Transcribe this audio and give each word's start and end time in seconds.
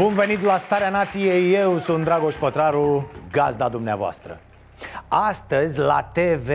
Bun 0.00 0.14
venit 0.14 0.42
la 0.42 0.56
Starea 0.56 0.90
Nației, 0.90 1.54
eu 1.54 1.78
sunt 1.78 2.04
Dragoș 2.04 2.34
Pătraru, 2.34 3.10
gazda 3.30 3.68
dumneavoastră. 3.68 4.40
Astăzi 5.08 5.78
la 5.78 6.10
TV 6.12 6.48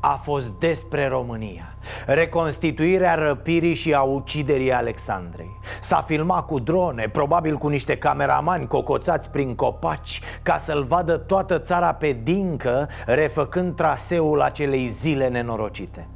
a 0.00 0.20
fost 0.22 0.48
despre 0.48 1.06
România. 1.06 1.74
Reconstituirea 2.06 3.14
răpirii 3.14 3.74
și 3.74 3.94
a 3.94 4.00
uciderii 4.00 4.72
Alexandrei. 4.72 5.50
S-a 5.80 6.02
filmat 6.06 6.46
cu 6.46 6.58
drone, 6.58 7.08
probabil 7.12 7.56
cu 7.56 7.68
niște 7.68 7.96
cameramani 7.96 8.66
cocoțați 8.66 9.30
prin 9.30 9.54
copaci 9.54 10.20
Ca 10.42 10.56
să-l 10.56 10.84
vadă 10.84 11.16
toată 11.16 11.58
țara 11.58 11.94
pe 11.94 12.18
dincă, 12.22 12.88
refăcând 13.06 13.76
traseul 13.76 14.40
acelei 14.40 14.86
zile 14.86 15.28
nenorocite. 15.28 16.08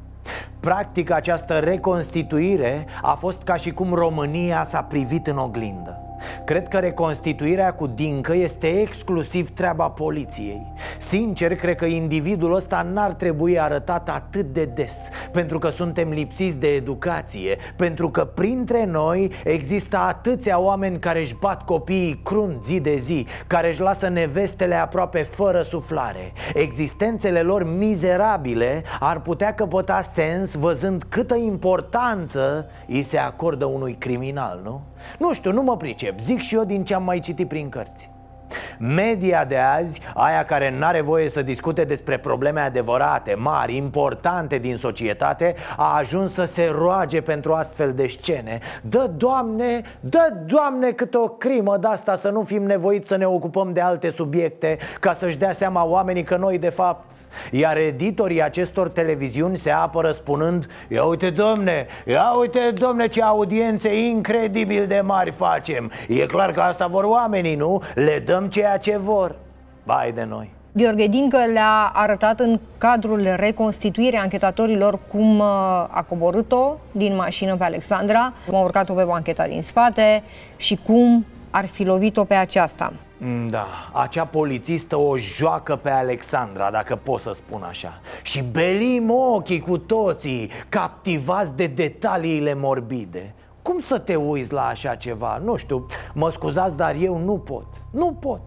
Practic, 0.60 1.10
această 1.10 1.58
reconstituire 1.58 2.86
a 3.02 3.14
fost 3.14 3.42
ca 3.42 3.56
și 3.56 3.70
cum 3.72 3.94
România 3.94 4.64
s-a 4.64 4.82
privit 4.82 5.26
în 5.26 5.38
oglindă 5.38 6.02
Cred 6.44 6.68
că 6.68 6.78
reconstituirea 6.78 7.74
cu 7.74 7.86
Dincă 7.86 8.34
este 8.34 8.66
exclusiv 8.66 9.50
treaba 9.50 9.88
poliției 9.88 10.72
Sincer, 10.98 11.54
cred 11.54 11.76
că 11.76 11.84
individul 11.84 12.54
ăsta 12.54 12.86
n-ar 12.92 13.12
trebui 13.12 13.60
arătat 13.60 14.08
atât 14.08 14.52
de 14.52 14.64
des 14.64 15.08
Pentru 15.32 15.58
că 15.58 15.68
suntem 15.68 16.08
lipsiți 16.08 16.58
de 16.58 16.68
educație 16.68 17.56
Pentru 17.76 18.10
că 18.10 18.24
printre 18.24 18.84
noi 18.84 19.30
există 19.44 19.96
atâția 19.96 20.58
oameni 20.58 20.98
care 20.98 21.20
își 21.20 21.36
bat 21.40 21.64
copiii 21.64 22.20
crunt 22.24 22.64
zi 22.64 22.80
de 22.80 22.96
zi 22.96 23.26
Care 23.46 23.68
își 23.68 23.80
lasă 23.80 24.08
nevestele 24.08 24.74
aproape 24.74 25.22
fără 25.22 25.62
suflare 25.62 26.32
Existențele 26.54 27.40
lor 27.40 27.64
mizerabile 27.76 28.82
ar 29.00 29.20
putea 29.20 29.54
căpăta 29.54 30.00
sens 30.00 30.54
văzând 30.54 31.02
câtă 31.08 31.34
importanță 31.34 32.70
îi 32.86 33.02
se 33.02 33.18
acordă 33.18 33.64
unui 33.64 33.94
criminal, 33.98 34.60
nu? 34.64 34.80
Nu 35.18 35.32
știu, 35.32 35.52
nu 35.52 35.62
mă 35.62 35.76
pricep, 35.76 36.20
zic 36.20 36.40
și 36.40 36.54
eu 36.54 36.64
din 36.64 36.84
ce 36.84 36.94
am 36.94 37.02
mai 37.02 37.20
citit 37.20 37.48
prin 37.48 37.68
cărți 37.68 38.10
Media 38.78 39.44
de 39.44 39.56
azi, 39.56 40.00
aia 40.14 40.44
care 40.44 40.74
n-are 40.78 41.00
voie 41.00 41.28
să 41.28 41.42
discute 41.42 41.84
despre 41.84 42.18
probleme 42.18 42.60
adevărate, 42.60 43.34
mari, 43.34 43.76
importante 43.76 44.58
din 44.58 44.76
societate 44.76 45.54
A 45.76 45.96
ajuns 45.96 46.32
să 46.32 46.44
se 46.44 46.72
roage 46.78 47.20
pentru 47.20 47.52
astfel 47.52 47.92
de 47.92 48.06
scene 48.06 48.58
Dă, 48.82 49.10
Doamne, 49.16 49.82
dă, 50.00 50.32
Doamne, 50.46 50.90
câtă 50.90 51.18
o 51.18 51.28
crimă 51.28 51.76
de 51.76 51.86
asta 51.86 52.14
să 52.14 52.28
nu 52.28 52.42
fim 52.42 52.62
nevoiți 52.62 53.08
să 53.08 53.16
ne 53.16 53.26
ocupăm 53.26 53.72
de 53.72 53.80
alte 53.80 54.10
subiecte 54.10 54.78
Ca 55.00 55.12
să-și 55.12 55.36
dea 55.36 55.52
seama 55.52 55.84
oamenii 55.84 56.22
că 56.22 56.36
noi, 56.36 56.58
de 56.58 56.68
fapt 56.68 57.14
Iar 57.50 57.76
editorii 57.76 58.42
acestor 58.42 58.88
televiziuni 58.88 59.56
se 59.56 59.70
apără 59.70 60.10
spunând 60.10 60.66
Ia 60.88 61.04
uite, 61.04 61.30
domne, 61.30 61.86
ia 62.04 62.32
uite, 62.38 62.60
domne, 62.74 63.08
ce 63.08 63.22
audiențe 63.22 64.06
incredibil 64.06 64.86
de 64.86 65.00
mari 65.04 65.30
facem 65.30 65.90
E 66.08 66.26
clar 66.26 66.50
că 66.50 66.60
asta 66.60 66.86
vor 66.86 67.04
oamenii, 67.04 67.54
nu? 67.54 67.82
Le 67.94 68.22
dăm 68.26 68.41
ceea 68.48 68.76
ce 68.76 68.96
vor. 68.96 69.34
Bai 69.84 70.12
de 70.12 70.24
noi. 70.24 70.50
Gheorghe 70.74 71.06
Dincă 71.06 71.38
le-a 71.52 71.90
arătat 71.92 72.40
în 72.40 72.60
cadrul 72.78 73.34
reconstituirii 73.36 74.18
anchetatorilor 74.18 74.98
cum 75.10 75.38
uh, 75.38 75.46
a 75.88 76.04
coborât-o 76.08 76.76
din 76.92 77.14
mașină 77.14 77.56
pe 77.56 77.64
Alexandra, 77.64 78.32
cum 78.46 78.54
a 78.54 78.62
urcat-o 78.62 78.92
pe 78.92 79.04
bancheta 79.04 79.46
din 79.46 79.62
spate 79.62 80.22
și 80.56 80.78
cum 80.86 81.26
ar 81.50 81.66
fi 81.66 81.84
lovit-o 81.84 82.24
pe 82.24 82.34
aceasta. 82.34 82.92
Mm, 83.18 83.48
Da, 83.48 83.66
acea 83.92 84.24
polițistă 84.24 84.96
o 84.98 85.16
joacă 85.16 85.76
pe 85.76 85.90
Alexandra, 85.90 86.70
dacă 86.70 86.96
pot 86.96 87.20
să 87.20 87.32
spun 87.32 87.62
așa. 87.68 88.00
Și 88.22 88.42
belim 88.42 89.10
ochii 89.10 89.60
cu 89.60 89.78
toții, 89.78 90.50
captivați 90.68 91.56
de 91.56 91.66
detaliile 91.66 92.54
morbide 92.54 93.34
Cum 93.62 93.80
să 93.80 93.98
te 93.98 94.14
uiți 94.14 94.52
la 94.52 94.66
așa 94.66 94.94
ceva? 94.94 95.40
Nu 95.44 95.56
știu, 95.56 95.86
mă 96.14 96.30
scuzați, 96.30 96.76
dar 96.76 96.94
eu 96.94 97.18
nu 97.18 97.38
pot, 97.38 97.66
nu 97.90 98.12
pot. 98.12 98.40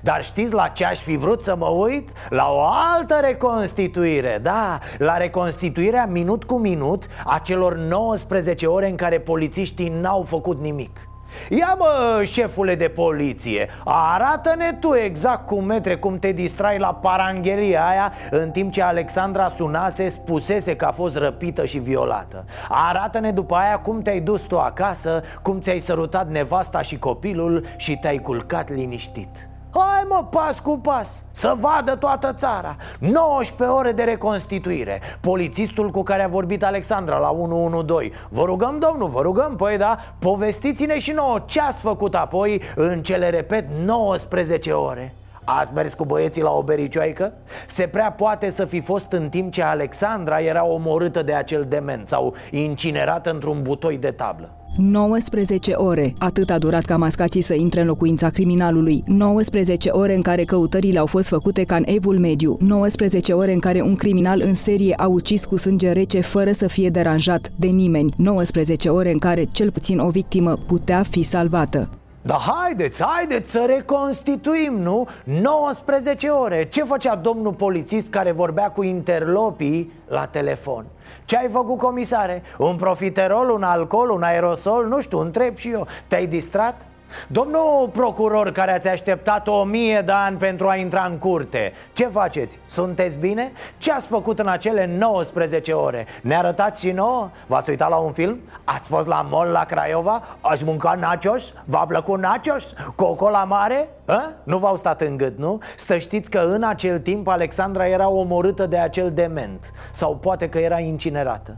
Dar 0.00 0.24
știți 0.24 0.52
la 0.52 0.68
ce 0.68 0.84
aș 0.84 0.98
fi 0.98 1.16
vrut 1.16 1.42
să 1.42 1.56
mă 1.56 1.66
uit? 1.66 2.12
La 2.28 2.50
o 2.50 2.60
altă 2.94 3.18
reconstituire, 3.20 4.38
da. 4.42 4.78
La 4.98 5.16
reconstituirea 5.16 6.06
minut 6.06 6.44
cu 6.44 6.58
minut 6.58 7.06
a 7.24 7.38
celor 7.38 7.74
19 7.74 8.66
ore 8.66 8.88
în 8.88 8.96
care 8.96 9.20
polițiștii 9.20 9.88
n-au 9.88 10.22
făcut 10.22 10.60
nimic 10.60 11.08
Ia 11.50 11.74
mă, 11.78 12.22
șefule 12.24 12.74
de 12.74 12.88
poliție, 12.88 13.68
arată-ne 13.84 14.72
tu 14.80 14.94
exact 14.94 15.46
cum 15.46 15.64
metre 15.64 15.96
cum 15.96 16.18
te 16.18 16.32
distrai 16.32 16.78
la 16.78 16.94
paranghelia 16.94 17.86
aia 17.88 18.12
În 18.30 18.50
timp 18.50 18.72
ce 18.72 18.82
Alexandra 18.82 19.48
sunase, 19.48 20.08
spusese 20.08 20.76
că 20.76 20.84
a 20.84 20.92
fost 20.92 21.16
răpită 21.16 21.64
și 21.64 21.78
violată. 21.78 22.44
Arată-ne 22.68 23.30
după 23.30 23.54
aia 23.54 23.78
cum 23.78 24.02
te-ai 24.02 24.20
dus 24.20 24.40
tu 24.40 24.58
acasă, 24.58 25.22
cum 25.42 25.60
ți-ai 25.60 25.78
sărutat 25.78 26.28
nevasta 26.28 26.82
și 26.82 26.98
copilul 26.98 27.66
și 27.76 27.96
te-ai 27.96 28.18
culcat 28.18 28.70
liniștit 28.70 29.48
Hai 29.78 30.04
mă, 30.08 30.26
pas 30.30 30.60
cu 30.60 30.78
pas, 30.78 31.24
să 31.30 31.54
vadă 31.58 31.96
toată 31.96 32.32
țara. 32.32 32.76
19 32.98 33.76
ore 33.76 33.92
de 33.92 34.02
reconstituire. 34.02 35.00
Polițistul 35.20 35.90
cu 35.90 36.02
care 36.02 36.22
a 36.22 36.28
vorbit 36.28 36.64
Alexandra 36.64 37.18
la 37.18 37.30
112 37.30 38.26
Vă 38.28 38.44
rugăm, 38.44 38.78
domnul, 38.78 39.08
vă 39.08 39.20
rugăm, 39.20 39.56
păi 39.56 39.76
da 39.76 39.98
Povestiți-ne 40.18 40.98
și 40.98 41.10
nouă 41.10 41.42
ce 41.46 41.60
ați 41.60 41.80
făcut 41.80 42.14
apoi 42.14 42.62
în 42.74 43.02
cele, 43.02 43.30
repet, 43.30 43.68
19 43.84 44.72
ore. 44.72 45.14
Ați 45.44 45.72
mers 45.72 45.94
cu 45.94 46.04
băieții 46.04 46.42
la 46.42 46.50
o 46.50 46.62
bericioaică? 46.62 47.32
Se 47.66 47.86
prea 47.86 48.12
poate 48.12 48.50
să 48.50 48.64
fi 48.64 48.80
fost 48.80 49.12
în 49.12 49.28
timp 49.28 49.52
ce 49.52 49.62
Alexandra 49.62 50.40
era 50.40 50.66
omorâtă 50.66 51.22
de 51.22 51.34
acel 51.34 51.64
dement 51.68 52.06
Sau 52.06 52.34
incinerată 52.50 53.30
într-un 53.30 53.62
butoi 53.62 53.98
de 53.98 54.10
tablă 54.10 54.55
19 54.76 55.72
ore. 55.72 56.14
Atât 56.18 56.50
a 56.50 56.58
durat 56.58 56.84
ca 56.84 56.96
mascații 56.96 57.40
să 57.40 57.54
intre 57.54 57.80
în 57.80 57.86
locuința 57.86 58.30
criminalului. 58.30 59.02
19 59.06 59.88
ore 59.88 60.14
în 60.14 60.22
care 60.22 60.44
căutările 60.44 60.98
au 60.98 61.06
fost 61.06 61.28
făcute 61.28 61.64
ca 61.64 61.76
în 61.76 61.84
evul 61.86 62.18
mediu. 62.18 62.56
19 62.60 63.32
ore 63.32 63.52
în 63.52 63.58
care 63.58 63.80
un 63.80 63.94
criminal 63.94 64.42
în 64.44 64.54
serie 64.54 64.94
a 64.96 65.06
ucis 65.06 65.44
cu 65.44 65.56
sânge 65.56 65.92
rece 65.92 66.20
fără 66.20 66.52
să 66.52 66.66
fie 66.66 66.90
deranjat 66.90 67.52
de 67.56 67.66
nimeni. 67.66 68.12
19 68.16 68.88
ore 68.88 69.12
în 69.12 69.18
care 69.18 69.48
cel 69.52 69.70
puțin 69.70 69.98
o 69.98 70.08
victimă 70.08 70.56
putea 70.66 71.02
fi 71.10 71.22
salvată. 71.22 71.90
Dar 72.26 72.38
haideți, 72.38 73.02
haideți 73.02 73.50
să 73.50 73.64
reconstituim, 73.66 74.78
nu? 74.78 75.08
19 75.24 76.28
ore 76.28 76.68
Ce 76.68 76.82
făcea 76.82 77.14
domnul 77.14 77.52
polițist 77.52 78.08
care 78.08 78.30
vorbea 78.30 78.70
cu 78.70 78.82
interlopii 78.82 79.92
la 80.08 80.26
telefon? 80.26 80.84
Ce 81.24 81.36
ai 81.36 81.48
făcut, 81.48 81.78
comisare? 81.78 82.42
Un 82.58 82.76
profiterol, 82.76 83.50
un 83.50 83.62
alcool, 83.62 84.10
un 84.10 84.22
aerosol? 84.22 84.86
Nu 84.86 85.00
știu, 85.00 85.18
întreb 85.18 85.56
și 85.56 85.70
eu 85.70 85.86
Te-ai 86.06 86.26
distrat? 86.26 86.86
Domnul 87.28 87.90
procuror 87.92 88.52
care 88.52 88.74
ați 88.74 88.88
așteptat 88.88 89.48
o 89.48 89.64
mie 89.64 90.00
de 90.00 90.12
ani 90.12 90.36
pentru 90.36 90.68
a 90.68 90.76
intra 90.76 91.04
în 91.04 91.18
curte 91.18 91.72
Ce 91.92 92.06
faceți? 92.06 92.58
Sunteți 92.66 93.18
bine? 93.18 93.52
Ce 93.78 93.92
ați 93.92 94.06
făcut 94.06 94.38
în 94.38 94.46
acele 94.46 94.90
19 94.98 95.72
ore? 95.72 96.06
Ne 96.22 96.36
arătați 96.36 96.86
și 96.86 96.92
nouă? 96.92 97.30
V-ați 97.46 97.70
uitat 97.70 97.88
la 97.88 97.96
un 97.96 98.12
film? 98.12 98.40
Ați 98.64 98.88
fost 98.88 99.06
la 99.06 99.26
mall 99.30 99.50
la 99.50 99.64
Craiova? 99.64 100.22
Ați 100.40 100.64
mâncat 100.64 100.98
nachos? 100.98 101.52
V-a 101.64 101.84
plăcut 101.86 102.18
nachos? 102.18 102.64
Coco 102.96 103.28
la 103.28 103.44
mare? 103.44 103.88
A? 104.06 104.32
Nu 104.42 104.58
v-au 104.58 104.76
stat 104.76 105.00
în 105.00 105.16
gât, 105.16 105.38
nu? 105.38 105.58
Să 105.76 105.98
știți 105.98 106.30
că 106.30 106.38
în 106.38 106.62
acel 106.62 106.98
timp 106.98 107.28
Alexandra 107.28 107.86
era 107.86 108.08
omorâtă 108.08 108.66
de 108.66 108.76
acel 108.76 109.12
dement 109.12 109.72
Sau 109.90 110.16
poate 110.16 110.48
că 110.48 110.58
era 110.58 110.78
incinerată 110.78 111.56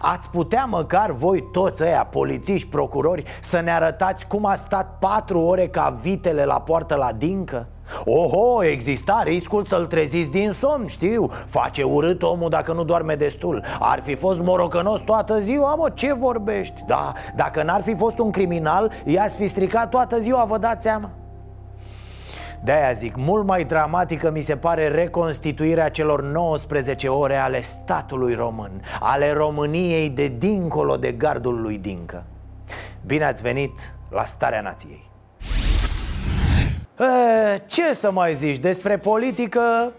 Ați 0.00 0.30
putea 0.30 0.64
măcar 0.64 1.10
voi 1.10 1.44
toți 1.52 1.82
ăia, 1.82 2.04
polițiști, 2.10 2.68
procurori 2.68 3.24
Să 3.40 3.60
ne 3.60 3.70
arătați 3.70 4.26
cum 4.26 4.46
a 4.46 4.54
stat 4.54 4.96
patru 4.98 5.40
ore 5.40 5.68
ca 5.68 5.98
vitele 6.00 6.44
la 6.44 6.60
poartă 6.60 6.94
la 6.94 7.12
dincă? 7.12 7.66
Oho, 8.04 8.64
exista 8.64 9.22
riscul 9.24 9.64
să-l 9.64 9.86
treziți 9.86 10.30
din 10.30 10.52
somn, 10.52 10.86
știu 10.86 11.30
Face 11.46 11.82
urât 11.82 12.22
omul 12.22 12.48
dacă 12.48 12.72
nu 12.72 12.84
doarme 12.84 13.14
destul 13.14 13.62
Ar 13.78 14.00
fi 14.02 14.14
fost 14.14 14.40
morocănos 14.40 15.00
toată 15.00 15.38
ziua, 15.38 15.74
mă, 15.74 15.90
ce 15.94 16.12
vorbești? 16.12 16.82
Da, 16.86 17.12
dacă 17.36 17.62
n-ar 17.62 17.82
fi 17.82 17.94
fost 17.94 18.18
un 18.18 18.30
criminal, 18.30 18.92
i-ați 19.04 19.36
fi 19.36 19.46
stricat 19.46 19.88
toată 19.90 20.18
ziua, 20.18 20.44
vă 20.44 20.58
dați 20.58 20.82
seama? 20.82 21.10
De-aia 22.64 22.92
zic, 22.92 23.16
mult 23.16 23.46
mai 23.46 23.64
dramatică 23.64 24.30
mi 24.30 24.40
se 24.40 24.56
pare 24.56 24.88
reconstituirea 24.88 25.88
celor 25.88 26.22
19 26.22 27.08
ore 27.08 27.36
ale 27.36 27.60
statului 27.60 28.34
român 28.34 28.82
Ale 29.00 29.32
României 29.32 30.08
de 30.08 30.32
dincolo 30.38 30.96
de 30.96 31.12
gardul 31.12 31.60
lui 31.60 31.78
Dincă. 31.78 32.24
Bine 33.06 33.24
ați 33.24 33.42
venit 33.42 33.94
la 34.10 34.24
Starea 34.24 34.60
Nației. 34.60 35.10
E, 36.98 37.58
Ce 37.66 37.92
să 37.92 38.10
mai 38.10 38.34
zici 38.34 38.58
despre 38.58 38.98
politică? 38.98 39.92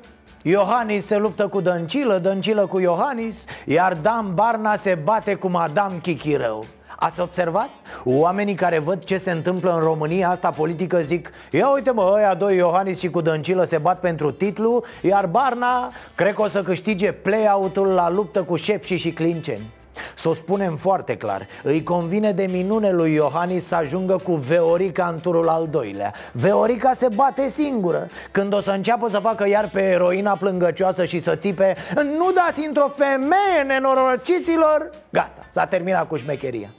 Iohannis 0.43 1.05
se 1.05 1.17
luptă 1.17 1.47
cu 1.47 1.61
Dăncilă, 1.61 2.17
Dăncilă 2.17 2.65
cu 2.65 2.79
Iohannis 2.79 3.45
Iar 3.65 3.93
Dan 3.93 4.33
Barna 4.33 4.75
se 4.75 4.95
bate 5.03 5.35
cu 5.35 5.47
Madame 5.47 5.97
Chichirău 6.01 6.65
Ați 6.99 7.19
observat? 7.19 7.69
Oamenii 8.03 8.53
care 8.53 8.79
văd 8.79 9.03
ce 9.03 9.17
se 9.17 9.31
întâmplă 9.31 9.73
în 9.73 9.79
România 9.79 10.29
asta 10.29 10.49
politică 10.49 11.01
zic 11.01 11.31
Ia 11.51 11.71
uite 11.73 11.91
mă, 11.91 12.11
ăia 12.15 12.33
doi 12.33 12.55
Iohannis 12.55 12.99
și 12.99 13.09
cu 13.09 13.21
Dăncilă 13.21 13.63
se 13.63 13.77
bat 13.77 13.99
pentru 13.99 14.31
titlu 14.31 14.83
Iar 15.01 15.25
Barna 15.25 15.93
cred 16.15 16.33
că 16.33 16.41
o 16.41 16.47
să 16.47 16.61
câștige 16.61 17.11
play-out-ul 17.11 17.87
la 17.87 18.09
luptă 18.09 18.43
cu 18.43 18.55
Șepși 18.55 18.95
și 18.95 19.11
Clinceni. 19.11 19.73
Să 20.15 20.29
o 20.29 20.33
spunem 20.33 20.75
foarte 20.75 21.17
clar 21.17 21.47
Îi 21.63 21.83
convine 21.83 22.31
de 22.31 22.47
minune 22.51 22.91
lui 22.91 23.13
Iohannis 23.13 23.65
să 23.65 23.75
ajungă 23.75 24.19
cu 24.23 24.33
Veorica 24.33 25.07
în 25.13 25.19
turul 25.21 25.49
al 25.49 25.67
doilea. 25.71 26.13
Veorica 26.31 26.93
se 26.93 27.07
bate 27.15 27.47
singură. 27.47 28.07
Când 28.31 28.53
o 28.53 28.59
să 28.59 28.71
înceapă 28.71 29.09
să 29.09 29.19
facă 29.19 29.47
iar 29.47 29.69
pe 29.73 29.81
eroina 29.81 30.35
plângăcioasă 30.35 31.05
și 31.05 31.19
să 31.19 31.35
țipe 31.35 31.75
Nu 32.17 32.31
dați 32.31 32.67
într-o 32.67 32.91
femeie 32.95 33.63
nenorociților! 33.67 34.89
Gata, 35.09 35.45
s-a 35.49 35.65
terminat 35.65 36.07
cu 36.07 36.15
șmecheria 36.15 36.69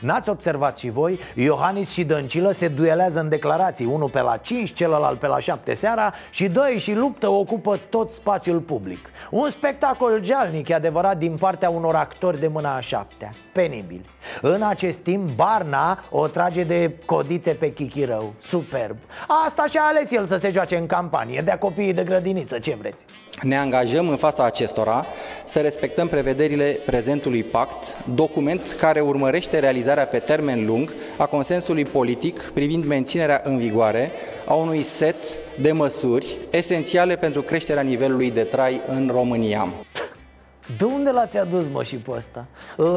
N-ați 0.00 0.28
observat 0.28 0.78
și 0.78 0.90
voi? 0.90 1.18
Iohannis 1.34 1.90
și 1.90 2.04
Dăncilă 2.04 2.50
se 2.50 2.68
duelează 2.68 3.20
în 3.20 3.28
declarații 3.28 3.86
Unul 3.86 4.10
pe 4.10 4.20
la 4.20 4.36
5, 4.36 4.72
celălalt 4.72 5.18
pe 5.18 5.26
la 5.26 5.38
7 5.38 5.74
seara 5.74 6.14
Și 6.30 6.46
doi 6.46 6.78
și 6.78 6.94
luptă 6.94 7.28
ocupă 7.28 7.78
tot 7.88 8.12
spațiul 8.12 8.58
public 8.58 9.10
Un 9.30 9.50
spectacol 9.50 10.20
jalnic, 10.24 10.68
e 10.68 10.74
adevărat, 10.74 11.18
din 11.18 11.36
partea 11.36 11.70
unor 11.70 11.94
actori 11.94 12.40
de 12.40 12.48
mâna 12.48 12.76
a 12.76 12.80
șaptea 12.80 13.30
Penibil 13.52 14.04
În 14.42 14.62
acest 14.62 14.98
timp, 14.98 15.30
Barna 15.30 16.04
o 16.10 16.26
trage 16.26 16.62
de 16.62 16.94
codițe 17.04 17.50
pe 17.50 17.72
chichirău 17.72 18.32
Superb 18.38 18.96
Asta 19.46 19.64
și-a 19.70 19.82
ales 19.82 20.12
el 20.12 20.26
să 20.26 20.36
se 20.36 20.50
joace 20.50 20.76
în 20.76 20.86
campanie 20.86 21.40
De-a 21.40 21.58
copiii 21.58 21.92
de 21.92 22.02
grădiniță, 22.02 22.58
ce 22.58 22.76
vreți? 22.80 23.04
Ne 23.42 23.56
angajăm 23.56 24.08
în 24.08 24.16
fața 24.16 24.44
acestora 24.44 25.06
să 25.44 25.60
respectăm 25.60 26.08
prevederile 26.08 26.78
prezentului 26.86 27.42
pact 27.42 27.96
Document 28.14 28.76
care 28.80 29.00
urmărește 29.00 29.58
realizarea 29.58 30.06
pe 30.06 30.18
termen 30.18 30.66
lung 30.66 30.92
a 31.16 31.26
consensului 31.26 31.84
politic 31.84 32.40
privind 32.40 32.84
menținerea 32.84 33.40
în 33.44 33.58
vigoare 33.58 34.10
a 34.46 34.54
unui 34.54 34.82
set 34.82 35.16
de 35.60 35.72
măsuri 35.72 36.38
esențiale 36.50 37.16
pentru 37.16 37.42
creșterea 37.42 37.82
nivelului 37.82 38.30
de 38.30 38.42
trai 38.42 38.80
în 38.86 39.08
România. 39.12 39.68
De 40.76 40.84
unde 40.84 41.10
l-ați 41.10 41.38
adus, 41.38 41.66
mă, 41.72 41.82
și 41.82 41.96
pe 41.96 42.10
ăsta? 42.10 42.46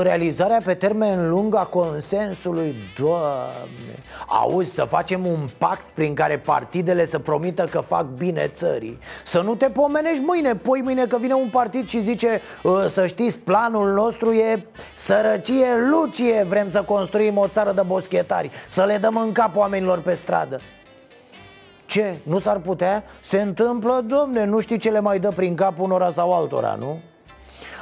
Realizarea 0.02 0.62
pe 0.66 0.74
termen 0.74 1.30
lung 1.30 1.56
a 1.56 1.64
consensului, 1.64 2.76
Doamne 3.00 4.04
Auzi, 4.28 4.74
să 4.74 4.84
facem 4.84 5.26
un 5.26 5.48
pact 5.58 5.86
prin 5.94 6.14
care 6.14 6.38
partidele 6.38 7.06
să 7.06 7.20
promită 7.20 7.68
că 7.72 7.80
fac 7.80 8.06
bine 8.06 8.48
țării 8.54 9.00
Să 9.24 9.42
nu 9.42 9.56
te 9.56 9.70
pomenești 9.70 10.24
mâine, 10.24 10.56
poi 10.56 10.82
mâine 10.82 11.06
că 11.06 11.18
vine 11.18 11.34
un 11.34 11.50
partid 11.52 11.88
și 11.88 12.02
zice 12.02 12.42
ă, 12.66 12.88
Să 12.88 13.08
știți, 13.08 13.40
planul 13.40 13.94
nostru 13.94 14.32
e 14.32 14.66
sărăcie 14.96 15.68
lucie 15.90 16.44
Vrem 16.44 16.70
să 16.70 16.82
construim 16.82 17.38
o 17.38 17.48
țară 17.48 17.72
de 17.72 17.82
boschetari 17.82 18.52
Să 18.68 18.84
le 18.84 18.98
dăm 18.98 19.18
în 19.18 19.32
cap 19.32 19.56
oamenilor 19.56 20.02
pe 20.02 20.14
stradă 20.14 20.60
ce? 21.86 22.16
Nu 22.24 22.40
s-ar 22.40 22.58
putea? 22.60 23.04
Se 23.22 23.42
întâmplă, 23.42 24.04
domne, 24.08 24.46
nu 24.46 24.60
știi 24.60 24.78
ce 24.78 24.90
le 24.90 25.00
mai 25.00 25.20
dă 25.20 25.32
prin 25.36 25.56
cap 25.56 25.80
unora 25.80 26.10
sau 26.10 26.34
altora, 26.34 26.76
nu? 26.80 27.00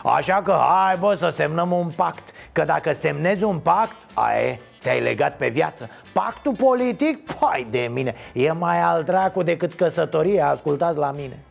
Așa 0.03 0.41
că 0.41 0.57
hai 0.67 0.95
bă 0.99 1.13
să 1.13 1.29
semnăm 1.29 1.71
un 1.71 1.91
pact 1.95 2.31
Că 2.51 2.63
dacă 2.63 2.93
semnezi 2.93 3.43
un 3.43 3.59
pact, 3.59 3.95
aie, 4.13 4.59
te-ai 4.81 5.01
legat 5.01 5.37
pe 5.37 5.49
viață 5.49 5.89
Pactul 6.13 6.55
politic? 6.55 7.33
Păi 7.33 7.67
de 7.69 7.89
mine 7.91 8.15
E 8.33 8.51
mai 8.51 8.81
al 8.81 9.03
dracu 9.03 9.43
decât 9.43 9.73
căsătoria, 9.73 10.49
ascultați 10.49 10.97
la 10.97 11.11
mine 11.11 11.43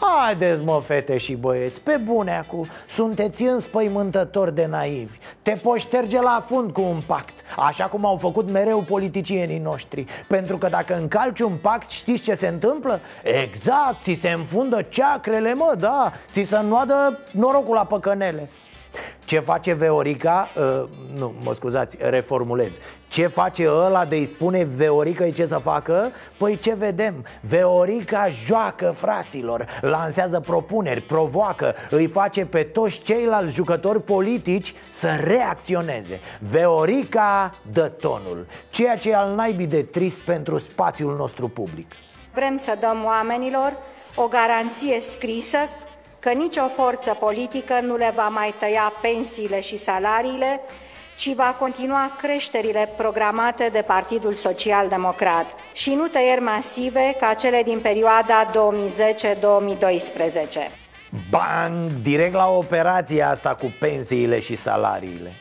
Haideți 0.00 0.60
mă 0.60 0.80
fete 0.84 1.16
și 1.16 1.34
băieți, 1.34 1.80
pe 1.80 2.00
bune 2.04 2.36
acu 2.36 2.66
Sunteți 2.86 3.42
înspăimântători 3.42 4.54
de 4.54 4.66
naivi. 4.66 5.18
Te 5.42 5.50
poți 5.62 5.84
șterge 5.84 6.20
la 6.20 6.44
fund 6.46 6.72
cu 6.72 6.80
un 6.80 7.02
pact 7.06 7.32
Așa 7.56 7.84
cum 7.84 8.06
au 8.06 8.16
făcut 8.16 8.50
mereu 8.50 8.78
politicienii 8.78 9.58
noștri. 9.58 10.04
Pentru 10.28 10.58
că 10.58 10.68
dacă 10.68 10.96
încalci 10.96 11.40
un 11.40 11.56
pact, 11.62 11.90
știți 11.90 12.22
ce 12.22 12.34
se 12.34 12.46
întâmplă? 12.46 13.00
Exact, 13.42 14.02
ți 14.02 14.18
se 14.20 14.28
înfundă 14.30 14.82
ceacrele, 14.82 15.54
mă, 15.54 15.74
da. 15.78 16.12
Ți 16.32 16.42
se 16.42 16.56
înnoadă 16.56 17.18
norocul 17.32 17.74
la 17.74 17.84
păcănele 17.84 18.50
ce 19.24 19.38
face 19.38 19.72
Veorica, 19.72 20.48
uh, 20.56 20.88
nu, 21.14 21.34
mă 21.42 21.54
scuzați, 21.54 21.96
reformulez 22.00 22.78
Ce 23.08 23.26
face 23.26 23.68
ăla 23.68 24.04
de 24.04 24.16
îi 24.16 24.24
spune 24.24 24.64
Veorica 24.64 25.30
ce 25.30 25.44
să 25.44 25.58
facă? 25.58 26.10
Păi 26.38 26.58
ce 26.58 26.74
vedem? 26.74 27.24
Veorica 27.40 28.28
joacă 28.28 28.94
fraților, 28.96 29.66
lansează 29.80 30.40
propuneri, 30.40 31.00
provoacă 31.00 31.74
Îi 31.90 32.06
face 32.06 32.44
pe 32.44 32.62
toți 32.62 33.00
ceilalți 33.00 33.54
jucători 33.54 34.02
politici 34.02 34.74
să 34.90 35.08
reacționeze 35.24 36.20
Veorica 36.40 37.54
dă 37.72 37.88
tonul, 37.88 38.46
ceea 38.70 38.96
ce 38.96 39.10
e 39.10 39.16
al 39.16 39.34
naibii 39.34 39.66
de 39.66 39.82
trist 39.82 40.18
pentru 40.18 40.58
spațiul 40.58 41.16
nostru 41.16 41.48
public 41.48 41.92
Vrem 42.34 42.56
să 42.56 42.76
dăm 42.80 43.04
oamenilor 43.04 43.76
o 44.14 44.26
garanție 44.26 45.00
scrisă 45.00 45.58
că 46.24 46.30
nicio 46.30 46.66
forță 46.68 47.16
politică 47.20 47.80
nu 47.80 47.96
le 47.96 48.12
va 48.14 48.28
mai 48.28 48.54
tăia 48.58 48.92
pensiile 49.00 49.60
și 49.60 49.76
salariile, 49.76 50.60
ci 51.16 51.34
va 51.34 51.56
continua 51.58 52.16
creșterile 52.18 52.92
programate 52.96 53.68
de 53.72 53.82
Partidul 53.86 54.34
Social 54.34 54.88
Democrat 54.88 55.46
și 55.72 55.94
nu 55.94 56.06
tăieri 56.06 56.40
masive 56.40 57.14
ca 57.18 57.34
cele 57.34 57.62
din 57.62 57.78
perioada 57.78 58.50
2010-2012. 58.50 58.52
Bang! 61.30 61.92
Direct 62.02 62.34
la 62.34 62.48
operația 62.48 63.28
asta 63.28 63.54
cu 63.54 63.74
pensiile 63.80 64.38
și 64.40 64.54
salariile. 64.54 65.32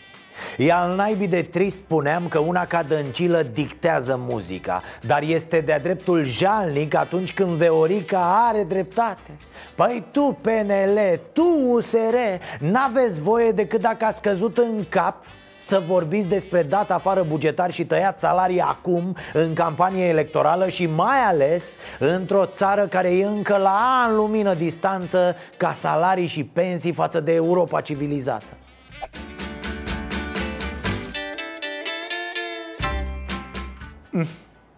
E 0.57 0.71
al 0.71 0.95
naibii 0.95 1.27
de 1.27 1.41
trist 1.41 1.77
spuneam 1.77 2.27
că 2.27 2.39
una 2.39 2.65
ca 2.65 2.83
dăncilă 2.83 3.43
dictează 3.53 4.19
muzica 4.19 4.81
Dar 5.01 5.21
este 5.21 5.59
de-a 5.59 5.79
dreptul 5.79 6.23
jalnic 6.23 6.95
atunci 6.95 7.33
când 7.33 7.49
Veorica 7.49 8.47
are 8.49 8.63
dreptate 8.63 9.31
Păi 9.75 10.03
tu, 10.11 10.37
PNL, 10.41 11.19
tu, 11.33 11.43
USR, 11.69 12.15
n-aveți 12.59 13.21
voie 13.21 13.51
decât 13.51 13.81
dacă 13.81 14.05
a 14.05 14.11
scăzut 14.11 14.57
în 14.57 14.85
cap 14.89 15.23
să 15.57 15.81
vorbiți 15.87 16.27
despre 16.27 16.63
dat 16.63 16.91
afară 16.91 17.23
bugetar 17.23 17.71
și 17.71 17.85
tăiat 17.85 18.19
salarii 18.19 18.59
acum, 18.59 19.15
în 19.33 19.53
campanie 19.53 20.05
electorală 20.05 20.67
și 20.67 20.85
mai 20.85 21.17
ales 21.27 21.77
într-o 21.99 22.45
țară 22.45 22.87
care 22.87 23.17
e 23.17 23.25
încă 23.25 23.57
la 23.57 24.03
an 24.05 24.15
lumină 24.15 24.53
distanță 24.53 25.35
ca 25.57 25.71
salarii 25.71 26.27
și 26.27 26.43
pensii 26.43 26.93
față 26.93 27.19
de 27.19 27.33
Europa 27.33 27.81
civilizată. 27.81 28.45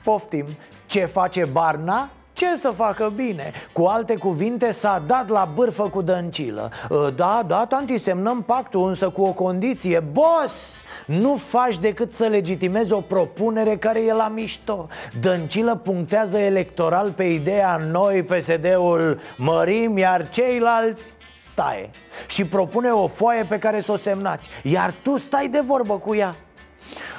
Poftim, 0.03 0.45
ce 0.85 1.05
face 1.05 1.45
Barna? 1.51 2.09
Ce 2.33 2.55
să 2.55 2.69
facă 2.69 3.11
bine? 3.15 3.51
Cu 3.73 3.83
alte 3.83 4.15
cuvinte, 4.15 4.71
s-a 4.71 5.03
dat 5.07 5.29
la 5.29 5.51
bârfă 5.55 5.83
cu 5.83 6.01
dăncilă. 6.01 6.71
Ă, 6.91 7.09
Da, 7.15 7.43
da, 7.47 7.65
tanti, 7.65 7.97
semnăm 7.97 8.41
pactul, 8.41 8.87
însă 8.87 9.09
cu 9.09 9.21
o 9.21 9.33
condiție. 9.33 9.99
Boss, 9.99 10.83
nu 11.05 11.35
faci 11.35 11.77
decât 11.77 12.13
să 12.13 12.25
legitimezi 12.25 12.93
o 12.93 13.01
propunere 13.01 13.77
care 13.77 13.99
e 13.99 14.13
la 14.13 14.27
mișto. 14.27 14.87
Dăncilă 15.21 15.75
punctează 15.75 16.37
electoral 16.37 17.11
pe 17.11 17.23
ideea 17.23 17.75
noi, 17.75 18.23
PSD-ul 18.23 19.19
mărim, 19.37 19.97
iar 19.97 20.29
ceilalți 20.29 21.13
taie. 21.53 21.89
Și 22.27 22.45
propune 22.45 22.89
o 22.89 23.07
foaie 23.07 23.43
pe 23.43 23.57
care 23.57 23.79
să 23.79 23.91
o 23.91 23.95
semnați. 23.95 24.49
Iar 24.63 24.93
tu 25.03 25.17
stai 25.17 25.47
de 25.47 25.59
vorbă 25.65 25.97
cu 25.97 26.15
ea 26.15 26.35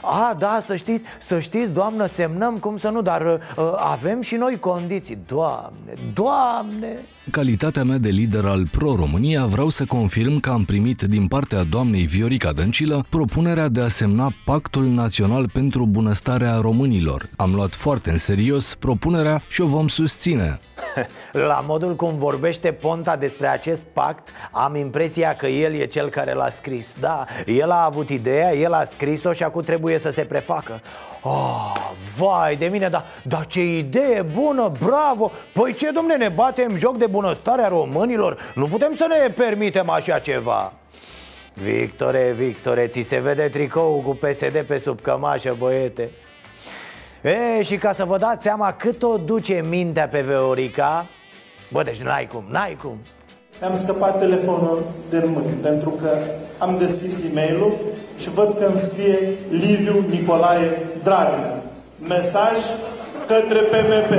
a, 0.07 0.35
da, 0.39 0.59
să 0.63 0.77
știți, 0.77 1.05
să 1.19 1.39
știți, 1.39 1.73
doamnă, 1.73 2.07
semnăm, 2.07 2.57
cum 2.57 2.77
să 2.77 2.89
nu, 2.89 3.03
dar 3.03 3.23
uh, 3.23 3.65
avem 3.77 4.21
și 4.21 4.35
noi 4.35 4.59
condiții 4.59 5.19
Doamne, 5.27 5.95
doamne 6.15 7.05
calitatea 7.31 7.85
mea 7.85 7.99
de 7.99 8.09
lider 8.09 8.45
al 8.45 8.69
Pro-România, 8.69 9.45
vreau 9.45 9.69
să 9.69 9.85
confirm 9.85 10.41
că 10.41 10.51
am 10.51 10.65
primit 10.65 11.03
din 11.03 11.27
partea 11.27 11.63
doamnei 11.63 12.07
Viorica 12.07 12.53
Dăncilă 12.53 13.05
propunerea 13.09 13.69
de 13.69 13.81
a 13.81 13.89
semna 13.89 14.33
Pactul 14.45 14.85
Național 14.85 15.49
pentru 15.53 15.87
Bunăstarea 15.87 16.59
Românilor. 16.61 17.29
Am 17.37 17.55
luat 17.55 17.75
foarte 17.75 18.11
în 18.11 18.19
serios 18.19 18.75
propunerea 18.75 19.43
și 19.49 19.61
o 19.61 19.67
vom 19.67 19.89
susține. 19.89 20.61
La 21.49 21.65
modul 21.67 21.97
cum 21.97 22.19
vorbește 22.19 22.73
Ponta 22.73 23.17
despre 23.17 23.47
acest 23.47 23.83
pact, 23.93 24.29
am 24.51 24.75
impresia 24.75 25.35
că 25.35 25.47
el 25.47 25.75
e 25.75 25.87
cel 25.87 26.09
care 26.09 26.33
l-a 26.33 26.49
scris 26.49 26.97
Da, 27.01 27.25
el 27.47 27.71
a 27.71 27.85
avut 27.85 28.09
ideea, 28.09 28.55
el 28.55 28.73
a 28.73 28.85
scris-o 28.85 29.33
și 29.33 29.43
acum 29.43 29.63
trebuie 29.63 29.96
să 29.99 30.11
se 30.11 30.23
prefacă. 30.23 30.81
Oh, 31.23 31.91
vai 32.17 32.57
de 32.57 32.67
mine, 32.67 32.89
dar 32.89 33.05
da 33.23 33.45
ce 33.49 33.77
idee 33.77 34.23
bună, 34.23 34.73
bravo! 34.85 35.31
Păi 35.53 35.75
ce, 35.75 35.91
domne, 35.91 36.17
ne 36.17 36.29
batem 36.29 36.77
joc 36.77 36.97
de 36.97 37.07
bunăstarea 37.07 37.69
românilor? 37.69 38.53
Nu 38.55 38.67
putem 38.67 38.95
să 38.97 39.07
ne 39.09 39.31
permitem 39.31 39.91
așa 39.91 40.19
ceva. 40.19 40.73
Victore, 41.55 42.35
Victore, 42.37 42.87
ți 42.87 43.01
se 43.01 43.19
vede 43.19 43.49
tricou 43.49 44.03
cu 44.05 44.15
PSD 44.15 44.65
pe 44.67 44.77
sub 44.77 45.01
cămașă, 45.01 45.57
băiete. 45.59 46.11
E, 47.23 47.63
și 47.63 47.77
ca 47.77 47.93
să 47.93 48.05
vă 48.05 48.19
dați 48.19 48.43
seama 48.43 48.73
cât 48.73 49.03
o 49.03 49.17
duce 49.17 49.63
mintea 49.69 50.09
pe 50.09 50.21
Veorica 50.21 51.07
Bă, 51.73 51.83
deci 51.83 52.03
n-ai 52.03 52.27
cum, 52.33 52.45
n-ai 52.51 52.77
cum. 52.83 52.99
Mi-am 53.61 53.75
scăpat 53.75 54.19
telefonul 54.19 54.85
din 55.11 55.31
mâini 55.31 55.61
pentru 55.63 55.91
că 55.91 56.19
am 56.59 56.77
deschis 56.79 57.25
e 57.25 57.31
mail 57.35 57.73
și 58.19 58.31
văd 58.31 58.59
că 58.59 58.65
îmi 58.65 58.79
scrie 58.79 59.19
Liviu 59.51 60.05
Nicolae 60.09 60.79
Dragnea. 61.03 61.63
Mesaj 62.09 62.57
către 63.27 63.59
PMP. 63.59 64.13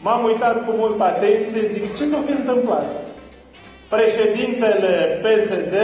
M-am 0.00 0.24
uitat 0.24 0.66
cu 0.66 0.74
multă 0.76 1.04
atenție, 1.04 1.60
zic, 1.66 1.96
ce 1.96 2.04
s-a 2.04 2.18
fi 2.26 2.32
întâmplat? 2.32 2.86
Președintele 3.88 5.20
PSD 5.22 5.74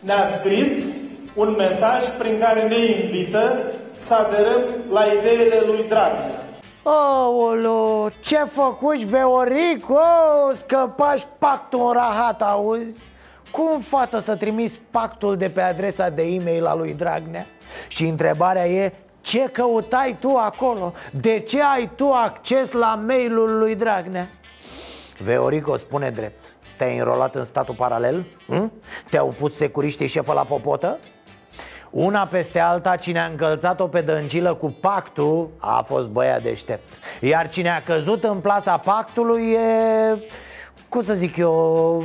ne-a 0.00 0.24
scris 0.24 0.96
un 1.34 1.54
mesaj 1.58 2.04
prin 2.18 2.38
care 2.40 2.62
ne 2.62 3.02
invită 3.02 3.72
să 3.96 4.14
aderăm 4.14 4.62
la 4.90 5.00
ideile 5.18 5.62
lui 5.66 5.84
Dragnea. 5.88 6.42
Aolo, 6.82 8.10
ce 8.20 8.36
făcuși, 8.36 9.04
Veoric? 9.04 9.90
O, 9.90 10.52
scăpași 10.52 11.26
pactul 11.38 11.86
în 11.86 11.92
rahat, 11.92 12.42
auzi? 12.42 13.04
Cum, 13.50 13.80
fată, 13.80 14.18
să 14.18 14.36
trimiți 14.36 14.80
pactul 14.90 15.36
de 15.36 15.50
pe 15.50 15.60
adresa 15.60 16.08
de 16.08 16.22
e-mail 16.22 16.66
a 16.66 16.74
lui 16.74 16.92
Dragnea? 16.92 17.46
Și 17.88 18.04
întrebarea 18.04 18.66
e, 18.68 18.92
ce 19.20 19.48
căutai 19.48 20.16
tu 20.20 20.36
acolo? 20.36 20.92
De 21.12 21.38
ce 21.38 21.62
ai 21.62 21.90
tu 21.94 22.12
acces 22.12 22.72
la 22.72 23.00
mailul 23.06 23.58
lui 23.58 23.74
Dragnea? 23.74 24.28
Veorico 25.18 25.76
spune 25.76 26.10
drept 26.10 26.54
Te-ai 26.76 26.98
înrolat 26.98 27.34
în 27.34 27.44
statul 27.44 27.74
paralel? 27.74 28.24
Hm? 28.46 28.72
Te-au 29.10 29.34
pus 29.38 29.56
securiștii 29.56 30.06
șefă 30.06 30.32
la 30.32 30.42
popotă? 30.42 30.98
Una 31.90 32.26
peste 32.26 32.58
alta, 32.58 32.96
cine 32.96 33.20
a 33.20 33.24
încălțat-o 33.26 33.86
pe 33.86 34.00
dăncilă 34.00 34.54
cu 34.54 34.76
pactul 34.80 35.50
a 35.58 35.82
fost 35.86 36.08
băiat 36.08 36.42
deștept 36.42 36.88
Iar 37.20 37.48
cine 37.48 37.70
a 37.70 37.82
căzut 37.82 38.24
în 38.24 38.38
plasa 38.38 38.76
pactului 38.76 39.50
e... 39.52 40.18
Cum 40.88 41.02
să 41.02 41.14
zic 41.14 41.36
eu... 41.36 42.04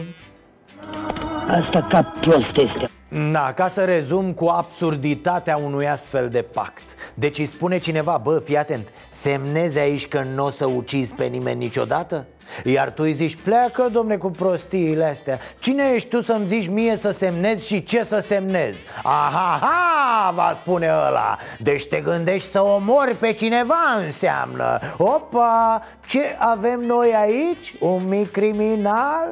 Asta 1.48 1.82
ca 1.82 2.02
prost 2.22 2.58
este 2.58 2.90
Da, 3.32 3.54
ca 3.56 3.68
să 3.68 3.84
rezum 3.84 4.34
cu 4.34 4.46
absurditatea 4.46 5.58
unui 5.58 5.88
astfel 5.88 6.30
de 6.30 6.42
pact 6.42 6.84
Deci 7.14 7.40
îi 7.40 7.46
spune 7.46 7.78
cineva, 7.78 8.20
bă, 8.24 8.42
fii 8.46 8.58
atent 8.58 8.88
Semnezi 9.10 9.80
aici 9.80 10.08
că 10.08 10.26
nu 10.36 10.46
o 10.46 10.50
să 10.50 10.66
ucizi 10.66 11.16
pe 11.16 11.26
nimeni 11.26 11.58
niciodată? 11.64 12.26
Iar 12.64 12.92
tu 12.92 13.02
îi 13.04 13.14
zici, 13.14 13.36
pleacă, 13.36 13.90
domne, 13.92 14.18
cu 14.18 14.30
prostiile 14.30 15.06
astea. 15.06 15.40
Cine 15.60 15.92
ești 15.94 16.10
tu 16.10 16.22
să-mi 16.22 16.48
zici 16.48 16.68
mie 16.68 16.96
să 16.96 17.12
semnez 17.12 17.66
și 17.66 17.84
ce 17.84 18.04
să 18.04 18.20
semnez? 18.20 18.84
Aha, 19.04 19.60
ha, 19.62 20.32
va 20.32 20.52
spune 20.56 20.88
ăla. 20.88 21.38
Deci 21.60 21.86
te 21.86 22.00
gândești 22.00 22.50
să 22.50 22.62
omori 22.62 23.16
pe 23.16 23.32
cineva 23.32 24.02
înseamnă. 24.06 24.80
Opa, 24.98 25.84
ce 26.06 26.36
avem 26.38 26.80
noi 26.80 27.14
aici? 27.16 27.76
Un 27.80 28.08
mic 28.08 28.32
criminal? 28.32 29.28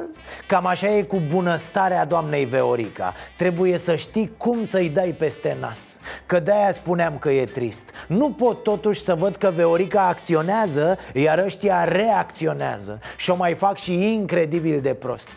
Cam 0.46 0.66
așa 0.66 0.86
e 0.86 1.02
cu 1.02 1.22
bunăstarea 1.30 2.04
doamnei 2.04 2.44
Veorica. 2.44 3.14
Trebuie 3.36 3.78
să 3.78 3.96
știi 3.96 4.32
cum 4.36 4.64
să-i 4.64 4.88
dai 4.88 5.14
peste 5.18 5.56
nas. 5.60 5.80
Că 6.26 6.40
de-aia 6.40 6.72
spuneam 6.72 7.18
că 7.18 7.30
e 7.30 7.44
trist. 7.44 7.90
Nu 8.08 8.30
pot 8.30 8.62
totuși 8.62 9.02
să 9.02 9.14
văd 9.14 9.36
că 9.36 9.52
Veorica 9.54 10.06
acționează 10.06 10.98
Iar 11.14 11.38
ăștia 11.38 11.84
reacționează 11.84 13.00
și 13.16 13.30
o 13.30 13.36
mai 13.36 13.54
fac 13.54 13.78
și 13.78 14.12
incredibil 14.14 14.80
de 14.80 14.94
prost. 14.94 15.28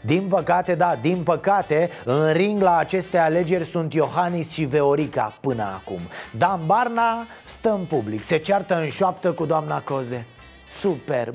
Din 0.00 0.26
păcate, 0.28 0.74
da, 0.74 0.98
din 1.00 1.22
păcate, 1.22 1.90
în 2.04 2.32
ring 2.32 2.62
la 2.62 2.76
aceste 2.76 3.18
alegeri 3.18 3.64
sunt 3.64 3.94
Iohannis 3.94 4.50
și 4.50 4.64
Veorica 4.64 5.38
până 5.40 5.62
acum. 5.62 6.00
Dan 6.38 6.60
Barna 6.66 7.26
stă 7.44 7.70
în 7.70 7.84
public, 7.84 8.22
se 8.22 8.36
ceartă 8.36 8.80
în 8.80 8.88
șoaptă 8.88 9.32
cu 9.32 9.44
doamna 9.44 9.80
Cozet. 9.80 10.26
Superb! 10.66 11.34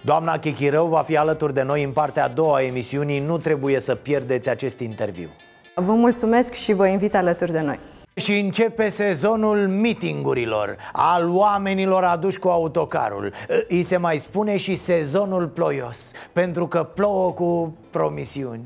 Doamna 0.00 0.38
Chichirău 0.38 0.86
va 0.86 1.02
fi 1.02 1.16
alături 1.16 1.54
de 1.54 1.62
noi 1.62 1.82
în 1.82 1.90
partea 1.90 2.24
a 2.24 2.28
doua 2.28 2.56
a 2.56 2.62
emisiunii 2.62 3.20
Nu 3.20 3.38
trebuie 3.38 3.80
să 3.80 3.94
pierdeți 3.94 4.48
acest 4.48 4.80
interviu. 4.80 5.28
Vă 5.74 5.92
mulțumesc 5.92 6.52
și 6.52 6.72
vă 6.72 6.86
invit 6.86 7.14
alături 7.14 7.52
de 7.52 7.60
noi 7.60 7.78
și 8.20 8.38
începe 8.38 8.88
sezonul 8.88 9.68
mitingurilor. 9.68 10.76
Al 10.92 11.28
oamenilor 11.28 12.04
aduși 12.04 12.38
cu 12.38 12.48
autocarul. 12.48 13.32
Îi 13.68 13.82
se 13.82 13.96
mai 13.96 14.18
spune 14.18 14.56
și 14.56 14.74
sezonul 14.74 15.46
ploios. 15.46 16.12
Pentru 16.32 16.66
că 16.66 16.82
plouă 16.82 17.32
cu 17.32 17.76
promisiuni. 17.90 18.64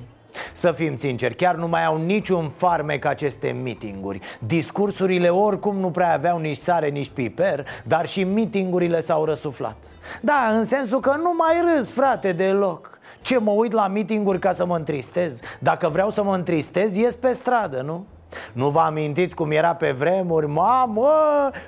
Să 0.53 0.73
fim 0.73 0.97
sinceri, 0.97 1.35
chiar 1.35 1.55
nu 1.55 1.69
mai 1.69 1.85
au 1.85 1.97
niciun 1.97 2.49
farmec 2.49 3.05
aceste 3.05 3.57
mitinguri. 3.63 4.21
Discursurile 4.39 5.29
oricum 5.29 5.77
nu 5.77 5.91
prea 5.91 6.13
aveau 6.13 6.39
nici 6.39 6.57
sare, 6.57 6.89
nici 6.89 7.11
piper 7.11 7.67
Dar 7.85 8.07
și 8.07 8.25
mitingurile 8.25 9.01
s-au 9.01 9.25
răsuflat. 9.25 9.77
Da, 10.21 10.49
în 10.57 10.65
sensul 10.65 11.01
că 11.01 11.15
nu 11.17 11.35
mai 11.37 11.75
râs, 11.77 11.91
frate, 11.93 12.33
deloc. 12.33 12.99
Ce 13.21 13.39
mă 13.39 13.51
uit 13.51 13.73
la 13.73 13.89
mitinguri 13.89 14.39
ca 14.39 14.53
să 14.53 14.67
mă 14.67 14.77
întristez? 14.77 15.41
Dacă 15.59 15.89
vreau 15.89 16.11
să 16.11 16.23
mă 16.23 16.35
întristez, 16.35 16.97
ies 16.97 17.15
pe 17.15 17.33
stradă, 17.33 17.83
nu? 17.87 18.07
Nu 18.53 18.69
vă 18.69 18.81
amintiți 18.81 19.35
cum 19.35 19.51
era 19.51 19.75
pe 19.75 19.91
vremuri? 19.91 20.47
Mamă, 20.47 21.11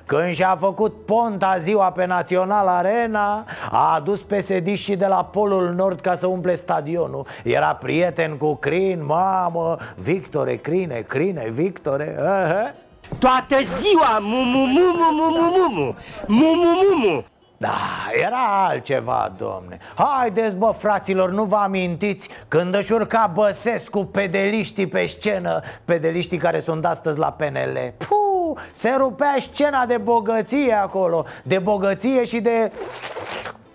când 0.05 0.33
și-a 0.33 0.55
făcut 0.59 1.05
ponta 1.05 1.57
ziua 1.57 1.91
pe 1.91 2.05
Național 2.05 2.67
Arena 2.67 3.45
A 3.71 3.93
adus 3.93 4.21
psd 4.21 4.75
și 4.75 4.95
de 4.95 5.05
la 5.05 5.23
Polul 5.23 5.73
Nord 5.75 5.99
ca 5.99 6.15
să 6.15 6.27
umple 6.27 6.53
stadionul 6.53 7.25
Era 7.43 7.75
prieten 7.75 8.37
cu 8.37 8.55
Crin, 8.55 9.05
mamă 9.05 9.77
Victore, 9.95 10.55
Crine, 10.55 11.05
Crine, 11.07 11.49
Victore 11.51 12.15
uh-huh. 12.19 12.81
Toată 13.19 13.55
ziua, 13.63 14.19
mu 14.21 14.37
mu 14.37 14.65
mu 14.65 14.81
mu 14.97 15.11
mu 15.11 15.29
mu 15.29 15.49
mu 15.49 15.95
mu 16.27 16.53
mu 16.53 16.55
mu 16.55 16.97
mu 17.03 17.23
da, 17.63 18.11
era 18.25 18.67
altceva, 18.67 19.31
domne. 19.37 19.77
Haideți, 19.95 20.55
bă, 20.55 20.73
fraților, 20.77 21.31
nu 21.31 21.43
vă 21.43 21.55
amintiți 21.55 22.29
Când 22.47 22.75
își 22.75 22.93
urca 22.93 23.31
Băsescu 23.33 24.05
pedeliștii 24.05 24.87
pe 24.87 25.05
scenă 25.05 25.61
Pedeliștii 25.85 26.37
care 26.37 26.59
sunt 26.59 26.85
astăzi 26.85 27.19
la 27.19 27.31
PNL 27.31 27.93
Puh, 27.97 28.61
se 28.71 28.93
rupea 28.97 29.35
scena 29.39 29.85
de 29.85 29.97
bogăție 29.97 30.73
acolo 30.73 31.25
De 31.43 31.59
bogăție 31.59 32.23
și 32.23 32.39
de... 32.39 32.71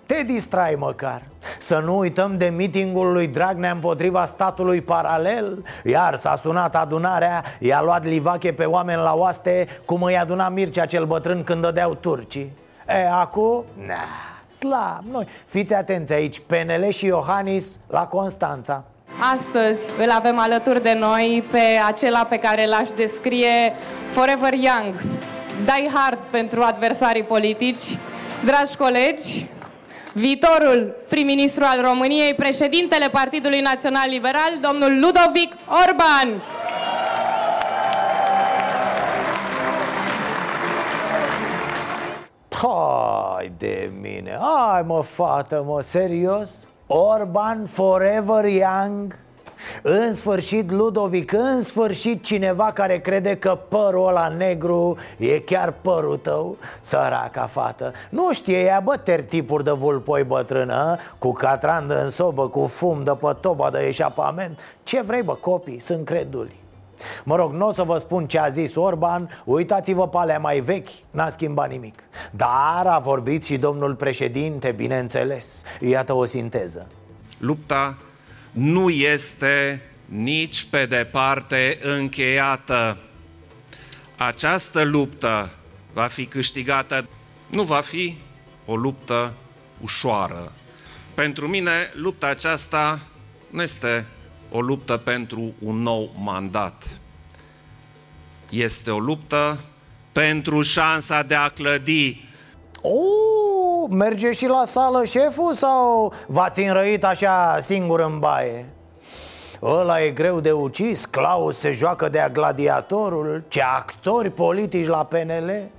Te 0.05 0.23
distrai 0.23 0.75
măcar. 0.77 1.21
Să 1.59 1.81
nu 1.85 1.97
uităm 1.97 2.37
de 2.37 2.53
mitingul 2.55 3.11
lui 3.11 3.27
Dragnea 3.27 3.71
împotriva 3.71 4.25
statului 4.25 4.81
paralel. 4.81 5.65
Iar 5.83 6.15
s-a 6.15 6.35
sunat 6.35 6.75
adunarea 6.75 7.43
I-a 7.59 7.81
luat 7.81 8.03
livache 8.03 8.53
pe 8.53 8.65
oameni 8.65 9.01
la 9.01 9.13
oaste 9.13 9.67
Cum 9.85 10.01
îi 10.01 10.17
aduna 10.17 10.49
Mircea 10.49 10.85
cel 10.85 11.05
bătrân 11.05 11.43
când 11.43 11.61
dădeau 11.61 11.93
turcii 11.93 12.53
E, 12.89 13.07
acum, 13.11 13.63
na, 13.87 14.03
slab, 14.47 15.03
noi. 15.11 15.27
Fiți 15.45 15.73
atenți 15.73 16.13
aici, 16.13 16.41
PNL 16.45 16.89
și 16.89 17.05
Iohannis 17.05 17.79
la 17.87 18.05
Constanța. 18.05 18.83
Astăzi 19.35 19.89
îl 20.03 20.09
avem 20.11 20.39
alături 20.39 20.83
de 20.83 20.93
noi 20.93 21.43
pe 21.51 21.61
acela 21.87 22.25
pe 22.25 22.37
care 22.37 22.65
l-aș 22.65 22.89
descrie 22.95 23.73
Forever 24.11 24.53
Young 24.53 24.95
Die 25.65 25.89
Hard 25.93 26.17
pentru 26.29 26.61
adversarii 26.61 27.23
politici. 27.23 27.97
Dragi 28.45 28.75
colegi, 28.77 29.47
viitorul 30.13 30.95
prim-ministru 31.09 31.63
al 31.67 31.81
României, 31.81 32.33
președintele 32.33 33.09
Partidului 33.09 33.59
Național 33.59 34.09
Liberal, 34.09 34.57
domnul 34.61 34.99
Ludovic 34.99 35.53
Orban. 35.87 36.41
Hai 42.61 43.51
de 43.57 43.91
mine, 44.01 44.37
hai 44.39 44.81
mă 44.81 45.01
fată 45.01 45.63
mă, 45.67 45.81
serios? 45.81 46.67
Orban 46.87 47.65
forever 47.65 48.45
young? 48.45 49.17
În 49.81 50.13
sfârșit, 50.13 50.71
Ludovic, 50.71 51.31
în 51.31 51.61
sfârșit 51.61 52.23
cineva 52.23 52.71
care 52.71 52.99
crede 52.99 53.37
că 53.37 53.57
părul 53.67 54.07
ăla 54.07 54.27
negru 54.27 54.97
e 55.17 55.39
chiar 55.39 55.73
părul 55.81 56.17
tău 56.17 56.57
Săraca 56.81 57.45
fată 57.45 57.93
Nu 58.09 58.33
știe 58.33 58.63
ea, 58.63 58.79
bă, 58.79 58.97
tertipuri 58.97 59.63
de 59.63 59.71
vulpoi 59.71 60.23
bătrână 60.23 60.97
Cu 61.17 61.31
catran 61.31 61.89
în 62.03 62.09
sobă, 62.09 62.47
cu 62.47 62.65
fum 62.65 63.03
de 63.03 63.11
pe 63.21 63.35
toba 63.41 63.69
de 63.69 63.79
eșapament 63.87 64.59
Ce 64.83 65.01
vrei, 65.01 65.21
bă, 65.21 65.33
copii, 65.33 65.79
sunt 65.79 66.05
creduli 66.05 66.67
Mă 67.23 67.35
rog, 67.35 67.53
nu 67.53 67.67
o 67.67 67.71
să 67.71 67.83
vă 67.83 67.97
spun 67.97 68.27
ce 68.27 68.39
a 68.39 68.49
zis 68.49 68.75
Orban 68.75 69.41
Uitați-vă 69.45 70.07
pe 70.07 70.17
alea 70.17 70.39
mai 70.39 70.59
vechi, 70.59 70.89
n-a 71.11 71.29
schimbat 71.29 71.69
nimic. 71.69 72.03
Dar 72.31 72.87
a 72.87 72.99
vorbit 72.99 73.45
și 73.45 73.57
domnul 73.57 73.95
președinte, 73.95 74.71
bineînțeles. 74.71 75.63
Iată 75.79 76.13
o 76.13 76.25
sinteză. 76.25 76.87
Lupta 77.37 77.97
nu 78.51 78.89
este 78.89 79.81
nici 80.05 80.63
pe 80.63 80.85
departe 80.85 81.79
încheiată. 81.81 82.97
Această 84.17 84.83
luptă 84.83 85.49
va 85.93 86.07
fi 86.07 86.25
câștigată. 86.25 87.07
Nu 87.47 87.63
va 87.63 87.81
fi 87.81 88.17
o 88.65 88.75
luptă 88.75 89.33
ușoară. 89.81 90.51
Pentru 91.13 91.47
mine 91.47 91.71
lupta 91.93 92.27
aceasta 92.27 92.99
nu 93.49 93.61
este 93.61 94.05
o 94.51 94.61
luptă 94.61 94.97
pentru 94.97 95.53
un 95.65 95.75
nou 95.75 96.09
mandat. 96.23 96.99
Este 98.49 98.91
o 98.91 98.99
luptă 98.99 99.59
pentru 100.11 100.61
șansa 100.61 101.23
de 101.23 101.35
a 101.35 101.47
clădi 101.47 102.27
o, 102.81 103.87
merge 103.89 104.31
și 104.31 104.45
la 104.45 104.61
sală 104.65 105.05
șeful 105.05 105.53
sau 105.53 106.13
v-ați 106.27 106.61
înrăit 106.61 107.03
așa 107.03 107.57
singur 107.59 107.99
în 107.99 108.19
baie? 108.19 108.65
Ăla 109.61 110.03
e 110.03 110.09
greu 110.09 110.39
de 110.39 110.51
ucis, 110.51 111.05
Claus 111.05 111.57
se 111.57 111.71
joacă 111.71 112.09
de-a 112.09 112.29
gladiatorul 112.29 113.43
Ce 113.47 113.61
actori 113.61 114.29
politici 114.29 114.87
la 114.87 115.05
PNL 115.05 115.69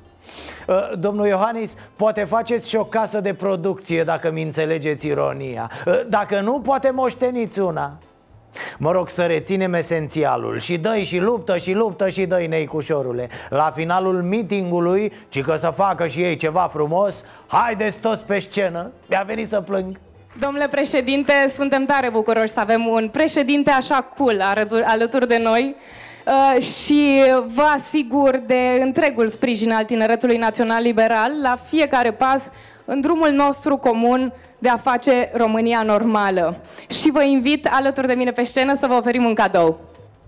ă, 0.69 0.95
Domnul 0.99 1.27
Iohannis, 1.27 1.77
poate 1.97 2.25
faceți 2.25 2.69
și 2.69 2.77
o 2.77 2.85
casă 2.85 3.21
de 3.21 3.35
producție 3.35 4.05
dacă 4.05 4.31
mi 4.31 4.43
înțelegeți 4.43 5.07
ironia 5.07 5.71
ă, 5.87 6.05
Dacă 6.09 6.41
nu, 6.41 6.61
poate 6.61 6.91
moșteniți 6.91 7.61
una 7.61 7.99
Mă 8.79 8.91
rog 8.91 9.09
să 9.09 9.23
reținem 9.23 9.75
esențialul. 9.75 10.59
Și 10.59 10.79
dă 10.79 10.97
și 10.97 11.19
luptă 11.19 11.59
și 11.59 11.73
luptă 11.73 12.09
și 12.09 12.27
dă 12.27 12.45
neicușorule. 12.49 13.29
La 13.49 13.73
finalul 13.75 14.23
meetingului, 14.23 15.13
ci 15.29 15.41
că 15.41 15.57
să 15.57 15.73
facă 15.77 16.07
și 16.07 16.23
ei 16.23 16.37
ceva 16.37 16.69
frumos 16.73 17.25
Haideți 17.47 17.99
toți 17.99 18.25
pe 18.25 18.39
scenă, 18.39 18.91
mi-a 19.09 19.23
venit 19.27 19.47
să 19.47 19.61
plâng. 19.61 19.99
Domnule 20.39 20.69
președinte, 20.69 21.33
suntem 21.55 21.85
tare 21.85 22.11
bucuroși 22.11 22.53
să 22.53 22.61
avem 22.61 22.87
un 22.87 23.09
președinte 23.09 23.71
așa 23.71 24.01
cool 24.17 24.43
alături 24.85 25.29
de 25.29 25.39
noi. 25.39 25.77
Uh, 26.27 26.63
și 26.63 27.23
vă 27.55 27.63
asigur 27.63 28.37
de 28.47 28.79
întregul 28.81 29.29
sprijin 29.29 29.73
al 29.73 29.85
Tineretului 29.85 30.37
Național 30.37 30.83
Liberal 30.83 31.33
la 31.43 31.59
fiecare 31.69 32.13
pas 32.13 32.43
în 32.91 33.01
drumul 33.01 33.31
nostru 33.31 33.77
comun 33.77 34.33
de 34.59 34.69
a 34.69 34.77
face 34.77 35.31
România 35.35 35.83
normală. 35.83 36.57
Și 36.89 37.11
vă 37.11 37.23
invit 37.23 37.69
alături 37.71 38.07
de 38.07 38.15
mine 38.15 38.31
pe 38.31 38.45
scenă 38.45 38.77
să 38.81 38.87
vă 38.87 38.95
oferim 38.95 39.25
un 39.25 39.35
cadou. 39.35 39.79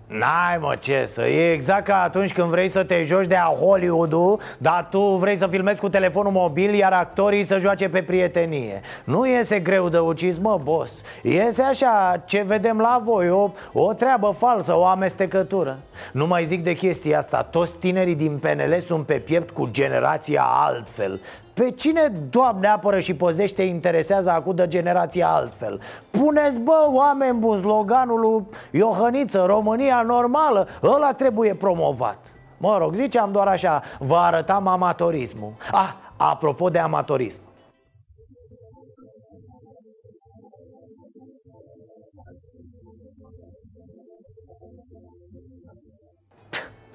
N-ai 0.06 0.58
mă 0.60 0.76
ce 0.78 1.04
să, 1.06 1.26
e 1.26 1.52
exact 1.52 1.84
ca 1.84 2.02
atunci 2.02 2.32
când 2.32 2.48
vrei 2.48 2.68
să 2.68 2.84
te 2.84 3.02
joci 3.02 3.26
de 3.26 3.36
a 3.36 3.44
Hollywood-ul 3.44 4.40
Dar 4.58 4.86
tu 4.90 5.00
vrei 5.00 5.36
să 5.36 5.46
filmezi 5.46 5.80
cu 5.80 5.88
telefonul 5.88 6.32
mobil 6.32 6.74
Iar 6.74 6.92
actorii 6.92 7.44
să 7.44 7.58
joace 7.58 7.88
pe 7.88 8.02
prietenie. 8.02 8.80
Nu 9.04 9.26
iese 9.26 9.60
greu 9.60 9.88
de 9.88 9.98
ucis, 9.98 10.38
mă, 10.38 10.60
boss. 10.62 11.02
Iese 11.22 11.62
așa, 11.62 12.22
ce 12.24 12.44
vedem 12.46 12.78
la 12.78 13.00
voi 13.04 13.30
O, 13.30 13.50
o 13.72 13.92
treabă 13.92 14.34
falsă, 14.38 14.76
o 14.76 14.84
amestecătură. 14.84 15.78
Nu 16.12 16.26
mai 16.26 16.44
zic 16.44 16.62
de 16.62 16.72
chestia 16.72 17.18
asta. 17.18 17.42
Toți 17.42 17.76
tinerii 17.76 18.14
din 18.14 18.38
PNL 18.38 18.78
sunt 18.78 19.06
pe 19.06 19.14
piept 19.14 19.50
cu 19.50 19.68
generația 19.70 20.42
altfel 20.42 21.20
pe 21.54 21.70
cine, 21.70 22.12
Doamne, 22.30 22.66
apără 22.66 22.98
și 22.98 23.14
păzește 23.14 23.62
interesează 23.62 24.30
acum 24.30 24.54
de 24.54 24.68
generația 24.68 25.28
altfel? 25.28 25.80
Puneți, 26.10 26.58
bă, 26.58 26.86
oameni 26.90 27.38
buni, 27.38 27.60
sloganul 27.60 28.20
lui 28.20 28.46
Iohăniță, 28.70 29.44
România 29.46 30.02
normală, 30.02 30.68
ăla 30.82 31.12
trebuie 31.12 31.54
promovat 31.54 32.18
Mă 32.56 32.78
rog, 32.78 32.94
ziceam 32.94 33.32
doar 33.32 33.46
așa, 33.46 33.82
vă 33.98 34.16
arătam 34.16 34.66
amatorismul 34.66 35.52
Ah, 35.72 35.94
apropo 36.16 36.68
de 36.68 36.78
amatorism 36.78 37.40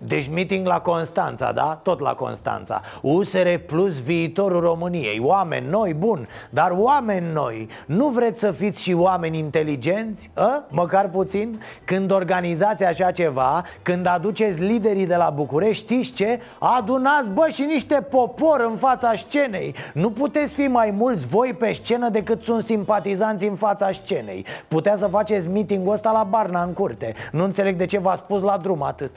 Deci 0.08 0.30
meeting 0.30 0.68
la 0.68 0.80
Constanța, 0.80 1.52
da? 1.52 1.80
Tot 1.84 2.00
la 2.00 2.14
Constanța 2.14 2.82
USR 3.02 3.48
plus 3.66 4.02
viitorul 4.02 4.60
României 4.60 5.20
Oameni 5.24 5.68
noi, 5.70 5.94
bun, 5.94 6.28
dar 6.50 6.72
oameni 6.76 7.32
noi 7.34 7.68
Nu 7.86 8.08
vreți 8.08 8.40
să 8.40 8.52
fiți 8.52 8.82
și 8.82 8.94
oameni 8.94 9.38
inteligenți? 9.38 10.32
A? 10.34 10.64
Măcar 10.70 11.10
puțin? 11.10 11.62
Când 11.86 12.12
organizați 12.12 12.84
așa 12.84 13.12
ceva 13.12 13.64
Când 13.82 14.06
aduceți 14.06 14.62
liderii 14.62 15.08
de 15.08 15.16
la 15.16 15.30
București 15.30 15.84
Știți 15.84 16.14
ce? 16.14 16.40
Adunați, 16.60 17.30
bă, 17.30 17.48
și 17.48 17.62
niște 17.62 18.08
popor 18.10 18.66
în 18.70 18.76
fața 18.76 19.16
scenei 19.16 19.76
Nu 19.94 20.10
puteți 20.12 20.54
fi 20.54 20.68
mai 20.68 20.92
mulți 20.92 21.28
voi 21.28 21.54
pe 21.54 21.72
scenă 21.72 22.10
Decât 22.10 22.44
sunt 22.44 22.64
simpatizanți 22.64 23.46
în 23.46 23.56
fața 23.56 23.92
scenei 23.92 24.46
Putea 24.68 24.96
să 24.96 25.08
faceți 25.08 25.50
meeting-ul 25.50 25.94
ăsta 25.94 26.12
la 26.12 26.24
Barna 26.24 26.64
în 26.64 26.74
curte 26.74 27.14
Nu 27.32 27.44
înțeleg 27.44 27.76
de 27.76 27.86
ce 27.86 28.00
v-a 28.00 28.16
spus 28.16 28.42
la 28.42 28.58
drum 28.58 28.84
atât 28.84 29.12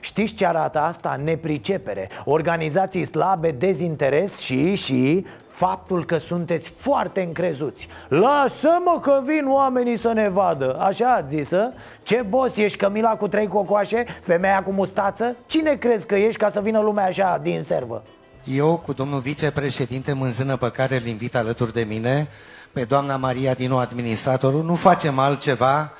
Știți 0.00 0.34
ce 0.34 0.46
arată 0.46 0.80
asta? 0.80 1.20
Nepricepere 1.24 2.08
Organizații 2.24 3.04
slabe, 3.04 3.50
dezinteres 3.50 4.38
și, 4.38 4.74
și 4.74 5.26
faptul 5.48 6.04
că 6.04 6.16
sunteți 6.16 6.72
foarte 6.76 7.22
încrezuți 7.22 7.88
Lasă-mă 8.08 8.98
că 9.02 9.22
vin 9.24 9.48
oamenii 9.48 9.96
să 9.96 10.12
ne 10.12 10.28
vadă 10.28 10.76
Așa 10.80 11.14
ați 11.14 11.36
zis, 11.36 11.52
a? 11.52 11.72
Ce 12.02 12.24
boss 12.28 12.56
ești, 12.56 12.78
Camila 12.78 13.10
cu 13.10 13.28
trei 13.28 13.46
cocoașe? 13.46 14.04
Femeia 14.20 14.62
cu 14.62 14.72
mustață? 14.72 15.36
Cine 15.46 15.74
crezi 15.74 16.06
că 16.06 16.14
ești 16.14 16.38
ca 16.38 16.48
să 16.48 16.60
vină 16.60 16.80
lumea 16.80 17.06
așa 17.06 17.38
din 17.42 17.62
servă? 17.62 18.02
Eu 18.44 18.82
cu 18.84 18.92
domnul 18.92 19.20
vicepreședinte 19.20 20.12
Mânzână 20.12 20.56
pe 20.56 20.70
care 20.70 20.96
îl 20.96 21.06
invit 21.06 21.36
alături 21.36 21.72
de 21.72 21.82
mine 21.82 22.28
Pe 22.72 22.84
doamna 22.84 23.16
Maria 23.16 23.54
Dinu, 23.54 23.78
administratorul 23.78 24.64
Nu 24.64 24.74
facem 24.74 25.18
altceva 25.18 25.92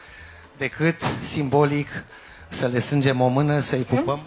decât 0.56 0.96
simbolic 1.20 1.88
să 2.48 2.66
le 2.66 2.78
strângem 2.78 3.20
o 3.20 3.26
mână, 3.28 3.58
să-i 3.58 3.82
pupăm. 3.82 4.18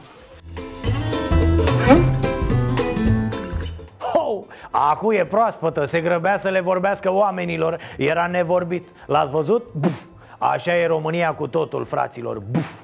Oh, 4.13 4.43
acu 4.71 5.13
e 5.13 5.25
proaspătă, 5.25 5.85
se 5.85 6.01
grăbea 6.01 6.37
să 6.37 6.49
le 6.49 6.59
vorbească 6.59 7.11
oamenilor 7.11 7.79
Era 7.97 8.27
nevorbit 8.27 8.89
L-ați 9.05 9.31
văzut? 9.31 9.65
Buf! 9.73 10.03
Așa 10.37 10.75
e 10.75 10.85
România 10.87 11.33
cu 11.33 11.47
totul, 11.47 11.85
fraților 11.85 12.39
Buf! 12.51 12.79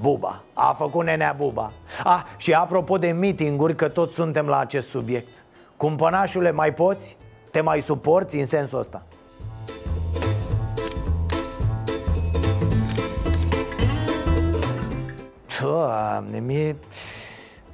Buba, 0.00 0.42
a 0.52 0.74
făcut 0.78 1.04
nenea 1.04 1.34
Buba 1.38 1.72
Ah, 2.04 2.22
și 2.36 2.52
apropo 2.52 2.98
de 2.98 3.10
meeting-uri, 3.10 3.74
că 3.74 3.88
toți 3.88 4.14
suntem 4.14 4.46
la 4.46 4.58
acest 4.58 4.88
subiect 4.88 5.44
Cumpănașule, 5.76 6.50
mai 6.50 6.74
poți? 6.74 7.16
Te 7.50 7.60
mai 7.60 7.80
suporți 7.80 8.36
în 8.36 8.46
sensul 8.46 8.78
ăsta? 8.78 9.02
Doamne, 15.62 16.38
mie, 16.38 16.76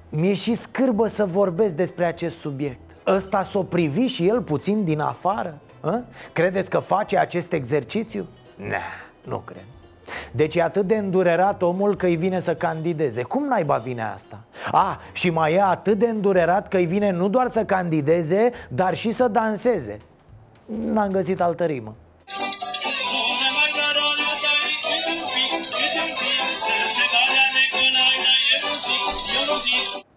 mie 0.08 0.34
și 0.34 0.54
scârbă 0.54 1.06
să 1.06 1.24
vorbesc 1.24 1.74
despre 1.74 2.04
acest 2.04 2.38
subiect 2.38 2.80
Ăsta 3.06 3.42
s-o 3.42 3.62
privi 3.62 4.06
și 4.06 4.28
el 4.28 4.42
puțin 4.42 4.84
din 4.84 5.00
afară? 5.00 5.58
A? 5.80 6.02
Credeți 6.32 6.70
că 6.70 6.78
face 6.78 7.18
acest 7.18 7.52
exercițiu? 7.52 8.26
Nah, 8.56 8.92
nu 9.22 9.38
cred 9.38 9.62
deci 10.30 10.54
e 10.54 10.62
atât 10.62 10.86
de 10.86 10.96
îndurerat 10.96 11.62
omul 11.62 11.96
că 11.96 12.06
îi 12.06 12.16
vine 12.16 12.38
să 12.38 12.54
candideze 12.54 13.22
Cum 13.22 13.44
naiba 13.44 13.76
vine 13.76 14.02
asta? 14.02 14.40
A, 14.70 15.00
și 15.12 15.30
mai 15.30 15.54
e 15.54 15.62
atât 15.62 15.98
de 15.98 16.08
îndurerat 16.08 16.68
că 16.68 16.76
îi 16.76 16.86
vine 16.86 17.10
nu 17.10 17.28
doar 17.28 17.48
să 17.48 17.64
candideze, 17.64 18.50
dar 18.68 18.94
și 18.94 19.12
să 19.12 19.28
danseze 19.28 19.98
N-am 20.64 21.10
găsit 21.10 21.40
altă 21.40 21.64
rimă 21.64 21.94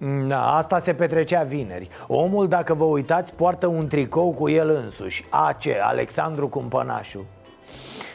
Da, 0.03 0.55
asta 0.55 0.77
se 0.77 0.93
petrecea 0.93 1.43
vineri. 1.43 1.89
Omul, 2.07 2.47
dacă 2.47 2.73
vă 2.73 2.83
uitați, 2.83 3.33
poartă 3.33 3.67
un 3.67 3.87
tricou 3.87 4.31
cu 4.31 4.49
el 4.49 4.69
însuși. 4.69 5.25
AC, 5.29 5.61
Alexandru 5.81 6.47
Cumpănașu. 6.47 7.25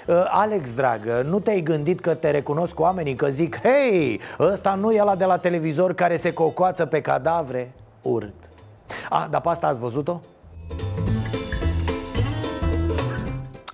Ă, 0.09 0.27
Alex, 0.31 0.75
dragă, 0.75 1.22
nu 1.27 1.40
te-ai 1.40 1.61
gândit 1.61 2.01
că 2.01 2.14
te 2.14 2.31
recunosc 2.31 2.81
oamenii 2.81 3.14
Că 3.14 3.27
zic, 3.27 3.61
hei, 3.62 4.20
ăsta 4.38 4.75
nu 4.75 4.92
e 4.92 5.01
ăla 5.01 5.16
de 5.16 5.25
la 5.25 5.38
televizor 5.38 5.94
care 5.94 6.16
se 6.16 6.33
cocoață 6.33 6.87
pe 6.87 7.01
cadavre? 7.01 7.72
Urât 8.03 8.51
A, 9.09 9.27
dar 9.31 9.40
pe 9.40 9.49
asta 9.49 9.66
ați 9.66 9.81
văzut-o? 9.81 10.20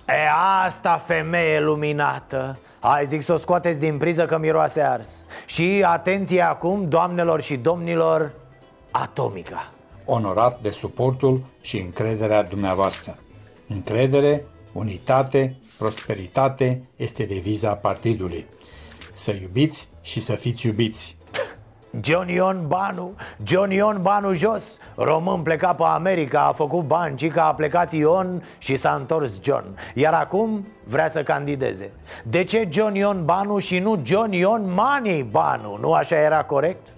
E 0.07 0.29
asta 0.65 0.97
femeie 1.05 1.59
luminată 1.59 2.57
Hai 2.85 3.05
zic 3.05 3.21
să 3.21 3.33
o 3.33 3.37
scoateți 3.37 3.79
din 3.79 3.97
priză 3.97 4.25
că 4.25 4.37
miroase 4.37 4.81
ars. 4.81 5.25
Și 5.45 5.83
atenție 5.85 6.41
acum, 6.41 6.89
doamnelor 6.89 7.41
și 7.41 7.55
domnilor, 7.55 8.33
atomica. 8.91 9.71
Onorat 10.05 10.61
de 10.61 10.69
suportul 10.69 11.43
și 11.61 11.77
încrederea 11.77 12.43
dumneavoastră. 12.43 13.17
Încredere, 13.67 14.43
unitate, 14.73 15.55
prosperitate 15.77 16.89
este 16.95 17.23
deviza 17.23 17.73
partidului. 17.73 18.45
Să 19.15 19.31
iubiți 19.31 19.87
și 20.01 20.21
să 20.21 20.33
fiți 20.33 20.65
iubiți 20.65 21.15
John 22.01 22.29
Ion 22.29 22.67
Banu, 22.67 23.15
John 23.43 23.71
Ion 23.71 24.01
Banu 24.01 24.33
jos 24.33 24.79
Român 24.95 25.41
pleca 25.41 25.73
pe 25.73 25.83
America, 25.83 26.47
a 26.47 26.51
făcut 26.51 26.83
bani 26.83 27.15
Ci 27.15 27.31
că 27.31 27.39
a 27.39 27.53
plecat 27.53 27.91
Ion 27.91 28.43
și 28.57 28.75
s-a 28.75 28.93
întors 28.93 29.39
John 29.41 29.65
Iar 29.93 30.13
acum 30.13 30.67
vrea 30.83 31.07
să 31.07 31.23
candideze 31.23 31.91
De 32.23 32.43
ce 32.43 32.67
John 32.71 32.95
Ion 32.95 33.25
Banu 33.25 33.59
și 33.59 33.79
nu 33.79 34.01
John 34.03 34.31
Ion 34.31 34.73
Money 34.73 35.23
Banu? 35.23 35.77
Nu 35.81 35.93
așa 35.93 36.15
era 36.15 36.43
corect? 36.43 36.92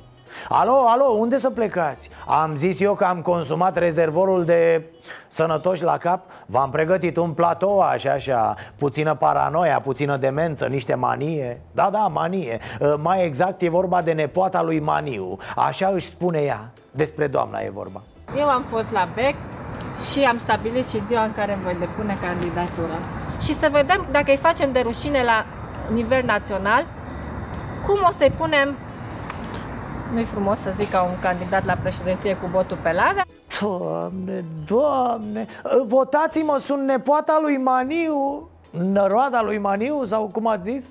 Alo, 0.49 0.87
alo, 0.87 1.03
unde 1.05 1.37
să 1.37 1.49
plecați? 1.49 2.09
Am 2.27 2.55
zis 2.55 2.79
eu 2.79 2.93
că 2.93 3.03
am 3.05 3.21
consumat 3.21 3.77
rezervorul 3.77 4.45
de 4.45 4.83
sănătoși 5.27 5.83
la 5.83 5.97
cap. 5.97 6.21
V-am 6.45 6.69
pregătit 6.69 7.17
un 7.17 7.31
platou 7.31 7.79
așa, 7.79 8.11
așa. 8.11 8.55
Puțină 8.77 9.15
paranoia, 9.15 9.79
puțină 9.79 10.17
demență, 10.17 10.65
niște 10.65 10.95
manie. 10.95 11.61
Da, 11.71 11.89
da, 11.91 11.99
manie. 11.99 12.59
Ă, 12.81 12.97
Mai 13.01 13.25
exact 13.25 13.61
e 13.61 13.69
vorba 13.69 14.01
de 14.01 14.11
nepoata 14.11 14.61
lui 14.61 14.79
Maniu. 14.79 15.37
Așa 15.55 15.87
își 15.93 16.07
spune 16.07 16.39
ea. 16.39 16.69
Despre 16.91 17.27
doamna 17.27 17.59
e 17.59 17.69
vorba. 17.73 18.01
Eu 18.37 18.47
am 18.47 18.63
fost 18.69 18.91
la 18.91 19.07
BEC 19.15 19.35
și 20.11 20.23
am 20.23 20.37
stabilit 20.37 20.87
și 20.87 21.03
ziua 21.07 21.23
în 21.23 21.33
care 21.33 21.53
îmi 21.53 21.63
voi 21.63 21.75
depune 21.79 22.17
candidatura. 22.21 22.97
Și 23.41 23.53
să 23.55 23.69
vedem 23.71 24.07
dacă 24.11 24.31
îi 24.31 24.37
facem 24.37 24.71
de 24.71 24.79
rușine 24.79 25.23
la 25.23 25.45
nivel 25.93 26.23
național, 26.25 26.85
cum 27.85 27.97
o 28.09 28.11
să-i 28.17 28.31
punem, 28.37 28.75
nu-i 30.15 30.23
frumos 30.23 30.59
să 30.59 30.73
zic 30.77 30.89
ca 30.91 31.01
un 31.01 31.19
candidat 31.21 31.65
la 31.65 31.73
președinție 31.73 32.35
cu 32.35 32.47
botul 32.51 32.77
pe 32.81 32.91
lavea, 32.91 33.25
Doamne, 33.61 34.45
doamne 34.65 35.45
Votați-mă, 35.85 36.57
sunt 36.61 36.83
nepoata 36.83 37.39
lui 37.41 37.57
Maniu 37.57 38.49
Năroada 38.69 39.41
lui 39.41 39.57
Maniu 39.57 40.03
sau 40.05 40.29
cum 40.31 40.47
ați 40.47 40.71
zis? 40.71 40.87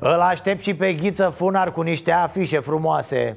Îl 0.00 0.20
aștept 0.20 0.62
și 0.62 0.74
pe 0.74 0.92
Ghiță 0.92 1.28
Funar 1.28 1.72
cu 1.72 1.80
niște 1.80 2.12
afișe 2.12 2.58
frumoase. 2.58 3.36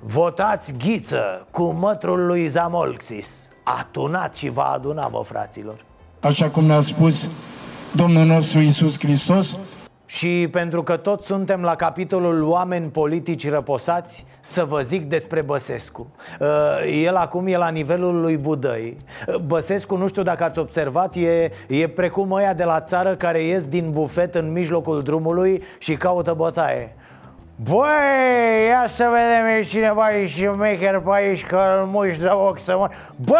Votați 0.00 0.74
Ghiță 0.78 1.46
cu 1.50 1.62
mătrul 1.62 2.26
lui 2.26 2.46
Zamolxis. 2.46 3.48
A 3.62 3.86
tunat 3.90 4.34
și 4.34 4.48
va 4.48 4.64
aduna, 4.64 5.06
mă, 5.06 5.22
fraților. 5.24 5.84
Așa 6.20 6.48
cum 6.48 6.64
ne-a 6.64 6.80
spus 6.80 7.30
Domnul 7.92 8.24
nostru 8.24 8.60
Isus 8.60 8.98
Hristos 8.98 9.56
și 10.14 10.48
pentru 10.50 10.82
că 10.82 10.96
toți 10.96 11.26
suntem 11.26 11.62
la 11.62 11.74
capitolul 11.74 12.42
oameni 12.42 12.88
politici 12.90 13.50
răposați 13.50 14.26
Să 14.40 14.64
vă 14.64 14.80
zic 14.80 15.08
despre 15.08 15.40
Băsescu. 15.40 16.06
Uh, 16.40 17.02
El 17.04 17.14
acum 17.16 17.46
e 17.46 17.56
la 17.56 17.68
nivelul 17.68 18.20
lui 18.20 18.36
Budăi. 18.36 18.96
Uh, 19.26 19.34
Băsescu, 19.36 19.96
nu 19.96 20.08
știu 20.08 20.22
dacă 20.22 20.44
ați 20.44 20.58
observat, 20.58 21.14
e, 21.14 21.50
e 21.68 21.88
precum 21.88 22.32
ăia 22.32 22.54
de 22.54 22.64
la 22.64 22.80
țară 22.80 23.14
care 23.14 23.42
ies 23.42 23.64
din 23.64 23.90
bufet 23.92 24.34
în 24.34 24.52
mijlocul 24.52 25.02
drumului 25.02 25.62
și 25.78 25.94
caută 25.94 26.32
bătaie. 26.32 26.96
Băi, 27.56 28.66
ia 28.68 28.84
să 28.86 29.10
vedem, 29.10 29.58
e 29.58 29.60
cineva 29.60 30.16
e 30.16 30.26
și 30.26 30.40
șmecher 30.40 31.00
pe 31.00 31.10
aici 31.12 31.46
că 31.46 31.60
îl 31.78 31.86
muși 31.86 32.18
de 32.18 32.28
ochi 32.28 32.58
să 32.58 32.76
mă... 32.76 32.88
Băi, 33.16 33.38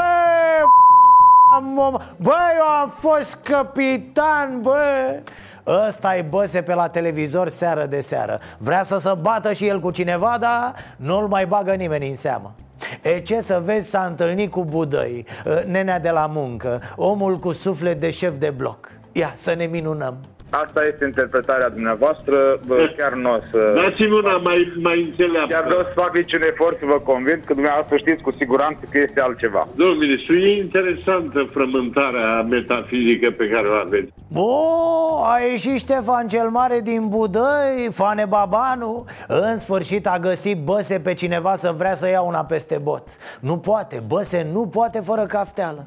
băi, 2.17 2.35
eu 2.59 2.67
am 2.83 2.89
fost 2.89 3.43
capitan, 3.43 4.61
băi 4.63 5.23
Ăsta 5.66 6.16
e 6.16 6.22
băse 6.22 6.62
pe 6.62 6.74
la 6.74 6.88
televizor 6.88 7.48
seară 7.48 7.87
de 7.87 8.00
seară. 8.00 8.40
Vrea 8.59 8.83
să 8.83 8.96
se 8.96 9.12
bată 9.20 9.53
și 9.53 9.66
el 9.66 9.81
cu 9.81 9.90
cineva, 9.90 10.37
dar 10.40 10.74
nu-l 10.96 11.29
mai 11.29 11.46
bagă 11.46 11.72
nimeni 11.72 12.09
în 12.09 12.16
seamă. 12.16 12.55
E 13.03 13.20
ce 13.20 13.40
să 13.40 13.62
vezi, 13.64 13.90
s-a 13.90 14.05
întâlnit 14.05 14.50
cu 14.50 14.64
Budăi, 14.64 15.27
nenea 15.66 16.00
de 16.00 16.11
la 16.11 16.27
muncă, 16.27 16.81
omul 16.96 17.38
cu 17.38 17.53
suflet 17.53 18.00
de 18.00 18.11
șef 18.11 18.38
de 18.38 18.50
bloc. 18.50 18.90
Ia, 19.12 19.33
să 19.35 19.55
ne 19.55 19.64
minunăm 19.64 20.16
Asta 20.62 20.81
este 20.90 21.05
interpretarea 21.05 21.69
dumneavoastră, 21.69 22.37
bă, 22.67 22.93
chiar 22.97 23.12
nu 23.12 23.31
o 23.31 23.38
să... 23.51 23.61
Dați-mi 23.75 24.19
una 24.23 24.37
mai, 24.37 24.73
mai 24.83 24.99
înțeleaptă. 25.09 25.53
Chiar 25.53 25.67
nu 25.71 25.77
o 25.79 25.83
să 25.83 25.93
fac 25.95 26.14
niciun 26.14 26.43
efort 26.43 26.79
să 26.79 26.85
vă 26.87 26.99
convin 27.11 27.43
că 27.47 27.53
dumneavoastră 27.53 27.97
știți 27.97 28.23
cu 28.23 28.33
siguranță 28.38 28.83
că 28.90 28.99
este 29.07 29.21
altceva. 29.21 29.69
Domnul 29.75 29.97
ministru, 29.97 30.33
e 30.35 30.62
interesantă 30.67 31.49
frământarea 31.53 32.43
metafizică 32.43 33.31
pe 33.31 33.49
care 33.49 33.67
o 33.69 33.77
aveți. 33.87 34.12
O, 34.35 35.23
a 35.25 35.38
ieșit 35.51 35.79
Ștefan 35.79 36.29
cel 36.29 36.49
Mare 36.49 36.81
din 36.81 37.09
Budăi, 37.09 37.88
Fane 37.93 38.25
Babanu 38.25 39.05
În 39.29 39.59
sfârșit 39.59 40.07
a 40.07 40.19
găsit 40.19 40.59
Băse 40.64 41.01
pe 41.01 41.14
cineva 41.14 41.55
să 41.55 41.75
vrea 41.77 41.95
să 41.95 42.09
ia 42.09 42.21
una 42.21 42.45
peste 42.45 42.81
bot 42.83 43.09
Nu 43.40 43.59
poate, 43.59 44.03
Băse 44.07 44.47
nu 44.53 44.67
poate 44.67 45.01
fără 45.01 45.23
cafteală 45.23 45.85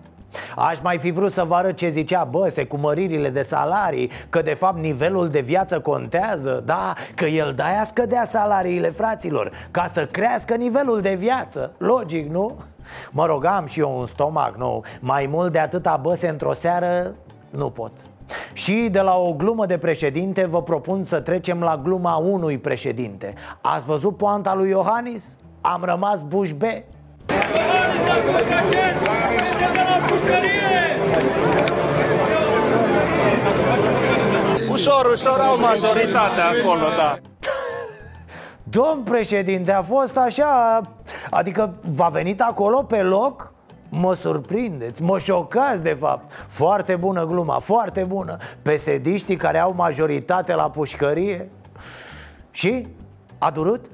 Aș 0.56 0.80
mai 0.82 0.97
fi 0.97 1.12
vrut 1.12 1.32
să 1.32 1.43
vă 1.43 1.56
arăt 1.56 1.76
ce 1.76 1.88
zicea 1.88 2.23
Băse 2.23 2.65
cu 2.65 2.78
măririle 2.78 3.30
de 3.30 3.41
salarii 3.41 4.12
Că 4.30 4.41
de 4.41 4.54
fapt 4.54 4.78
nivelul 4.78 5.30
de 5.30 5.39
viață 5.39 5.80
contează 5.80 6.63
Da, 6.65 6.93
că 7.15 7.26
el 7.26 7.54
de-aia 7.56 7.84
scădea 7.84 8.23
salariile 8.23 8.89
fraților 8.89 9.52
Ca 9.71 9.88
să 9.88 10.06
crească 10.06 10.56
nivelul 10.56 11.02
de 11.02 11.15
viață. 11.15 11.71
Logic, 11.78 12.30
nu? 12.30 12.56
Mă 13.12 13.26
rogam 13.26 13.65
și 13.65 13.80
eu 13.80 14.00
un 14.00 14.06
stomac, 14.06 14.58
nu 14.58 14.84
Mai 15.00 15.28
mult 15.30 15.52
de 15.52 15.60
atâta 15.60 16.00
Băse 16.02 16.28
într-o 16.28 16.54
seară 16.54 17.15
nu 17.50 17.69
pot. 17.69 17.91
Și 18.54 18.88
de 18.91 19.00
la 19.00 19.15
o 19.15 19.34
glumă 19.34 19.65
de 19.65 19.78
președinte 19.78 20.45
vă 20.45 20.62
propun 20.62 21.04
să 21.04 21.19
trecem 21.19 21.60
la 21.60 21.82
gluma 21.84 22.15
unui 22.15 22.58
președinte. 22.58 23.34
Ați 23.62 23.86
văzut 23.86 24.17
poanta 24.17 24.56
lui 24.56 24.69
Iohannis? 24.69 25.38
Am 25.62 25.84
rămas 25.84 26.23
bușbe 26.23 26.86
Ușor, 34.71 35.05
ușor 35.11 35.39
au 35.39 35.59
majoritatea 35.59 36.45
acolo, 36.45 36.87
da. 36.97 37.17
Domn 38.77 39.03
președinte, 39.03 39.71
a 39.71 39.81
fost 39.81 40.17
așa 40.17 40.81
Adică 41.29 41.73
v-a 41.95 42.07
venit 42.09 42.41
acolo 42.41 42.83
pe 42.83 43.01
loc? 43.01 43.53
Mă 43.89 44.13
surprindeți, 44.13 45.03
mă 45.03 45.19
șocați 45.19 45.83
de 45.83 45.97
fapt 45.99 46.31
Foarte 46.47 46.95
bună 46.95 47.25
gluma, 47.25 47.59
foarte 47.59 48.03
bună 48.03 48.37
Pesediștii 48.61 49.35
care 49.35 49.59
au 49.59 49.73
majoritate 49.75 50.53
la 50.53 50.69
pușcărie 50.69 51.49
Și? 52.51 52.87
A 53.37 53.51
durut? 53.51 53.85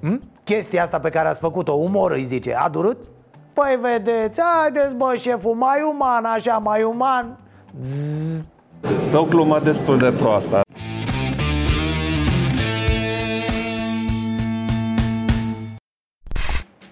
Hm? 0.00 0.22
Chestia 0.44 0.82
asta 0.82 0.98
pe 0.98 1.10
care 1.10 1.28
ați 1.28 1.40
făcut-o, 1.40 1.72
umor 1.72 2.10
îi 2.10 2.22
zice, 2.22 2.54
a 2.54 2.68
durut? 2.68 3.08
Păi 3.60 3.78
vedeți, 3.80 4.40
haideți 4.40 4.94
bă 4.94 5.14
șeful, 5.14 5.54
mai 5.54 5.82
uman 5.92 6.24
așa, 6.24 6.58
mai 6.58 6.82
uman 6.82 7.38
Zzz. 7.80 8.44
Stă 9.00 9.18
o 9.18 9.24
glumă 9.24 9.60
destul 9.60 9.98
de 9.98 10.10
proastă 10.10 10.60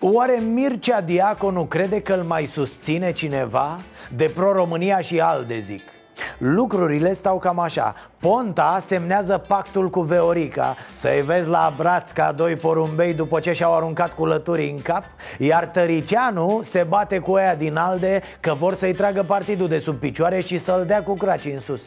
Oare 0.00 0.42
Mircea 0.52 1.00
Diaconu 1.00 1.64
crede 1.64 2.00
că 2.02 2.12
îl 2.12 2.22
mai 2.22 2.44
susține 2.44 3.12
cineva? 3.12 3.76
De 4.16 4.32
pro-România 4.34 5.00
și 5.00 5.20
ALDE 5.20 5.58
zic 5.58 5.82
Lucrurile 6.38 7.12
stau 7.12 7.38
cam 7.38 7.58
așa. 7.58 7.94
Ponta 8.20 8.76
semnează 8.80 9.44
pactul 9.48 9.90
cu 9.90 10.00
Veorica. 10.00 10.76
Să-i 10.92 11.22
vezi 11.22 11.48
la 11.48 11.72
braț 11.76 12.10
ca 12.10 12.32
doi 12.32 12.56
porumbei 12.56 13.14
după 13.14 13.40
ce 13.40 13.52
și-au 13.52 13.74
aruncat 13.74 14.14
culăturii 14.14 14.70
în 14.70 14.82
cap 14.82 15.04
Iar 15.38 15.66
Tăricianu 15.66 16.60
se 16.62 16.86
bate 16.88 17.18
cu 17.18 17.36
ea 17.36 17.56
din 17.56 17.76
alde 17.76 18.22
Că 18.40 18.54
vor 18.54 18.74
să-i 18.74 18.94
tragă 18.94 19.22
partidul 19.22 19.68
de 19.68 19.78
sub 19.78 19.96
picioare 19.96 20.40
și 20.40 20.58
să-l 20.58 20.84
dea 20.86 21.02
cu 21.02 21.14
craci 21.14 21.44
în 21.44 21.58
sus. 21.58 21.82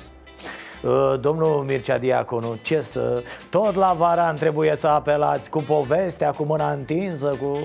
Uh, 0.84 1.20
Domnul 1.20 1.64
Mircea 1.68 1.98
Diaconu, 1.98 2.58
ce 2.62 2.82
să... 2.82 3.24
Tot 3.50 3.76
la 3.76 3.96
Varan 3.98 4.36
trebuie 4.36 4.76
să 4.76 4.88
apelați 4.88 5.50
cu 5.50 5.62
povestea, 5.62 6.32
cu 6.32 6.44
mâna 6.44 6.72
întinsă, 6.72 7.28
cu... 7.42 7.58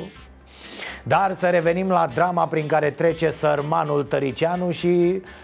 Dar 1.09 1.33
să 1.33 1.51
revenim 1.51 1.91
la 1.91 2.07
drama 2.15 2.47
prin 2.47 2.67
care 2.67 2.91
trece 2.91 3.31
sărmanul 3.31 4.03
Tăricianu 4.05 4.71
și 4.71 4.89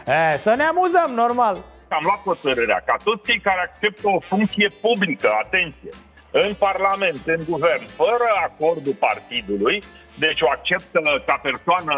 e, 0.06 0.36
să 0.36 0.54
ne 0.54 0.62
amuzăm, 0.62 1.10
normal 1.14 1.64
Am 1.88 2.00
luat 2.02 2.22
hotărârea 2.22 2.82
ca 2.86 2.96
toți 3.04 3.24
cei 3.26 3.40
care 3.40 3.60
acceptă 3.60 4.08
o 4.08 4.20
funcție 4.20 4.68
publică, 4.80 5.28
atenție, 5.44 5.90
în 6.30 6.54
Parlament, 6.58 7.20
în 7.26 7.40
Guvern, 7.48 7.86
fără 7.96 8.26
acordul 8.44 8.94
partidului, 8.94 9.82
deci 10.18 10.40
o 10.40 10.50
acceptă 10.50 11.00
ca 11.26 11.40
persoană, 11.42 11.94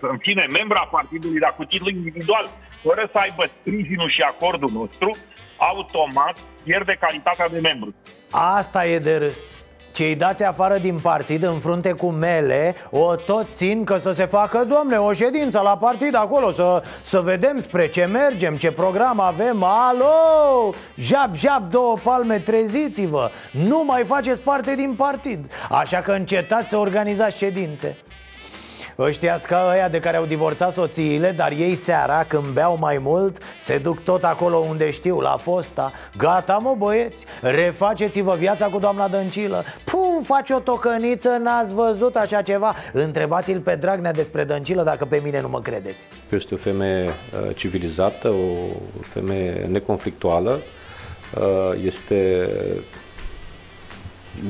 în 0.00 0.18
fine, 0.18 0.46
membra 0.52 0.88
partidului, 0.90 1.40
dar 1.40 1.54
cu 1.56 1.64
titlu 1.64 1.88
individual, 1.88 2.46
fără 2.82 3.08
să 3.12 3.18
aibă 3.18 3.44
sprijinul 3.60 4.10
și 4.10 4.22
acordul 4.22 4.70
nostru, 4.72 5.16
automat 5.56 6.38
pierde 6.62 6.96
calitatea 7.00 7.48
de 7.48 7.60
membru. 7.60 7.94
Asta 8.30 8.86
e 8.86 8.98
de 8.98 9.16
râs 9.16 9.61
cei 9.92 10.14
dați 10.14 10.44
afară 10.44 10.78
din 10.78 10.98
partid 11.02 11.42
în 11.42 11.58
frunte 11.58 11.92
cu 11.92 12.06
mele 12.06 12.74
O 12.90 13.14
tot 13.14 13.46
țin 13.54 13.84
că 13.84 13.96
să 13.96 14.10
se 14.10 14.26
facă, 14.26 14.64
domne, 14.68 14.96
o 14.96 15.12
ședință 15.12 15.60
la 15.64 15.76
partid 15.76 16.14
acolo 16.14 16.50
Să, 16.50 16.82
să 17.02 17.20
vedem 17.20 17.60
spre 17.60 17.88
ce 17.88 18.04
mergem, 18.04 18.54
ce 18.54 18.72
program 18.72 19.20
avem. 19.20 19.62
Alo, 19.62 20.74
jap, 20.96 21.34
jap, 21.34 21.70
două 21.70 21.96
palme, 22.02 22.38
treziți-vă! 22.38 23.30
Nu 23.50 23.84
mai 23.86 24.04
faceți 24.04 24.40
parte 24.40 24.74
din 24.74 24.94
partid! 24.94 25.52
Așa 25.70 25.98
că 25.98 26.12
încetați 26.12 26.68
să 26.68 26.76
organizați 26.76 27.36
ședințe 27.36 27.96
Ăștia 28.98 29.40
ca 29.46 29.68
ăia 29.72 29.88
de 29.88 29.98
care 29.98 30.16
au 30.16 30.24
divorțat 30.24 30.72
soțiile 30.72 31.30
Dar 31.30 31.52
ei 31.52 31.74
seara, 31.74 32.24
când 32.24 32.46
beau 32.46 32.76
mai 32.78 32.98
mult 32.98 33.38
Se 33.58 33.78
duc 33.78 34.02
tot 34.02 34.24
acolo 34.24 34.56
unde 34.56 34.90
știu, 34.90 35.20
la 35.20 35.36
fosta. 35.36 35.92
Gata 36.16 36.56
mă 36.56 36.74
băieți, 36.78 37.26
refaceți-vă 37.40 38.34
viața 38.38 38.66
cu 38.66 38.78
doamna 38.78 39.08
Dăncilă. 39.08 39.64
Puh, 39.84 40.20
faci 40.22 40.50
o 40.50 40.58
tocăniță, 40.58 41.28
n-ați 41.28 41.74
văzut 41.74 42.16
așa 42.16 42.42
ceva? 42.42 42.74
Întrebați-l 42.92 43.60
pe 43.60 43.74
Dragnea 43.74 44.12
despre 44.12 44.44
Dăncilă 44.44 44.82
dacă 44.82 45.04
pe 45.04 45.20
mine 45.24 45.40
nu 45.40 45.48
mă 45.48 45.60
credeți. 45.60 46.08
Este 46.30 46.54
o 46.54 46.56
femeie 46.56 47.04
uh, 47.04 47.56
civilizată, 47.56 48.28
o 48.28 48.76
femeie 49.00 49.66
neconflictuală 49.70 50.60
uh, 51.38 51.84
Este 51.84 52.48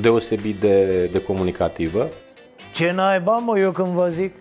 deosebit 0.01 0.59
de, 0.59 1.05
de 1.11 1.21
comunicativă. 1.21 2.09
Ce 2.73 2.91
naiba, 2.91 3.37
mă, 3.37 3.59
eu 3.59 3.71
când 3.71 3.87
vă 3.87 4.07
zic? 4.07 4.35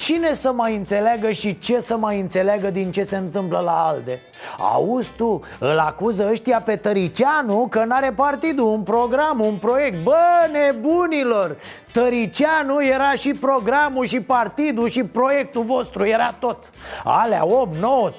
Cine 0.00 0.32
să 0.32 0.52
mai 0.52 0.76
înțeleagă 0.76 1.30
și 1.30 1.58
ce 1.58 1.80
să 1.80 1.96
mai 1.96 2.20
înțeleagă 2.20 2.70
din 2.70 2.90
ce 2.90 3.02
se 3.02 3.16
întâmplă 3.16 3.58
la 3.58 3.86
ALDE? 3.86 4.20
Auzi 4.58 5.12
tu, 5.16 5.40
îl 5.58 5.78
acuză 5.78 6.28
ăștia 6.30 6.60
pe 6.60 6.76
Tăricianu 6.76 7.66
că 7.70 7.84
n-are 7.84 8.12
partidul, 8.12 8.66
un 8.66 8.82
program, 8.82 9.40
un 9.40 9.54
proiect 9.54 10.02
Bă, 10.02 10.16
nebunilor! 10.52 11.56
Tăricianu 11.92 12.84
era 12.84 13.12
și 13.12 13.30
programul 13.30 14.06
și 14.06 14.20
partidul 14.20 14.88
și 14.88 15.04
proiectul 15.04 15.62
vostru, 15.62 16.06
era 16.06 16.34
tot 16.38 16.70
Alea 17.04 17.46
8, 17.46 17.76
9, 17.76 18.10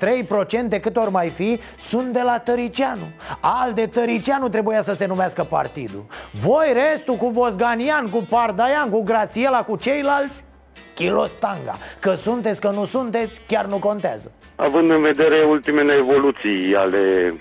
3% 0.78 0.82
cât 0.82 0.98
ori 0.98 1.12
mai 1.12 1.30
fi 1.30 1.60
sunt 1.80 2.14
de 2.14 2.22
la 2.24 2.40
Tăricianu 2.40 3.06
Al 3.40 3.74
de 3.74 3.88
Tăricianu 3.88 4.50
trebuia 4.50 4.82
să 4.82 4.94
se 4.94 5.06
numească 5.06 5.44
partidul 5.44 6.06
Voi 6.32 6.74
restul 6.74 7.16
cu 7.16 7.28
Vosganian, 7.28 8.10
cu 8.10 8.26
Pardaian, 8.30 8.90
cu 8.90 9.04
Grațiela, 9.04 9.64
cu 9.64 9.76
ceilalți 9.76 10.44
Kilostanga 10.94 11.76
Că 12.00 12.14
sunteți, 12.14 12.62
că 12.62 12.70
nu 12.70 12.86
sunteți, 12.86 13.42
chiar 13.48 13.66
nu 13.66 13.78
contează 13.78 14.32
Având 14.56 14.92
în 14.92 15.02
vedere 15.02 15.44
ultimele 15.44 15.94
evoluții 15.94 16.76
ale 16.76 17.34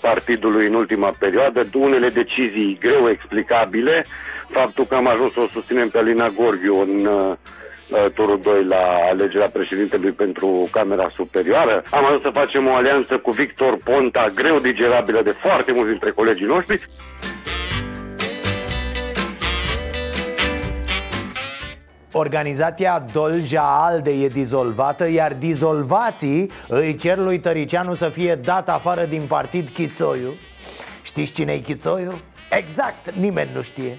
partidului 0.00 0.66
în 0.66 0.74
ultima 0.74 1.10
perioadă, 1.18 1.60
unele 1.74 2.08
decizii 2.08 2.78
greu 2.80 3.10
explicabile, 3.10 4.04
faptul 4.48 4.84
că 4.84 4.94
am 4.94 5.06
ajuns 5.06 5.32
să 5.32 5.40
o 5.40 5.46
susținem 5.46 5.88
pe 5.88 5.98
Alina 5.98 6.28
Gorghiu 6.28 6.80
în 6.80 7.06
uh, 7.06 7.36
turul 8.14 8.40
2 8.42 8.64
la 8.64 8.82
alegerea 9.10 9.48
președintelui 9.48 10.12
pentru 10.12 10.68
Camera 10.70 11.10
Superioară. 11.14 11.82
Am 11.90 12.04
ajuns 12.04 12.22
să 12.22 12.30
facem 12.32 12.66
o 12.66 12.74
alianță 12.74 13.16
cu 13.16 13.30
Victor 13.30 13.78
Ponta, 13.84 14.26
greu 14.34 14.58
digerabilă 14.58 15.22
de 15.22 15.30
foarte 15.30 15.72
mulți 15.72 15.90
dintre 15.90 16.10
colegii 16.10 16.46
noștri. 16.46 16.82
Organizația 22.18 23.04
Dolja 23.12 23.84
Alde 23.84 24.10
e 24.10 24.28
dizolvată, 24.28 25.10
iar 25.10 25.34
dizolvații 25.34 26.50
îi 26.68 26.94
cer 26.94 27.16
lui 27.16 27.38
Tăricianu 27.40 27.94
să 27.94 28.08
fie 28.08 28.34
dat 28.34 28.68
afară 28.68 29.04
din 29.04 29.22
partid 29.28 29.68
Chițoiu 29.68 30.34
Știți 31.02 31.32
cine 31.32 31.52
e 31.52 31.58
Chițoiu? 31.58 32.12
Exact, 32.50 33.10
nimeni 33.10 33.50
nu 33.54 33.62
știe 33.62 33.98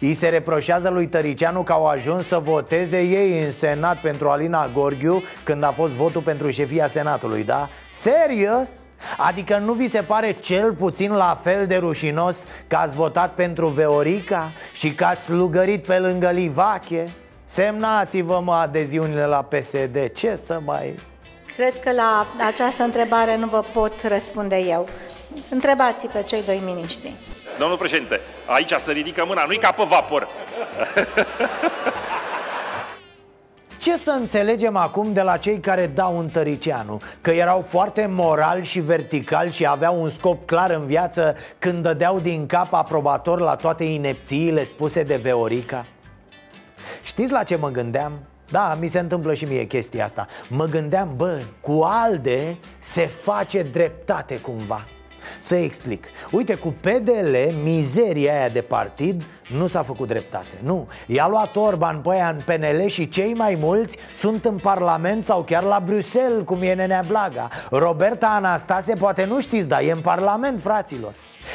îi 0.00 0.14
se 0.14 0.28
reproșează 0.28 0.88
lui 0.88 1.06
Tăricianu 1.06 1.62
că 1.62 1.72
au 1.72 1.86
ajuns 1.86 2.26
să 2.26 2.38
voteze 2.38 3.00
ei 3.00 3.44
în 3.44 3.50
Senat 3.50 4.00
pentru 4.00 4.28
Alina 4.28 4.70
Gorghiu 4.74 5.22
Când 5.44 5.62
a 5.62 5.70
fost 5.70 5.92
votul 5.92 6.20
pentru 6.20 6.50
șefia 6.50 6.86
Senatului, 6.86 7.44
da? 7.44 7.68
Serios? 7.90 8.70
Adică 9.18 9.58
nu 9.58 9.72
vi 9.72 9.86
se 9.86 10.00
pare 10.00 10.36
cel 10.40 10.72
puțin 10.72 11.12
la 11.12 11.40
fel 11.42 11.66
de 11.66 11.76
rușinos 11.76 12.46
că 12.66 12.76
ați 12.76 12.96
votat 12.96 13.34
pentru 13.34 13.66
Veorica 13.66 14.52
și 14.72 14.94
că 14.94 15.04
ați 15.04 15.30
lugărit 15.30 15.86
pe 15.86 15.98
lângă 15.98 16.30
Livache? 16.30 17.04
Semnați-vă 17.44 18.40
mă 18.44 18.52
adeziunile 18.52 19.26
la 19.26 19.42
PSD, 19.42 20.12
ce 20.12 20.34
să 20.34 20.60
mai... 20.64 20.94
Cred 21.56 21.80
că 21.80 21.92
la 21.92 22.26
această 22.46 22.82
întrebare 22.82 23.36
nu 23.36 23.46
vă 23.46 23.64
pot 23.72 23.92
răspunde 24.02 24.56
eu. 24.56 24.88
Întrebați 25.50 26.06
pe 26.06 26.22
cei 26.22 26.42
doi 26.42 26.62
miniștri. 26.64 27.12
Domnul 27.58 27.78
președinte, 27.78 28.20
aici 28.46 28.72
să 28.72 28.90
ridică 28.90 29.24
mâna, 29.26 29.44
nu-i 29.46 29.58
ca 29.58 29.70
pe 29.70 29.84
vapor. 29.88 30.28
Ce 33.84 33.96
să 33.96 34.10
înțelegem 34.10 34.76
acum 34.76 35.12
de 35.12 35.20
la 35.20 35.36
cei 35.36 35.60
care 35.60 35.86
dau 35.86 36.16
un 36.16 36.28
tăricianu? 36.28 37.00
Că 37.20 37.30
erau 37.30 37.64
foarte 37.68 38.06
moral 38.10 38.62
și 38.62 38.80
vertical 38.80 39.50
și 39.50 39.66
aveau 39.66 40.02
un 40.02 40.08
scop 40.08 40.46
clar 40.46 40.70
în 40.70 40.86
viață 40.86 41.36
când 41.58 41.82
dădeau 41.82 42.20
din 42.20 42.46
cap 42.46 42.72
aprobator 42.72 43.40
la 43.40 43.56
toate 43.56 43.84
inepțiile 43.84 44.64
spuse 44.64 45.02
de 45.02 45.16
Veorica? 45.16 45.86
Știți 47.04 47.32
la 47.32 47.42
ce 47.42 47.56
mă 47.56 47.68
gândeam? 47.68 48.12
Da, 48.50 48.76
mi 48.80 48.86
se 48.86 48.98
întâmplă 48.98 49.34
și 49.34 49.44
mie 49.44 49.64
chestia 49.64 50.04
asta. 50.04 50.26
Mă 50.48 50.64
gândeam, 50.64 51.12
bă, 51.16 51.42
cu 51.60 51.80
ALDE 51.82 52.56
se 52.78 53.06
face 53.06 53.62
dreptate 53.62 54.38
cumva. 54.40 54.84
Să 55.38 55.54
explic. 55.56 56.06
Uite, 56.30 56.54
cu 56.54 56.74
PDL, 56.80 57.36
mizeria 57.62 58.32
aia 58.32 58.48
de 58.48 58.60
partid 58.60 59.22
nu 59.56 59.66
s-a 59.66 59.82
făcut 59.82 60.08
dreptate. 60.08 60.58
Nu, 60.62 60.88
i-a 61.06 61.28
luat 61.28 61.56
Orban 61.56 62.00
pe 62.00 62.10
aia 62.10 62.28
în 62.28 62.40
PNL 62.44 62.86
și 62.86 63.08
cei 63.08 63.34
mai 63.34 63.56
mulți 63.60 63.96
sunt 64.16 64.44
în 64.44 64.58
Parlament 64.58 65.24
sau 65.24 65.42
chiar 65.42 65.62
la 65.62 65.82
Bruxelles, 65.84 66.44
cum 66.44 66.62
e 66.62 66.74
Nenea 66.74 67.02
Blaga. 67.06 67.48
Roberta 67.70 68.26
Anastase, 68.26 68.94
poate 68.94 69.24
nu 69.24 69.40
știți, 69.40 69.68
dar 69.68 69.82
e 69.82 69.90
în 69.90 70.00
Parlament, 70.00 70.60
fraților 70.60 71.14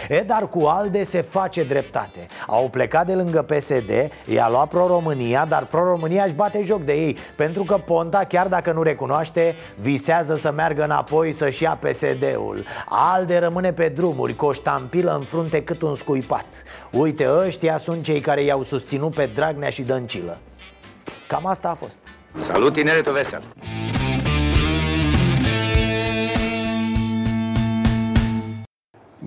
E, 0.10 0.24
dar 0.28 0.50
cu 0.50 0.66
ALDE 0.66 1.04
se 1.04 1.22
face 1.22 1.64
dreptate. 1.64 2.28
Au 2.48 2.70
plecat 2.70 3.06
de 3.06 3.14
lângă 3.14 3.42
PSD, 3.42 3.90
i-a 4.26 4.50
luat 4.50 4.68
Pro-România, 4.68 5.46
dar 5.46 5.66
Pro-România 5.66 6.24
își 6.24 6.34
bate 6.34 6.62
joc 6.62 6.84
de 6.84 6.94
ei 6.94 7.18
Pentru 7.36 7.64
că 7.64 7.78
Ponta, 7.78 8.24
chiar 8.28 8.48
dacă 8.48 8.72
nu 8.72 8.84
recunoaște, 8.84 9.56
visează 9.76 10.36
să 10.36 10.52
meargă 10.52 10.84
înapoi 10.84 11.32
să-și 11.32 11.64
ia 11.64 11.80
PSD-ul 11.82 12.66
ALDE 12.90 13.38
rămâne 13.38 13.74
pe 13.74 13.90
drumuri, 13.90 14.36
cu 14.36 14.46
o 14.46 14.52
ștampilă 14.52 15.16
în 15.16 15.22
frunte 15.22 15.64
cât 15.64 15.82
un 15.82 15.96
scuipat 15.96 16.46
Uite, 16.92 17.30
ăștia 17.46 17.78
sunt 17.78 18.04
cei 18.04 18.20
care 18.20 18.44
i-au 18.44 18.64
susținut 18.64 19.14
pe 19.14 19.30
Dragnea 19.34 19.70
și 19.70 19.82
Dăncilă. 19.82 20.40
Cam 21.28 21.46
asta 21.46 21.70
a 21.70 21.74
fost. 21.74 21.98
Salut, 22.38 22.74
tineretul 22.74 23.14
vesel! 23.14 23.44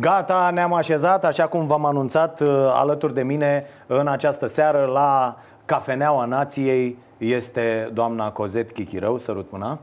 Gata, 0.00 0.50
ne-am 0.50 0.72
așezat, 0.72 1.24
așa 1.24 1.46
cum 1.46 1.66
v-am 1.66 1.84
anunțat, 1.84 2.40
uh, 2.40 2.48
alături 2.74 3.14
de 3.14 3.22
mine 3.22 3.64
în 3.86 4.08
această 4.08 4.46
seară 4.46 4.84
la 4.84 5.36
Cafeneaua 5.64 6.24
Nației 6.24 6.98
este 7.18 7.90
doamna 7.92 8.30
Cozet 8.30 8.70
Chichirău, 8.70 9.16
sărut 9.16 9.50
mâna. 9.50 9.78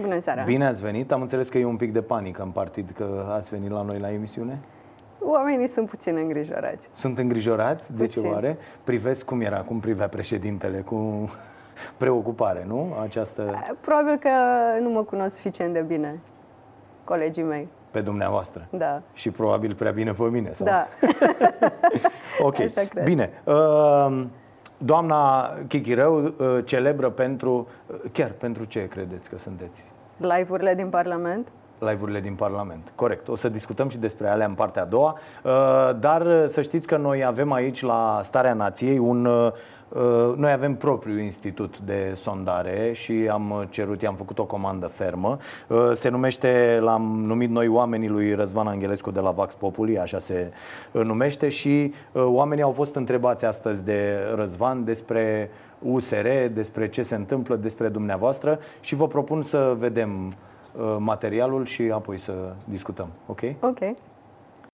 Bună 0.00 0.20
seara! 0.20 0.42
Bine 0.42 0.66
ați 0.66 0.82
venit, 0.82 1.12
am 1.12 1.20
înțeles 1.20 1.48
că 1.48 1.58
e 1.58 1.64
un 1.64 1.76
pic 1.76 1.92
de 1.92 2.02
panică 2.02 2.42
în 2.42 2.48
partid 2.50 2.90
că 2.96 3.26
ați 3.32 3.50
venit 3.50 3.70
la 3.70 3.82
noi 3.82 3.98
la 3.98 4.12
emisiune. 4.12 4.58
Oamenii 5.20 5.68
sunt 5.68 5.88
puțin 5.88 6.16
îngrijorați. 6.16 6.88
Sunt 6.94 7.18
îngrijorați? 7.18 7.92
De 7.92 8.02
Puțin. 8.02 8.22
ce 8.22 8.28
oare? 8.28 8.58
Privesc 8.84 9.24
cum 9.24 9.40
era, 9.40 9.60
cum 9.60 9.80
privea 9.80 10.08
președintele, 10.08 10.78
cu 10.78 11.30
preocupare, 11.96 12.64
nu? 12.66 12.96
Această 13.02 13.54
Probabil 13.80 14.16
că 14.16 14.28
nu 14.80 14.88
mă 14.88 15.02
cunosc 15.02 15.34
suficient 15.34 15.72
de 15.72 15.80
bine 15.80 16.20
colegii 17.04 17.42
mei. 17.42 17.68
Pe 17.92 18.00
dumneavoastră. 18.00 18.66
Da. 18.70 19.02
Și 19.12 19.30
probabil 19.30 19.74
prea 19.74 19.90
bine 19.90 20.12
pe 20.12 20.22
mine. 20.22 20.52
Sau... 20.52 20.66
Da. 20.66 20.86
Ok, 22.42 22.60
Așa 22.60 22.82
cred. 22.88 23.04
bine. 23.04 23.30
Uh, 23.44 24.24
Doamna 24.78 25.50
Chichirău, 25.68 26.22
uh, 26.22 26.58
celebră 26.64 27.10
pentru, 27.10 27.68
uh, 27.86 27.96
chiar 28.12 28.30
pentru 28.30 28.64
ce 28.64 28.88
credeți 28.88 29.30
că 29.30 29.38
sunteți? 29.38 29.84
Live-urile 30.16 30.74
din 30.74 30.88
Parlament? 30.88 31.48
live-urile 31.88 32.20
din 32.20 32.34
Parlament. 32.34 32.92
Corect. 32.94 33.28
O 33.28 33.36
să 33.36 33.48
discutăm 33.48 33.88
și 33.88 33.98
despre 33.98 34.28
alea 34.28 34.46
în 34.46 34.54
partea 34.54 34.82
a 34.82 34.84
doua, 34.84 35.18
Uh, 35.42 35.50
dar 35.98 36.26
uh, 36.26 36.42
să 36.46 36.62
știți 36.62 36.86
că 36.86 36.96
noi 36.96 37.24
avem 37.24 37.52
aici 37.52 37.82
la 37.82 38.20
Starea 38.22 38.54
Nației 38.54 38.98
un 38.98 39.24
uh, 39.24 39.46
uh, 39.46 39.52
noi 40.36 40.52
avem 40.52 40.74
propriul 40.76 41.18
institut 41.18 41.78
de 41.78 42.12
sondare 42.16 42.92
și 42.92 43.12
am 43.30 43.66
cerut, 43.70 44.02
i-am 44.02 44.14
făcut 44.14 44.38
o 44.38 44.44
comandă 44.44 44.86
fermă. 44.86 45.38
Uh, 45.68 45.90
Se 45.92 46.08
numește, 46.08 46.78
l-am 46.82 47.22
numit 47.26 47.50
noi 47.50 47.68
oamenii 47.68 48.08
lui 48.08 48.34
Răzvan 48.34 48.66
Angelescu 48.66 49.10
de 49.10 49.20
la 49.20 49.30
Vax 49.30 49.54
Populi, 49.54 49.98
așa 49.98 50.18
se 50.18 50.52
uh, 50.92 51.02
numește 51.04 51.48
și 51.48 51.92
uh, 52.12 52.22
oamenii 52.24 52.62
au 52.64 52.70
fost 52.70 52.94
întrebați 52.94 53.44
astăzi 53.44 53.84
de 53.84 54.18
Răzvan 54.34 54.84
despre 54.84 55.50
USR, 55.78 56.26
despre 56.52 56.88
ce 56.88 57.02
se 57.02 57.14
întâmplă, 57.14 57.56
despre 57.56 57.88
dumneavoastră 57.88 58.58
și 58.80 58.94
vă 58.94 59.06
propun 59.06 59.42
să 59.42 59.74
vedem 59.78 60.26
uh, 60.26 60.96
materialul 60.98 61.64
și 61.66 61.82
apoi 61.82 62.18
să 62.18 62.32
discutăm. 62.64 63.08
Ok? 63.26 63.40
Ok. 63.60 63.78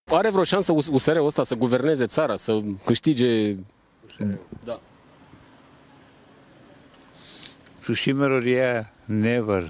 Are 0.05 0.31
vreo 0.31 0.45
șansă 0.45 0.73
US- 0.73 0.89
USR-ul 0.93 1.27
ăsta 1.27 1.43
să 1.43 1.55
guverneze 1.55 2.07
țara, 2.07 2.37
să 2.37 2.61
câștige... 2.85 3.55
Da. 4.65 4.79
To 7.89 7.95
Shimmer, 7.95 8.45
yeah, 8.47 8.85
never. 9.07 9.65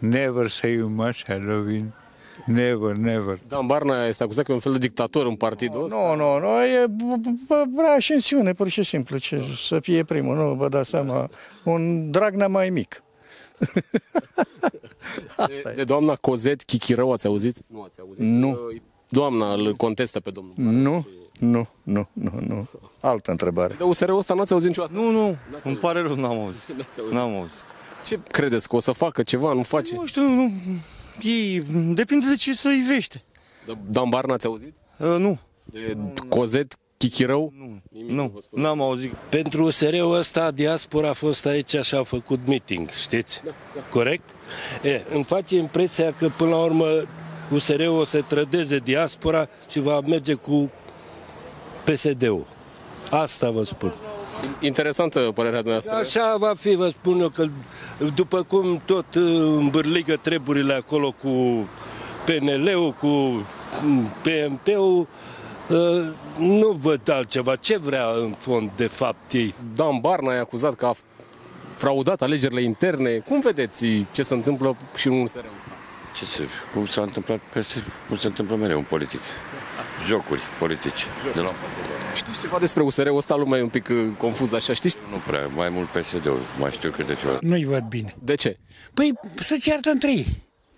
Never 0.00 0.48
say 0.48 0.72
you 0.74 0.88
much, 0.88 1.28
I 1.28 1.38
love 1.38 1.70
you. 1.70 1.92
Never, 2.46 2.96
never. 2.96 3.38
Dan 3.48 3.66
Barna 3.66 4.06
este 4.06 4.22
acuzat 4.22 4.44
că 4.44 4.50
e 4.50 4.54
un 4.54 4.60
fel 4.60 4.72
de 4.72 4.78
dictator 4.78 5.26
în 5.26 5.36
partidul 5.36 5.84
ăsta. 5.84 5.96
Nu, 5.96 6.14
nu, 6.14 6.38
nu, 6.38 6.64
e 6.64 6.84
b- 6.86 7.20
b- 7.46 7.74
vrea 7.76 7.92
ascensiune, 7.92 8.52
pur 8.52 8.68
și 8.68 8.82
simplu, 8.82 9.18
ce, 9.18 9.42
să 9.56 9.80
fie 9.80 10.04
primul, 10.04 10.36
nu 10.36 10.54
vă 10.54 10.68
dați 10.68 10.88
seama, 10.90 11.30
un 11.64 12.10
Dragnea 12.10 12.48
mai 12.48 12.70
mic. 12.70 13.02
De, 15.46 15.72
de 15.74 15.84
doamna 15.84 16.14
Cozet 16.14 16.62
Chichirău 16.62 17.12
ați 17.12 17.26
auzit? 17.26 17.56
Nu 17.66 17.82
ați 17.82 18.00
auzit. 18.00 18.24
Nu. 18.24 18.58
Doamna 19.08 19.52
îl 19.52 19.74
contestă 19.74 20.20
pe 20.20 20.30
domnul. 20.30 20.54
Nu, 20.56 21.06
nu, 21.42 21.68
nu, 21.82 22.08
nu, 22.12 22.40
nu. 22.46 22.68
Altă 23.00 23.30
întrebare. 23.30 23.74
De 23.74 23.82
USR-ul 23.82 24.18
ăsta 24.18 24.34
n-ați 24.34 24.52
auzit 24.52 24.68
niciodată? 24.68 24.92
Nu, 24.94 25.10
nu, 25.10 25.36
îmi 25.62 25.76
pare 25.76 26.00
rău, 26.00 26.14
n-am 26.14 26.40
auzit. 26.40 26.68
N-ați 26.78 27.00
auzit. 27.00 27.14
N-am 27.14 27.36
auzit. 27.36 27.64
Ce 28.06 28.18
credeți 28.30 28.68
că 28.68 28.76
o 28.76 28.80
să 28.80 28.92
facă 28.92 29.22
ceva? 29.22 29.52
Nu 29.52 29.62
face? 29.62 29.94
Nu 29.94 30.06
știu, 30.06 30.22
nu, 30.22 30.50
ei, 31.20 31.60
depinde 31.94 32.28
de 32.28 32.36
ce 32.36 32.54
să 32.54 32.68
ivește. 32.68 33.22
De 33.66 33.76
Dan 33.90 34.08
Barna 34.08 34.34
ați 34.34 34.46
auzit? 34.46 34.74
Uh, 34.98 35.16
nu. 35.18 35.38
De 35.64 35.96
Cozet 36.28 36.76
chichirău? 36.96 37.52
Nu, 38.06 38.38
n-am 38.50 38.80
auzit. 38.80 39.12
Pentru 39.12 39.64
USR-ul 39.64 40.14
ăsta, 40.14 40.50
diaspora 40.50 41.08
a 41.08 41.12
fost 41.12 41.46
aici 41.46 41.76
și 41.76 41.94
a 41.94 42.02
făcut 42.02 42.46
meeting, 42.46 42.90
știți? 42.90 43.42
Da, 43.44 43.50
da. 43.74 43.80
Corect? 43.90 44.34
E, 44.82 45.02
îmi 45.12 45.24
face 45.24 45.56
impresia 45.56 46.12
că, 46.12 46.28
până 46.36 46.50
la 46.50 46.62
urmă, 46.62 46.86
USR-ul 47.52 47.98
o 47.98 48.04
să 48.04 48.22
trădeze 48.22 48.78
diaspora 48.78 49.48
și 49.70 49.80
va 49.80 50.00
merge 50.00 50.34
cu 50.34 50.70
PSD-ul. 51.84 52.46
Asta 53.10 53.50
vă 53.50 53.62
spun. 53.62 53.92
Interesantă 54.60 55.18
părerea 55.18 55.62
dumneavoastră. 55.62 56.20
Așa 56.20 56.36
va 56.36 56.52
fi, 56.58 56.74
vă 56.74 56.88
spun 56.88 57.20
eu, 57.20 57.28
că 57.28 57.46
după 58.14 58.42
cum 58.42 58.82
tot 58.84 59.14
îmbârligă 59.14 60.16
treburile 60.16 60.74
acolo 60.74 61.12
cu 61.12 61.66
PNL-ul, 62.24 62.92
cu 62.92 63.46
PMP-ul, 64.22 65.06
nu 66.38 66.78
văd 66.80 67.10
altceva. 67.10 67.56
Ce 67.56 67.78
vrea 67.78 68.06
în 68.06 68.34
fond, 68.38 68.70
de 68.76 68.86
fapt, 68.86 69.32
ei? 69.32 69.54
Dan 69.74 69.98
Barna 70.00 70.34
e 70.34 70.38
acuzat 70.38 70.74
că 70.74 70.86
a 70.86 70.94
fraudat 71.74 72.22
alegerile 72.22 72.62
interne. 72.62 73.18
Cum 73.18 73.40
vedeți 73.40 73.86
ce 74.12 74.22
se 74.22 74.34
întâmplă 74.34 74.76
și 74.96 75.06
în 75.06 75.20
USR 75.20 75.38
ăsta? 75.38 75.68
Ce 76.16 76.24
să, 76.24 76.42
cum 76.74 76.86
s-a 76.86 77.02
întâmplat 77.02 77.38
peste, 77.52 77.82
cum 78.08 78.16
se 78.16 78.26
întâmplă 78.26 78.56
mereu 78.56 78.78
în 78.78 78.84
politic. 78.84 79.20
Jocuri 80.06 80.40
politice. 80.58 81.04
Jocuri. 81.24 81.34
De 81.34 81.40
la... 81.40 81.50
Știți 82.14 82.40
ceva 82.40 82.58
despre 82.58 82.82
USR-ul 82.82 83.16
ăsta? 83.16 83.34
Lumea 83.34 83.58
e 83.58 83.62
un 83.62 83.68
pic 83.68 83.88
uh, 83.88 83.96
confuz 84.18 84.52
așa, 84.52 84.72
știți? 84.72 84.96
Nu 85.10 85.16
prea, 85.26 85.46
mai 85.46 85.68
mult 85.68 85.88
PSD-ul, 85.88 86.40
mai 86.58 86.70
știu 86.70 86.90
câte 86.90 87.14
ceva. 87.14 87.38
Nu-i 87.40 87.64
văd 87.64 87.82
bine. 87.82 88.14
De 88.22 88.34
ce? 88.34 88.58
Păi 88.94 89.12
să 89.34 89.56
ceartă 89.60 89.90
între 89.90 90.12
ei. 90.12 90.26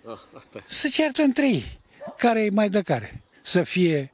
Ah, 0.07 0.19
asta 0.37 0.57
e. 0.57 0.63
Să 0.67 0.87
ceartă 0.87 1.21
între 1.21 1.47
ei. 1.47 1.79
Care 2.17 2.41
e 2.41 2.49
mai 2.49 2.69
de 2.69 2.81
care? 2.81 3.23
Să 3.41 3.63
fie 3.63 4.13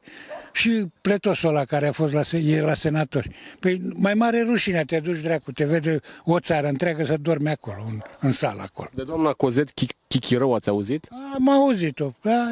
și 0.54 0.86
pletosul 1.02 1.50
ăla 1.50 1.66
care 1.66 1.88
a 1.88 1.92
fost 1.92 2.14
la, 2.14 2.38
e 2.38 2.62
la 2.62 2.74
senatori. 2.74 3.30
Păi 3.60 3.82
mai 3.96 4.14
mare 4.14 4.42
rușine 4.42 4.84
te 4.84 5.00
duci 5.00 5.20
dracu, 5.20 5.52
te 5.52 5.66
vede 5.66 6.00
o 6.24 6.40
țară 6.40 6.68
întreagă 6.68 7.04
să 7.04 7.18
dormi 7.18 7.50
acolo, 7.50 7.84
în, 7.88 8.02
în 8.20 8.32
sală 8.32 8.62
acolo. 8.62 8.90
De 8.94 9.04
doamna 9.04 9.34
Cozet 9.34 9.70
Chichirău 10.08 10.54
ați 10.54 10.70
auzit? 10.70 11.08
Am 11.34 11.50
auzit-o. 11.50 12.12
Da, 12.22 12.50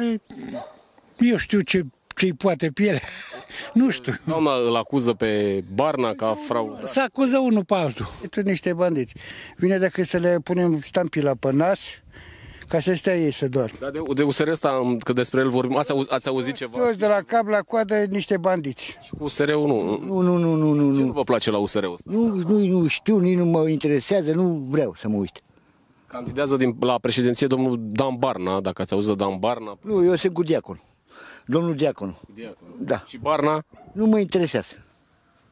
eu 1.18 1.36
știu 1.36 1.60
ce 1.60 1.86
ce-i 2.20 2.32
poate 2.32 2.70
piele. 2.70 3.00
nu 3.80 3.90
știu. 3.90 4.12
Doamna 4.24 4.54
îl 4.54 4.76
acuză 4.76 5.12
pe 5.12 5.62
Barna 5.74 6.12
ca 6.12 6.36
frau. 6.46 6.80
Să 6.84 7.02
acuză 7.02 7.38
unul 7.38 7.64
pe 7.64 7.74
altul. 7.74 8.06
Tu 8.30 8.40
niște 8.40 8.72
bandiți. 8.72 9.14
Vine 9.56 9.78
dacă 9.78 10.04
să 10.04 10.16
le 10.16 10.38
punem 10.44 10.80
stampila 10.80 11.32
pe 11.34 11.52
nas, 11.52 11.80
ca 12.68 12.80
să 12.80 12.94
stea 12.94 13.16
ei 13.16 13.32
să 13.32 13.48
doar. 13.48 13.72
Da, 13.80 13.90
de, 13.90 14.02
de 14.14 14.22
USR 14.22 14.48
ăsta, 14.48 14.96
că 15.04 15.12
despre 15.12 15.40
el 15.40 15.48
vorbim, 15.48 15.76
ați, 15.76 15.90
auz, 15.90 16.06
ați 16.08 16.28
auzit 16.28 16.54
ceva? 16.54 16.78
Toți 16.78 16.98
de 16.98 17.06
la 17.06 17.20
cap 17.26 17.48
la 17.48 17.60
coadă 17.60 18.04
niște 18.10 18.36
bandiți. 18.36 18.98
Și 19.02 19.10
cu 19.18 19.24
USR-ul 19.24 19.66
nu? 19.66 19.98
Nu, 20.04 20.20
nu, 20.20 20.36
nu, 20.36 20.54
nu, 20.54 20.72
nu. 20.72 20.96
Ce 20.96 21.02
nu 21.02 21.12
vă 21.12 21.22
place 21.22 21.50
la 21.50 21.58
USR-ul 21.58 21.92
ăsta? 21.92 22.10
Nu, 22.12 22.26
nu, 22.34 22.58
nu 22.58 22.86
știu, 22.86 23.18
nici 23.18 23.36
nu 23.36 23.44
mă 23.44 23.68
interesează, 23.68 24.32
nu 24.34 24.66
vreau 24.68 24.94
să 24.96 25.08
mă 25.08 25.16
uit. 25.16 25.40
Candidează 26.06 26.56
din, 26.56 26.76
la 26.80 26.98
președinție 26.98 27.46
domnul 27.46 27.78
Dan 27.80 28.16
Barna, 28.18 28.60
dacă 28.60 28.82
ați 28.82 28.92
auzit 28.92 29.08
de 29.08 29.24
Dan 29.24 29.38
Barna. 29.38 29.78
Nu, 29.82 30.04
eu 30.04 30.14
sunt 30.14 30.32
cu 30.32 30.42
diacon. 30.42 30.80
Domnul 31.46 31.74
diacon. 31.74 32.14
Diacon. 32.34 32.68
Da. 32.78 33.02
Și 33.06 33.18
Barna? 33.18 33.62
Nu 33.92 34.06
mă 34.06 34.18
interesează. 34.18 34.84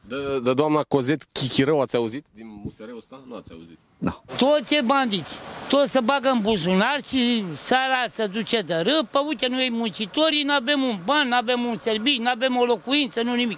De, 0.01 0.15
de 0.43 0.53
doamna 0.53 0.81
Cozet 0.87 1.23
Chichirău 1.31 1.81
ați 1.81 1.95
auzit 1.95 2.25
din 2.35 2.61
USR-ul 2.65 2.97
ăsta? 2.97 3.23
Nu 3.27 3.35
ați 3.35 3.51
auzit. 3.51 3.77
Nu. 3.97 4.23
Toți 4.37 4.75
e 4.75 4.81
bandiți. 4.81 5.39
Toți 5.69 5.91
se 5.91 5.99
bagă 5.99 6.29
în 6.29 6.39
buzunar 6.41 6.99
și 7.07 7.43
țara 7.61 8.07
se 8.07 8.25
duce 8.25 8.61
de 8.61 8.75
râpă. 8.75 9.19
Uite, 9.27 9.47
noi 9.47 9.69
muncitorii 9.71 10.43
nu 10.43 10.53
avem 10.53 10.81
un 10.81 10.99
ban, 11.05 11.27
nu 11.27 11.35
avem 11.35 11.65
un 11.65 11.77
serviciu, 11.77 12.21
nu 12.21 12.29
avem 12.29 12.57
o 12.57 12.65
locuință, 12.65 13.21
nu 13.21 13.33
nimic. 13.35 13.57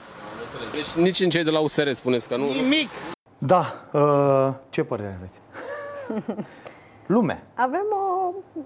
Deci 0.73 1.03
nici 1.03 1.19
în 1.19 1.29
cei 1.29 1.43
de 1.43 1.49
la 1.49 1.59
USR 1.59 1.91
spuneți 1.91 2.27
că 2.27 2.35
nu? 2.35 2.51
Nimic. 2.51 2.89
Da, 3.37 3.89
uh, 3.91 4.53
ce 4.69 4.83
părere 4.83 5.17
aveți? 5.17 5.39
Lume. 7.11 7.43
Avem 7.53 7.85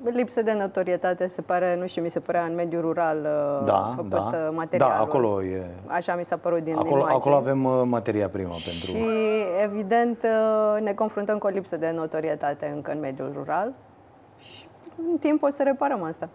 o 0.03 0.09
lipsă 0.09 0.41
de 0.41 0.53
notorietate, 0.59 1.27
se 1.27 1.41
pare, 1.41 1.77
nu 1.79 1.87
știu, 1.87 2.01
mi 2.01 2.09
se 2.09 2.19
părea 2.19 2.43
în 2.43 2.55
mediul 2.55 2.81
rural 2.81 3.17
uh, 3.17 3.65
Da, 3.65 3.93
făcut 3.95 4.09
da. 4.09 4.17
uh, 4.17 4.49
materialul. 4.55 4.95
Da, 4.95 5.01
acolo 5.01 5.43
e. 5.43 5.65
Așa 5.87 6.15
mi 6.15 6.23
s-a 6.25 6.37
părut 6.37 6.63
din 6.63 6.73
Acolo, 6.75 6.89
imagini. 6.95 7.15
acolo 7.15 7.35
avem 7.35 7.63
uh, 7.63 7.81
materia 7.85 8.29
primă 8.29 8.53
pentru... 8.65 8.85
Și 8.85 9.05
evident 9.63 10.23
uh, 10.23 10.81
ne 10.81 10.93
confruntăm 10.93 11.37
cu 11.37 11.47
o 11.47 11.49
lipsă 11.49 11.77
de 11.77 11.91
notorietate 11.95 12.71
încă 12.75 12.91
în 12.91 12.99
mediul 12.99 13.31
rural 13.35 13.73
și 14.39 14.67
în 15.11 15.17
timp 15.17 15.43
o 15.43 15.49
să 15.49 15.63
reparăm 15.63 16.03
asta. 16.03 16.29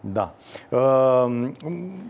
Da. 0.00 0.30
Uh, 0.70 1.48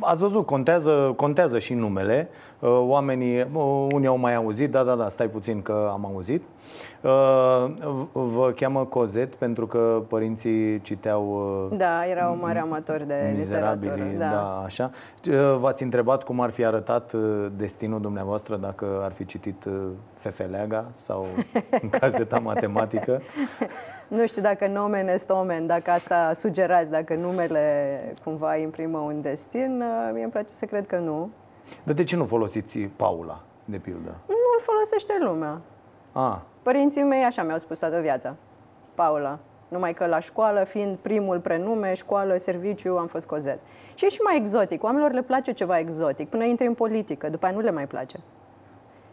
ați 0.00 0.22
văzut, 0.22 0.46
contează, 0.46 1.12
contează 1.16 1.58
și 1.58 1.74
numele. 1.74 2.28
Uh, 2.58 2.68
oamenii, 2.86 3.40
uh, 3.40 3.86
unii 3.92 4.06
au 4.06 4.18
mai 4.18 4.34
auzit, 4.34 4.70
da, 4.70 4.82
da, 4.82 4.94
da, 4.94 5.08
stai 5.08 5.28
puțin 5.28 5.62
că 5.62 5.88
am 5.92 6.06
auzit. 6.06 6.42
Uh, 6.42 6.87
vă 8.12 8.52
cheamă 8.56 8.84
Cozet 8.84 9.34
pentru 9.34 9.66
că 9.66 10.02
părinții 10.08 10.80
citeau 10.80 11.24
uh, 11.70 11.76
Da, 11.78 12.06
erau 12.06 12.36
mari 12.40 12.58
amatori 12.58 13.06
de 13.06 13.34
Mizerabili, 13.36 13.90
literatură. 13.92 14.18
da. 14.18 14.30
da, 14.30 14.62
așa. 14.64 14.90
Uh, 15.28 15.56
V-ați 15.58 15.82
întrebat 15.82 16.22
cum 16.24 16.40
ar 16.40 16.50
fi 16.50 16.64
arătat 16.64 17.12
uh, 17.12 17.46
destinul 17.56 18.00
dumneavoastră 18.00 18.56
dacă 18.56 19.00
ar 19.02 19.12
fi 19.12 19.24
citit 19.26 19.64
uh, 19.64 19.72
Fefeleaga 20.14 20.84
sau 20.96 21.26
în 21.82 21.88
caseta 21.88 22.38
matematică? 22.38 23.20
Nu 24.08 24.26
știu 24.26 24.42
dacă 24.42 24.66
nomen 24.66 25.08
est 25.08 25.30
omen, 25.30 25.66
dacă 25.66 25.90
asta 25.90 26.30
sugerați, 26.32 26.90
dacă 26.90 27.14
numele 27.14 27.98
cumva 28.24 28.56
imprimă 28.56 28.98
un 28.98 29.20
destin, 29.20 29.82
uh, 29.82 30.10
mie 30.12 30.22
îmi 30.22 30.32
place 30.32 30.52
să 30.52 30.64
cred 30.64 30.86
că 30.86 30.96
nu. 30.98 31.30
Dar 31.82 31.94
de 31.94 32.04
ce 32.04 32.16
nu 32.16 32.24
folosiți 32.24 32.78
Paula, 32.78 33.40
de 33.64 33.76
pildă? 33.76 34.14
Nu 34.26 34.34
îl 34.56 34.60
folosește 34.60 35.12
lumea. 35.20 35.60
A, 36.12 36.42
Părinții 36.68 37.02
mei 37.02 37.22
așa 37.22 37.42
mi-au 37.42 37.58
spus 37.58 37.78
toată 37.78 37.98
viața. 38.00 38.34
Paula. 38.94 39.38
Numai 39.68 39.94
că 39.94 40.06
la 40.06 40.18
școală, 40.18 40.64
fiind 40.64 40.96
primul 40.96 41.40
prenume, 41.40 41.94
școală, 41.94 42.36
serviciu, 42.36 42.96
am 42.96 43.06
fost 43.06 43.26
cozet. 43.26 43.58
Și 43.94 44.04
e 44.04 44.08
și 44.08 44.20
mai 44.20 44.36
exotic. 44.36 44.82
Oamenilor 44.82 45.12
le 45.12 45.22
place 45.22 45.52
ceva 45.52 45.78
exotic. 45.78 46.28
Până 46.28 46.44
intri 46.44 46.66
în 46.66 46.74
politică, 46.74 47.28
după 47.28 47.46
aia 47.46 47.54
nu 47.54 47.60
le 47.60 47.70
mai 47.70 47.86
place. 47.86 48.16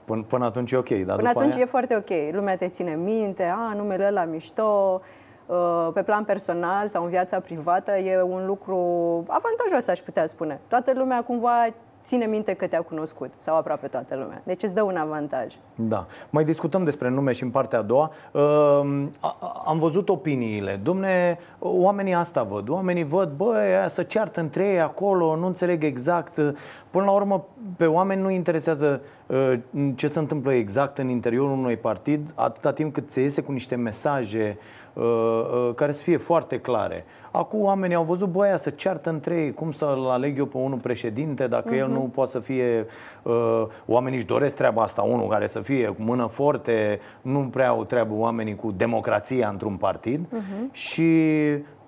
până, 0.05 0.23
până 0.23 0.45
atunci 0.45 0.71
e 0.71 0.77
ok, 0.77 0.89
dar 0.89 1.15
Până 1.15 1.15
după 1.15 1.39
atunci 1.39 1.53
aia... 1.53 1.63
e 1.63 1.65
foarte 1.65 1.95
ok. 1.95 2.33
Lumea 2.35 2.55
te 2.55 2.67
ține 2.67 2.95
minte, 2.95 3.43
a, 3.43 3.73
numele 3.73 4.07
ăla 4.07 4.23
mișto, 4.23 5.01
uh, 5.45 5.89
pe 5.93 6.03
plan 6.03 6.23
personal 6.23 6.87
sau 6.87 7.03
în 7.03 7.09
viața 7.09 7.39
privată 7.39 7.97
e 7.97 8.21
un 8.21 8.45
lucru 8.45 8.77
avantajos, 9.27 9.87
aș 9.87 9.99
putea 9.99 10.25
spune. 10.25 10.59
Toată 10.67 10.91
lumea 10.95 11.23
cumva 11.23 11.67
ține 12.05 12.25
minte 12.25 12.53
că 12.53 12.67
te-a 12.67 12.81
cunoscut, 12.81 13.31
sau 13.37 13.55
aproape 13.57 13.87
toată 13.87 14.15
lumea. 14.15 14.41
Deci 14.43 14.63
îți 14.63 14.73
dă 14.73 14.81
un 14.83 14.95
avantaj. 14.95 15.53
Da. 15.75 16.05
Mai 16.29 16.43
discutăm 16.43 16.83
despre 16.83 17.09
nume 17.09 17.31
și 17.31 17.43
în 17.43 17.49
partea 17.49 17.79
a 17.79 17.81
doua. 17.81 18.11
Uh, 18.31 18.41
a- 19.19 19.37
a- 19.39 19.63
Am 19.65 19.79
văzut 19.79 20.09
opiniile. 20.09 20.79
Domne, 20.83 21.37
oamenii 21.59 22.13
asta 22.13 22.43
văd. 22.43 22.69
Oamenii 22.69 23.03
văd, 23.03 23.29
bă, 23.35 23.53
aia 23.55 23.87
să 23.87 24.03
ceartă 24.03 24.39
între 24.39 24.67
ei 24.67 24.81
acolo, 24.81 25.35
nu 25.35 25.45
înțeleg 25.45 25.83
exact. 25.83 26.35
Până 26.91 27.05
la 27.05 27.11
urmă, 27.11 27.45
pe 27.77 27.85
oameni 27.85 28.21
nu 28.21 28.29
interesează 28.29 29.01
uh, 29.27 29.53
ce 29.95 30.07
se 30.07 30.19
întâmplă 30.19 30.53
exact 30.53 30.97
în 30.97 31.09
interiorul 31.09 31.51
unui 31.51 31.77
partid, 31.77 32.31
atâta 32.35 32.73
timp 32.73 32.93
cât 32.93 33.11
se 33.11 33.21
iese 33.21 33.41
cu 33.41 33.51
niște 33.51 33.75
mesaje 33.75 34.57
uh, 34.93 35.03
uh, 35.03 35.71
care 35.75 35.91
să 35.91 36.03
fie 36.03 36.17
foarte 36.17 36.59
clare. 36.59 37.05
Acum 37.37 37.61
oamenii 37.61 37.95
au 37.95 38.03
văzut, 38.03 38.29
bă, 38.29 38.43
aia 38.43 38.57
să 38.57 38.69
ceartă 38.69 39.09
între 39.09 39.35
ei, 39.35 39.53
cum 39.53 39.71
să-l 39.71 40.07
aleg 40.09 40.37
eu 40.37 40.45
pe 40.45 40.57
unul 40.57 40.77
președinte 40.77 41.47
dacă 41.47 41.75
el 41.75 41.85
Mhm. 41.87 41.93
nu 41.93 41.99
poate 41.99 42.29
să 42.31 42.39
fie... 42.39 42.85
Uh, 43.23 43.65
oamenii 43.85 44.17
își 44.17 44.27
doresc 44.27 44.55
treaba 44.55 44.81
asta, 44.81 45.01
unul 45.01 45.27
care 45.27 45.47
să 45.47 45.59
fie 45.59 45.87
cu 45.87 46.01
mână 46.01 46.25
forte, 46.25 46.99
nu 47.21 47.39
prea 47.39 47.67
au 47.69 47.83
treabă 47.83 48.13
oamenii 48.13 48.55
cu 48.55 48.71
democrația 48.71 49.47
într-un 49.49 49.75
partid. 49.75 50.25
Mhm. 50.29 50.69
Și 50.71 51.11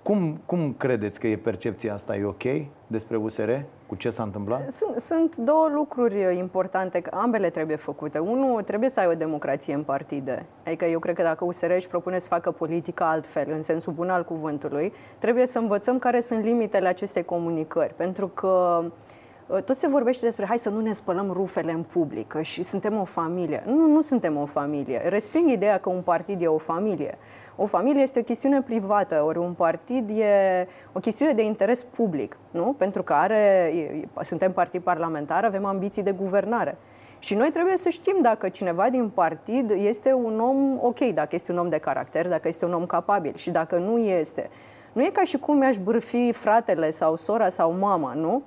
cum, 0.08 0.40
cum 0.46 0.74
credeți 0.78 1.20
că 1.20 1.26
e 1.26 1.36
percepția 1.36 1.92
asta? 1.92 2.16
E 2.16 2.24
ok 2.24 2.42
despre 2.86 3.16
USR? 3.16 3.50
Cu 3.86 3.94
ce 3.94 4.10
s-a 4.10 4.22
întâmplat? 4.22 4.70
Sunt, 4.70 5.00
sunt 5.00 5.36
două 5.36 5.68
lucruri 5.74 6.36
importante, 6.38 7.00
că 7.00 7.10
ambele 7.14 7.50
trebuie 7.50 7.76
făcute. 7.76 8.18
Unul, 8.18 8.62
trebuie 8.62 8.88
să 8.88 9.00
ai 9.00 9.06
o 9.06 9.14
democrație 9.14 9.74
în 9.74 9.82
partide. 9.82 10.46
Adică 10.66 10.84
eu 10.84 10.98
cred 10.98 11.14
că 11.14 11.22
dacă 11.22 11.44
USR 11.44 11.70
își 11.70 11.88
propune 11.88 12.18
să 12.18 12.28
facă 12.28 12.50
politică 12.50 13.04
altfel, 13.04 13.46
în 13.50 13.62
sensul 13.62 13.92
bun 13.92 14.10
al 14.10 14.24
cuvântului, 14.24 14.92
trebuie 15.18 15.46
să 15.46 15.58
învățăm 15.58 15.98
care 15.98 16.20
sunt 16.20 16.44
limitele 16.44 16.88
acestei 16.88 17.24
comunicări. 17.24 17.94
Pentru 17.96 18.28
că 18.28 18.84
uh, 19.46 19.62
tot 19.62 19.76
se 19.76 19.88
vorbește 19.88 20.24
despre 20.24 20.44
hai 20.46 20.58
să 20.58 20.68
nu 20.68 20.80
ne 20.80 20.92
spălăm 20.92 21.30
rufele 21.32 21.72
în 21.72 21.82
public 21.82 22.26
că 22.26 22.42
și 22.42 22.62
suntem 22.62 22.98
o 22.98 23.04
familie. 23.04 23.62
Nu, 23.66 23.86
nu 23.86 24.00
suntem 24.00 24.36
o 24.36 24.46
familie. 24.46 25.08
Resping 25.08 25.50
ideea 25.50 25.78
că 25.78 25.88
un 25.88 26.00
partid 26.00 26.42
e 26.42 26.46
o 26.46 26.58
familie. 26.58 27.18
O 27.60 27.66
familie 27.66 28.02
este 28.02 28.18
o 28.18 28.22
chestiune 28.22 28.62
privată, 28.62 29.22
ori 29.26 29.38
un 29.38 29.52
partid 29.52 30.08
e 30.08 30.66
o 30.92 31.00
chestiune 31.00 31.32
de 31.32 31.42
interes 31.42 31.82
public, 31.82 32.36
nu? 32.50 32.74
Pentru 32.78 33.02
că 33.02 33.12
are, 33.12 33.72
e- 33.74 34.08
suntem 34.22 34.52
partid 34.52 34.82
parlamentar, 34.82 35.44
avem 35.44 35.64
ambiții 35.64 36.02
de 36.02 36.10
guvernare. 36.12 36.76
Și 37.18 37.34
noi 37.34 37.50
trebuie 37.50 37.76
să 37.76 37.88
știm 37.88 38.16
dacă 38.22 38.48
cineva 38.48 38.88
din 38.90 39.08
partid 39.08 39.70
este 39.70 40.12
un 40.12 40.40
om 40.40 40.78
ok, 40.84 40.98
dacă 40.98 41.28
este 41.30 41.52
un 41.52 41.58
om 41.58 41.68
de 41.68 41.78
caracter, 41.78 42.28
dacă 42.28 42.48
este 42.48 42.64
un 42.64 42.72
om 42.72 42.86
capabil 42.86 43.32
și 43.36 43.50
dacă 43.50 43.76
nu 43.76 43.98
este. 43.98 44.50
Nu 44.92 45.02
e 45.02 45.10
ca 45.12 45.24
și 45.24 45.38
cum 45.38 45.56
mi-aș 45.56 45.76
bârfi 45.76 46.32
fratele 46.32 46.90
sau 46.90 47.16
sora 47.16 47.48
sau 47.48 47.72
mama, 47.72 48.12
nu? 48.12 48.42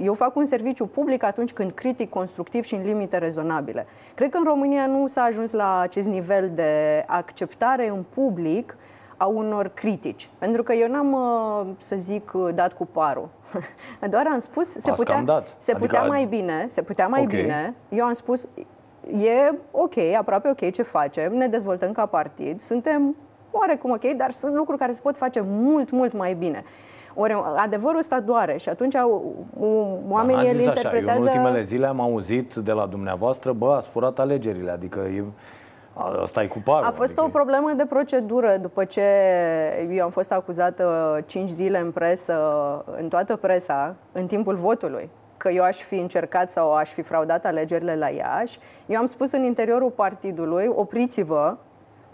Eu 0.00 0.14
fac 0.14 0.36
un 0.36 0.44
serviciu 0.46 0.86
public 0.86 1.22
atunci 1.22 1.52
când 1.52 1.70
critic 1.70 2.10
constructiv 2.10 2.64
și 2.64 2.74
în 2.74 2.82
limite 2.82 3.18
rezonabile. 3.18 3.86
Cred 4.14 4.30
că 4.30 4.36
în 4.38 4.44
România 4.44 4.86
nu 4.86 5.06
s-a 5.06 5.22
ajuns 5.22 5.52
la 5.52 5.78
acest 5.80 6.08
nivel 6.08 6.50
de 6.54 7.04
acceptare 7.06 7.88
în 7.88 8.04
public 8.14 8.76
a 9.16 9.26
unor 9.26 9.68
critici. 9.74 10.28
Pentru 10.38 10.62
că 10.62 10.72
eu 10.72 10.88
n-am, 10.88 11.12
uh, 11.12 11.66
să 11.78 11.96
zic, 11.98 12.30
uh, 12.34 12.48
dat 12.54 12.72
cu 12.72 12.86
parul. 12.86 13.28
Doar 14.10 14.26
am 14.32 14.38
spus, 14.38 14.68
se 14.68 14.90
Ați 14.90 14.98
putea, 14.98 15.14
cam 15.14 15.24
dat. 15.24 15.54
se 15.56 15.72
putea 15.72 15.98
Adică- 16.00 16.12
mai 16.14 16.24
bine, 16.24 16.66
se 16.68 16.82
putea 16.82 17.06
mai 17.06 17.20
Ok. 17.22 17.28
bine. 17.28 17.74
Eu 17.88 18.04
am 18.04 18.12
spus, 18.12 18.48
e 19.24 19.54
ok, 19.70 19.96
aproape 20.18 20.48
ok 20.48 20.70
ce 20.70 20.82
facem, 20.82 21.36
ne 21.36 21.46
dezvoltăm 21.48 21.92
ca 21.92 22.06
partid, 22.06 22.60
suntem 22.60 23.16
oarecum 23.50 23.90
ok, 23.90 24.04
dar 24.04 24.30
sunt 24.30 24.54
lucruri 24.54 24.78
care 24.78 24.92
se 24.92 25.00
pot 25.02 25.16
face 25.16 25.42
mult, 25.46 25.90
mult 25.90 26.12
mai 26.12 26.34
bine. 26.34 26.64
Ori 27.14 27.42
adevărul 27.56 27.98
ăsta 27.98 28.20
doare 28.20 28.56
și 28.56 28.68
atunci 28.68 28.94
au- 28.96 29.34
u- 29.60 29.98
oamenii 30.08 30.42
N-ați 30.42 30.54
îl 30.54 30.58
zis 30.58 30.66
așa, 30.66 30.80
eu 30.84 30.90
în 30.90 30.96
interpretează... 30.98 31.20
ultimele 31.20 31.62
zile 31.62 31.86
am 31.86 32.00
auzit 32.00 32.54
de 32.54 32.72
la 32.72 32.86
dumneavoastră, 32.86 33.52
bă, 33.52 33.72
ați 33.72 33.88
furat 33.88 34.18
alegerile, 34.18 34.70
adică 34.70 34.98
e, 35.00 35.24
ăsta 36.22 36.42
e 36.42 36.46
cu 36.46 36.58
parul. 36.64 36.86
A 36.86 36.90
fost 36.90 37.10
adică 37.10 37.24
o 37.24 37.28
problemă 37.28 37.72
de 37.76 37.84
procedură 37.88 38.56
după 38.60 38.84
ce 38.84 39.02
eu 39.90 40.04
am 40.04 40.10
fost 40.10 40.32
acuzată 40.32 41.18
5 41.26 41.48
zile 41.50 41.78
în 41.78 41.90
presă, 41.90 42.34
în 43.00 43.08
toată 43.08 43.36
presa, 43.36 43.94
în 44.12 44.26
timpul 44.26 44.54
votului 44.54 45.10
că 45.36 45.50
eu 45.50 45.62
aș 45.64 45.76
fi 45.82 45.94
încercat 45.94 46.50
sau 46.50 46.72
aș 46.74 46.90
fi 46.90 47.02
fraudat 47.02 47.44
alegerile 47.46 47.96
la 47.96 48.08
Iași. 48.08 48.58
Eu 48.86 48.98
am 48.98 49.06
spus 49.06 49.32
în 49.32 49.42
interiorul 49.44 49.90
partidului, 49.90 50.70
opriți-vă, 50.74 51.56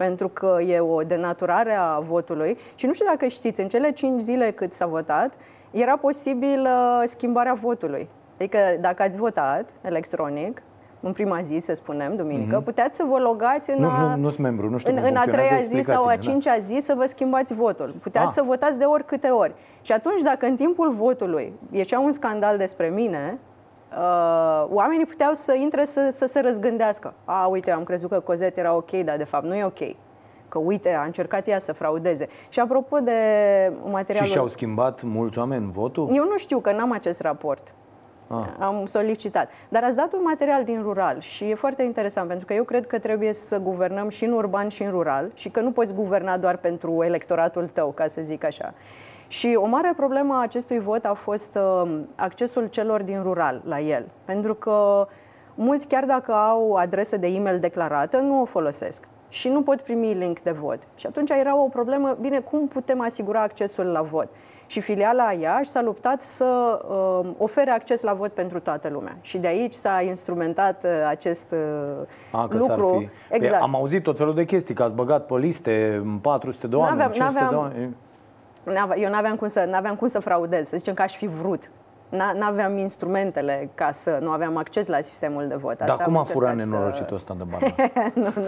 pentru 0.04 0.28
că 0.28 0.56
e 0.66 0.80
o 0.80 1.02
denaturare 1.02 1.74
a 1.74 1.98
votului. 1.98 2.56
Și 2.74 2.86
nu 2.86 2.92
știu 2.92 3.06
dacă 3.06 3.26
știți, 3.26 3.60
în 3.60 3.68
cele 3.68 3.90
5 3.92 4.20
zile 4.20 4.50
cât 4.50 4.72
s-a 4.72 4.86
votat, 4.86 5.32
era 5.70 5.96
posibil 5.96 6.60
uh, 6.62 7.02
schimbarea 7.04 7.52
votului. 7.54 8.08
Adică 8.34 8.58
dacă 8.80 9.02
ați 9.02 9.18
votat 9.18 9.68
electronic, 9.82 10.62
în 11.00 11.12
prima 11.12 11.40
zi, 11.40 11.58
să 11.58 11.74
spunem, 11.74 12.16
duminică, 12.16 12.54
Mhm. 12.56 12.64
puteți 12.64 12.96
să 12.96 13.04
vă 13.10 13.18
logați 13.18 13.70
în 13.70 13.76
Nu, 13.80 13.88
a, 13.88 14.14
nu, 14.14 14.16
nu 14.22 14.28
sunt 14.28 14.40
membru, 14.42 14.70
nu 14.70 14.76
știu 14.78 14.92
în, 14.94 14.98
cum 15.00 15.08
în 15.10 15.16
a 15.16 15.20
funcționează, 15.20 15.54
treia 15.54 15.82
zi 15.82 15.88
sau 15.88 16.06
a 16.06 16.12
explicați-mi, 16.12 16.24
da. 16.24 16.30
cincea 16.50 16.58
zi 16.58 16.84
să 16.86 16.94
vă 16.96 17.04
schimbați 17.06 17.54
votul. 17.54 17.94
Puteați 18.02 18.26
Ah. 18.28 18.32
să 18.34 18.42
votați 18.42 18.78
de 18.78 18.84
ori 18.84 19.04
câte 19.04 19.28
ori. 19.28 19.54
Și 19.80 19.92
atunci, 19.92 20.20
dacă 20.22 20.46
în 20.46 20.56
timpul 20.56 20.90
votului 20.90 21.52
ieșea 21.70 21.98
un 22.00 22.12
scandal 22.12 22.56
despre 22.56 22.88
mine, 22.88 23.38
uh, 23.96 24.66
oamenii 24.68 25.06
puteau 25.06 25.34
să 25.34 25.54
intre 25.54 25.84
să, 25.84 26.08
să 26.10 26.26
se 26.26 26.40
răzgândească. 26.40 27.14
A, 27.24 27.46
uite, 27.46 27.70
am 27.70 27.84
crezut 27.84 28.10
că 28.10 28.20
Cozet 28.20 28.56
era 28.56 28.74
ok, 28.74 28.90
dar 28.90 29.16
de 29.16 29.24
fapt 29.24 29.44
nu 29.44 29.54
e 29.54 29.64
ok. 29.64 29.96
Că 30.48 30.58
uite, 30.58 30.94
a 30.94 31.02
încercat 31.02 31.48
ea 31.48 31.58
să 31.58 31.72
fraudeze. 31.72 32.28
Și 32.48 32.60
apropo 32.60 32.98
de 32.98 33.12
materialul... 33.84 34.26
Și 34.26 34.32
și-au 34.32 34.46
schimbat 34.46 35.02
mulți 35.02 35.38
oameni 35.38 35.70
votul? 35.70 36.08
Eu 36.12 36.24
nu 36.24 36.36
știu 36.36 36.58
că 36.58 36.72
n-am 36.72 36.92
acest 36.92 37.20
raport. 37.20 37.74
Ah. 38.32 38.46
Am 38.58 38.86
solicitat. 38.86 39.50
Dar 39.68 39.84
ați 39.84 39.96
dat 39.96 40.12
un 40.12 40.20
material 40.22 40.64
din 40.64 40.82
rural 40.82 41.20
și 41.20 41.44
e 41.44 41.54
foarte 41.54 41.82
interesant 41.82 42.28
pentru 42.28 42.46
că 42.46 42.54
eu 42.54 42.64
cred 42.64 42.86
că 42.86 42.98
trebuie 42.98 43.32
să 43.32 43.58
guvernăm 43.58 44.08
și 44.08 44.24
în 44.24 44.32
urban 44.32 44.68
și 44.68 44.82
în 44.82 44.90
rural 44.90 45.30
și 45.34 45.48
că 45.48 45.60
nu 45.60 45.70
poți 45.70 45.94
guverna 45.94 46.36
doar 46.36 46.56
pentru 46.56 47.02
electoratul 47.02 47.68
tău, 47.68 47.90
ca 47.90 48.06
să 48.06 48.20
zic 48.22 48.44
așa. 48.44 48.74
Și 49.30 49.58
o 49.60 49.66
mare 49.66 49.92
problemă 49.96 50.34
a 50.34 50.42
acestui 50.42 50.78
vot 50.78 51.04
a 51.04 51.14
fost 51.14 51.58
uh, 51.82 51.98
accesul 52.16 52.66
celor 52.66 53.02
din 53.02 53.22
rural 53.22 53.62
la 53.64 53.80
el. 53.80 54.04
Pentru 54.24 54.54
că 54.54 55.06
mulți, 55.54 55.86
chiar 55.86 56.04
dacă 56.04 56.32
au 56.32 56.74
adresă 56.74 57.16
de 57.16 57.26
e-mail 57.26 57.58
declarată, 57.58 58.16
nu 58.16 58.40
o 58.40 58.44
folosesc 58.44 59.04
și 59.28 59.48
nu 59.48 59.62
pot 59.62 59.80
primi 59.80 60.12
link 60.14 60.40
de 60.40 60.50
vot. 60.50 60.78
Și 60.94 61.06
atunci 61.06 61.30
era 61.30 61.56
o 61.56 61.68
problemă, 61.68 62.16
bine, 62.20 62.38
cum 62.40 62.68
putem 62.68 63.00
asigura 63.00 63.42
accesul 63.42 63.84
la 63.84 64.00
vot? 64.02 64.28
Și 64.66 64.80
filiala 64.80 65.32
Iași 65.32 65.70
s-a 65.70 65.82
luptat 65.82 66.22
să 66.22 66.80
uh, 67.24 67.30
ofere 67.38 67.70
acces 67.70 68.02
la 68.02 68.12
vot 68.12 68.32
pentru 68.32 68.60
toată 68.60 68.88
lumea. 68.88 69.16
Și 69.20 69.38
de 69.38 69.46
aici 69.46 69.72
s-a 69.72 70.00
instrumentat 70.00 70.84
uh, 70.84 70.90
acest 71.08 71.50
uh, 71.52 72.06
A, 72.40 72.48
că 72.48 72.56
lucru. 72.56 72.64
s-ar 72.66 72.98
fi. 72.98 73.08
Exact. 73.34 73.56
Pe, 73.56 73.62
am 73.62 73.74
auzit 73.74 74.02
tot 74.02 74.16
felul 74.16 74.34
de 74.34 74.44
chestii, 74.44 74.74
că 74.74 74.82
ați 74.82 74.94
băgat 74.94 75.26
pe 75.26 75.34
liste 75.36 76.02
400 76.20 76.66
de 76.66 76.76
oameni, 76.76 76.96
N-aveam- 76.98 77.12
500 77.12 77.38
de 77.38 77.44
n-aveam- 77.44 77.60
oameni. 77.72 77.96
N-ave- 78.64 78.98
Eu 79.00 79.10
n-aveam 79.10 79.36
cum 79.36 79.48
să, 79.48 79.64
n-aveam 79.68 79.96
cum 79.96 80.08
să 80.08 80.18
fraudez, 80.18 80.68
să 80.68 80.76
zicem 80.76 80.94
că 80.94 81.02
aș 81.02 81.16
fi 81.16 81.26
vrut. 81.26 81.70
N- 82.10 82.34
N-aveam 82.38 82.76
instrumentele 82.76 83.70
ca 83.74 83.90
să, 83.90 84.18
nu 84.20 84.30
aveam 84.30 84.56
acces 84.56 84.86
la 84.86 85.00
sistemul 85.00 85.48
de 85.48 85.54
vot. 85.54 85.76
Dar 85.78 85.88
Așa 85.88 86.02
cum 86.04 86.14
am 86.16 86.20
a 86.20 86.24
furat 86.24 86.50
încercat 86.52 86.72
să- 86.72 86.76
nenorocitul 86.78 87.16
ăsta 87.16 87.36
de 87.38 87.44
bani? 87.50 87.74
nu, 88.34 88.42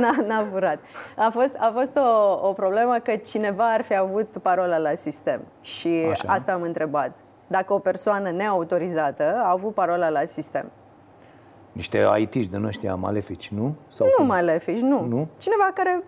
n-a, 0.00 0.14
n-a, 0.16 0.24
n-a 0.26 0.44
furat. 0.52 0.78
A 1.16 1.30
fost, 1.32 1.54
a 1.58 1.70
fost 1.74 1.96
o, 1.96 2.48
o 2.48 2.52
problemă 2.52 2.96
că 3.02 3.16
cineva 3.16 3.72
ar 3.72 3.82
fi 3.82 3.96
avut 3.96 4.36
parola 4.42 4.78
la 4.78 4.94
sistem. 4.94 5.40
Și 5.60 6.06
Așa. 6.10 6.32
asta 6.32 6.52
am 6.52 6.62
întrebat. 6.62 7.10
Dacă 7.46 7.72
o 7.72 7.78
persoană 7.78 8.30
neautorizată 8.30 9.40
a 9.44 9.50
avut 9.50 9.74
parola 9.74 10.08
la 10.08 10.24
sistem. 10.24 10.70
Niște 11.72 12.06
IT-și 12.18 12.48
de 12.48 12.60
ăștia 12.66 12.94
malefici, 12.94 13.48
nu? 13.50 13.74
Sau 13.88 14.06
nu 14.06 14.12
cum? 14.16 14.26
malefici, 14.26 14.80
nu. 14.80 15.04
Nu? 15.06 15.28
Cineva 15.38 15.70
care 15.74 16.02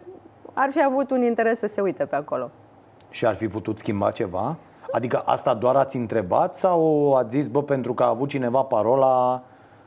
ar 0.53 0.69
fi 0.71 0.83
avut 0.85 1.11
un 1.11 1.23
interes 1.23 1.59
să 1.59 1.67
se 1.67 1.81
uite 1.81 2.05
pe 2.05 2.17
acolo. 2.17 2.51
Și 3.13 3.27
ar 3.27 3.35
fi 3.35 3.49
putut 3.49 3.79
schimba 3.79 4.11
ceva? 4.11 4.57
Adică 4.91 5.19
asta 5.25 5.55
doar 5.55 5.77
ați 5.77 5.97
întrebat 5.97 6.57
sau 6.57 7.13
ați 7.15 7.31
zis, 7.31 7.47
bă, 7.47 7.63
pentru 7.63 7.95
că 7.95 8.03
a 8.03 8.09
avut 8.09 8.29
cineva 8.29 8.63
parola, 8.63 9.43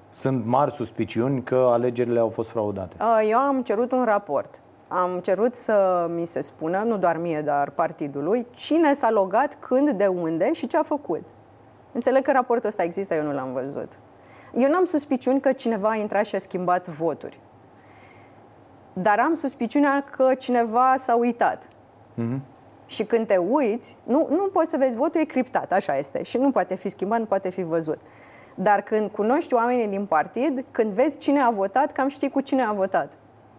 sunt 0.09 0.45
mari 0.45 0.71
suspiciuni 0.71 1.43
că 1.43 1.67
alegerile 1.71 2.19
au 2.19 2.29
fost 2.29 2.49
fraudate? 2.49 2.95
Uh, 2.99 3.27
Eu 3.29 3.37
am 3.37 3.61
cerut 3.61 3.91
un 3.91 4.03
raport. 4.03 4.59
Am 4.87 5.19
cerut 5.19 5.55
să 5.55 6.07
mi 6.15 6.25
se 6.25 6.41
spună, 6.41 6.83
nu 6.85 6.97
doar 6.97 7.17
mie, 7.17 7.41
dar 7.41 7.69
partidului, 7.69 8.45
cine 8.55 8.93
s-a 8.93 9.11
logat, 9.11 9.57
când, 9.59 9.89
de 9.89 10.07
unde 10.07 10.53
și 10.53 10.67
ce 10.67 10.77
a 10.77 10.83
făcut. 10.83 11.21
Înțeleg 11.91 12.23
că 12.23 12.31
raportul 12.31 12.67
ăsta 12.67 12.83
există, 12.83 13.13
eu 13.13 13.23
nu 13.23 13.33
l-am 13.33 13.53
văzut. 13.53 13.91
Eu 14.57 14.69
n-am 14.69 14.85
suspiciuni 14.85 15.39
că 15.39 15.51
cineva 15.51 15.89
a 15.89 15.95
intrat 15.95 16.25
și 16.25 16.35
a 16.35 16.39
schimbat 16.39 16.87
voturi. 16.87 17.39
Dar 18.93 19.19
am 19.19 19.33
suspiciunea 19.33 20.03
că 20.11 20.33
cineva 20.33 20.93
s-a 20.97 21.15
uitat. 21.15 21.67
Mhm. 22.13 22.41
Și 22.85 23.03
când 23.03 23.27
te 23.27 23.37
uiți, 23.37 23.97
nu, 24.03 24.27
nu 24.29 24.49
poți 24.53 24.69
să 24.69 24.77
vezi, 24.77 24.95
votul 24.95 25.21
e 25.21 25.23
criptat, 25.23 25.71
așa 25.71 25.97
este. 25.97 26.23
Și 26.23 26.37
nu 26.37 26.51
poate 26.51 26.75
fi 26.75 26.89
schimbat, 26.89 27.19
nu 27.19 27.25
poate 27.25 27.49
fi 27.49 27.63
văzut. 27.63 27.97
Dar 28.55 28.81
când 28.81 29.09
cunoști 29.09 29.53
oamenii 29.53 29.87
din 29.87 30.05
partid, 30.05 30.65
când 30.71 30.91
vezi 30.91 31.17
cine 31.17 31.39
a 31.39 31.49
votat, 31.49 31.91
cam 31.91 32.07
știi 32.07 32.29
cu 32.29 32.41
cine 32.41 32.63
a 32.63 32.71
votat. 32.71 33.11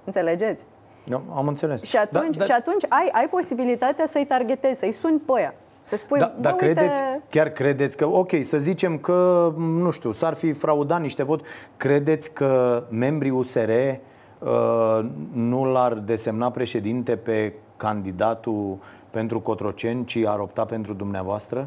Înțelegeți? 0.04 0.64
Eu 1.10 1.22
Am 1.36 1.48
înțeles. 1.48 1.82
Și 1.82 1.96
atunci, 1.96 2.36
Da, 2.36 2.44
și 2.44 2.50
atunci 2.52 2.84
ai, 2.88 3.08
ai 3.12 3.28
posibilitatea 3.28 4.06
să-i 4.06 4.26
targetezi, 4.26 4.78
să-i 4.78 4.92
suni 4.92 5.18
pe 5.18 5.32
ăia. 5.32 5.54
Să 5.82 5.96
spui, 5.96 6.18
Da, 6.18 6.34
bă, 6.36 6.40
dar 6.40 6.52
uite, 6.52 6.64
credeți, 6.64 7.00
chiar 7.30 7.48
credeți 7.48 7.96
că, 7.96 8.06
ok, 8.06 8.30
să 8.40 8.58
zicem 8.58 8.98
că, 8.98 9.52
nu 9.56 9.90
știu, 9.90 10.12
s-ar 10.12 10.34
fi 10.34 10.52
fraudat 10.52 11.00
niște 11.00 11.22
vot, 11.22 11.40
credeți 11.76 12.32
că 12.32 12.82
membrii 12.90 13.30
USR 13.30 13.70
uh, 13.70 15.04
nu 15.32 15.64
l-ar 15.64 15.92
desemna 15.92 16.50
președinte 16.50 17.16
pe 17.16 17.52
candidatul 17.76 18.78
pentru 19.16 19.40
Cotroceni, 19.40 20.04
ci 20.04 20.16
ar 20.26 20.38
opta 20.38 20.64
pentru 20.64 20.92
dumneavoastră? 20.92 21.66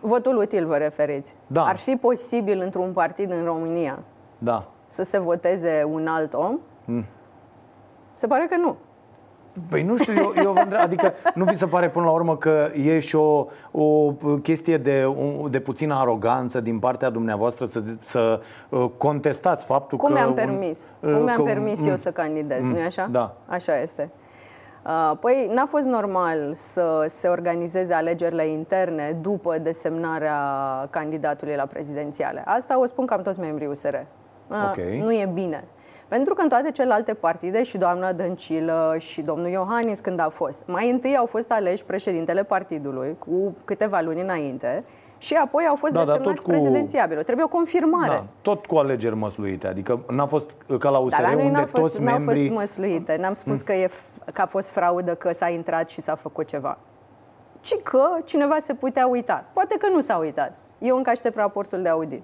votul 0.00 0.36
util 0.36 0.66
vă 0.66 0.76
referiți. 0.76 1.34
Da. 1.46 1.64
Ar 1.64 1.76
fi 1.76 1.96
posibil 1.96 2.60
într-un 2.60 2.92
partid 2.92 3.30
în 3.30 3.44
România 3.44 3.98
Da. 4.38 4.64
să 4.86 5.02
se 5.02 5.18
voteze 5.20 5.86
un 5.92 6.06
alt 6.06 6.34
om? 6.34 6.58
Mm. 6.84 7.04
Se 8.14 8.26
pare 8.26 8.46
că 8.50 8.56
nu. 8.56 8.76
Păi 9.68 9.82
nu 9.82 9.96
știu, 9.96 10.12
eu, 10.12 10.32
eu 10.44 10.52
vă 10.52 10.60
întreb, 10.60 10.80
adică 10.80 11.12
nu 11.34 11.44
vi 11.44 11.54
se 11.54 11.66
pare 11.66 11.90
până 11.90 12.04
la 12.04 12.10
urmă 12.10 12.36
că 12.36 12.68
e 12.74 12.98
și 12.98 13.16
o, 13.16 13.46
o 13.70 14.12
chestie 14.42 14.76
de, 14.78 15.14
de 15.50 15.60
puțină 15.60 15.94
aroganță 15.94 16.60
din 16.60 16.78
partea 16.78 17.10
dumneavoastră 17.10 17.66
să, 17.66 17.80
zi- 17.80 17.96
să 18.00 18.40
uh, 18.68 18.86
contestați 18.96 19.64
faptul 19.64 19.98
Cum 19.98 20.08
că... 20.08 20.14
mi-am 20.14 20.28
un- 20.28 20.34
permis? 20.34 20.90
uh, 21.00 21.12
Cum 21.12 21.22
mi-am 21.22 21.36
că- 21.36 21.42
permis 21.42 21.80
mm, 21.80 21.88
eu 21.88 21.96
să 21.96 22.10
candidez, 22.10 22.60
mm, 22.62 22.70
nu-i 22.70 22.82
așa? 22.82 23.06
Da. 23.10 23.36
Așa 23.46 23.80
este. 23.80 24.10
Uh, 24.86 25.12
Păi 25.20 25.50
n-a 25.52 25.66
fost 25.66 25.86
normal 25.86 26.50
să 26.54 27.04
se 27.08 27.28
organizeze 27.28 27.94
alegerile 27.94 28.46
interne 28.46 29.18
după 29.20 29.58
desemnarea 29.58 30.38
candidatului 30.90 31.54
la 31.54 31.66
prezidențiale. 31.66 32.42
Asta 32.46 32.80
o 32.80 32.84
spun 32.84 33.06
cam 33.06 33.22
toți 33.22 33.40
membrii 33.40 33.66
USR. 33.66 33.94
Uh, 33.94 34.56
Ok. 34.68 34.76
Nu 34.76 35.12
e 35.12 35.30
bine. 35.34 35.64
Pentru 36.08 36.34
că 36.34 36.42
în 36.42 36.48
toate 36.48 36.70
celelalte 36.70 37.14
partide, 37.14 37.62
și 37.62 37.78
doamna 37.78 38.12
Dăncilă 38.12 38.96
și 38.98 39.22
domnul 39.22 39.48
Iohannis 39.48 40.00
când 40.00 40.20
a 40.20 40.28
fost, 40.28 40.62
mai 40.66 40.90
întâi 40.90 41.16
au 41.16 41.26
fost 41.26 41.50
aleși 41.50 41.84
președintele 41.84 42.42
partidului 42.42 43.16
cu 43.18 43.56
câteva 43.64 44.00
luni 44.00 44.20
înainte 44.20 44.84
și 45.22 45.34
apoi 45.34 45.64
au 45.68 45.74
fost 45.74 45.92
Da, 45.92 45.98
dar 45.98 46.06
desemnați 46.06 46.34
tot 46.36 46.44
cu- 46.44 46.50
prezidențiabilul. 46.50 47.22
Trebuie 47.22 47.44
o 47.44 47.48
confirmare. 47.48 48.08
Da, 48.08 48.24
tot 48.42 48.66
cu 48.66 48.76
alegeri 48.76 49.14
măsluite, 49.16 49.66
adică 49.66 50.00
n-a 50.10 50.26
fost 50.26 50.56
ca 50.78 50.88
la 50.88 50.98
USR 50.98 51.16
Dar 51.20 51.28
la 51.28 51.34
noi 51.34 51.44
unde 51.46 51.56
n-au 51.56 51.66
fost, 51.66 51.82
toți 51.82 52.00
n-au 52.02 52.18
membrii... 52.18 52.46
fost 52.48 52.58
măsluite. 52.58 53.16
N-am 53.20 53.32
spus 53.32 53.58
Mm. 53.58 53.64
că, 53.64 53.72
e, 53.72 53.86
f- 53.88 54.32
că 54.32 54.40
a 54.40 54.46
fost 54.46 54.70
fraudă, 54.70 55.14
că 55.14 55.32
s-a 55.32 55.48
intrat 55.48 55.88
și 55.88 56.00
s-a 56.00 56.14
făcut 56.14 56.46
ceva. 56.46 56.78
Ci 57.60 57.74
că 57.82 58.02
cineva 58.24 58.56
se 58.60 58.74
putea 58.74 59.06
uita. 59.06 59.44
Poate 59.52 59.76
că 59.78 59.88
nu 59.88 60.00
s-a 60.00 60.16
uitat. 60.16 60.56
Eu 60.78 60.96
încă 60.96 61.10
aștept 61.10 61.36
raportul 61.36 61.82
de 61.82 61.88
audit. 61.88 62.22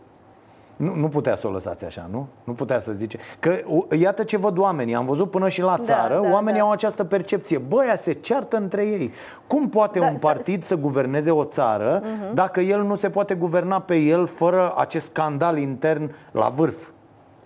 Nu, 0.77 0.95
nu 0.95 1.09
putea 1.09 1.37
să 1.37 1.47
o 1.47 1.51
lăsați 1.51 1.85
așa, 1.85 2.09
nu? 2.11 2.27
Nu 2.45 2.53
putea 2.53 2.79
să 2.79 2.93
zice. 2.93 3.18
Că 3.39 3.55
u- 3.66 3.87
iată 3.99 4.22
ce 4.22 4.37
văd 4.37 4.59
oamenii. 4.59 4.95
Am 4.95 5.05
văzut 5.07 5.31
până 5.31 5.49
și 5.49 5.61
la 5.61 5.77
Da, 5.77 5.83
țară, 5.83 6.20
da, 6.22 6.31
oamenii 6.31 6.61
da. 6.61 6.66
au 6.66 6.72
această 6.72 7.05
percepție. 7.05 7.59
Băia 7.59 7.97
se 7.97 8.12
ceartă 8.12 8.57
între 8.57 8.83
ei. 8.87 9.11
Cum 9.47 9.68
poate 9.68 9.99
Da, 9.99 10.07
un 10.07 10.16
sta- 10.16 10.27
partid 10.33 10.62
să 10.64 10.74
guverneze 10.77 11.31
o 11.31 11.45
țară 11.45 12.03
Mhm. 12.05 12.35
dacă 12.35 12.61
el 12.61 12.83
nu 12.83 12.95
se 12.95 13.11
poate 13.11 13.35
guverna 13.35 13.81
pe 13.81 13.97
el 13.97 14.27
fără 14.27 14.72
acest 14.77 15.07
scandal 15.07 15.59
intern 15.59 16.14
la 16.31 16.49
vârf? 16.49 16.77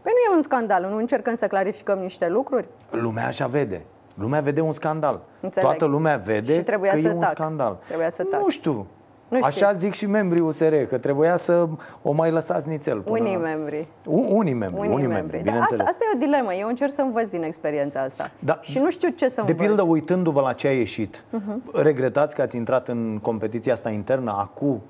Păi 0.02 0.12
nu 0.14 0.32
e 0.32 0.34
un 0.36 0.42
scandal, 0.42 0.86
nu 0.90 0.96
încercăm 0.96 1.34
să 1.34 1.46
clarificăm 1.46 1.98
niște 1.98 2.28
lucruri? 2.28 2.68
Lumea 2.90 3.26
așa 3.26 3.46
vede. 3.46 3.84
Lumea 4.16 4.40
vede 4.40 4.60
un 4.60 4.72
scandal. 4.72 5.20
Înțeleg. 5.40 5.68
Toată 5.68 5.84
lumea 5.84 6.16
vede 6.16 6.54
Și 6.54 6.62
trebuia 6.62 6.92
că 6.92 7.00
să 7.00 7.08
e 7.08 7.12
un 7.12 7.18
tac. 7.18 7.28
scandal. 7.28 7.78
Trebuia 7.86 8.10
să 8.10 8.22
tac. 8.24 8.40
Nu 8.40 8.48
știu. 8.48 8.86
Nu 9.30 9.36
știu. 9.36 9.46
Așa 9.66 9.72
zic 9.72 9.94
și 9.94 10.06
membrii 10.06 10.40
USR, 10.42 10.74
că 10.74 10.98
trebuia 10.98 11.36
să 11.36 11.68
o 12.02 12.12
mai 12.12 12.30
lăsați 12.30 12.68
nițel. 12.68 13.00
Până... 13.00 13.18
Unii 13.18 13.36
membri. 13.36 13.86
U- 14.04 14.26
Unii 14.36 14.52
membri, 14.54 14.88
unii, 14.88 15.06
membri, 15.06 15.12
Dar 15.36 15.38
asta, 15.38 15.42
bineînțeles. 15.42 15.86
asta 15.86 16.04
e 16.12 16.16
o 16.16 16.18
dilemă. 16.18 16.54
Eu 16.54 16.68
încerc 16.68 16.92
să 16.92 17.00
învăț 17.00 17.28
din 17.28 17.42
experiența 17.42 18.00
asta. 18.00 18.30
Da. 18.38 18.58
Și 18.62 18.78
nu 18.78 18.90
știu 18.90 19.08
ce 19.08 19.28
să 19.28 19.42
De 19.46 19.50
învăț. 19.50 19.66
pildă, 19.66 19.82
uitându-vă 19.82 20.40
la 20.40 20.52
ce 20.52 20.66
a 20.66 20.72
ieșit, 20.72 21.24
Mhm. 21.30 21.62
regretați 21.82 22.34
că 22.34 22.42
ați 22.42 22.56
intrat 22.56 22.88
în 22.88 23.18
competiția 23.22 23.72
asta 23.72 23.90
internă 23.90 24.34
acum, 24.38 24.82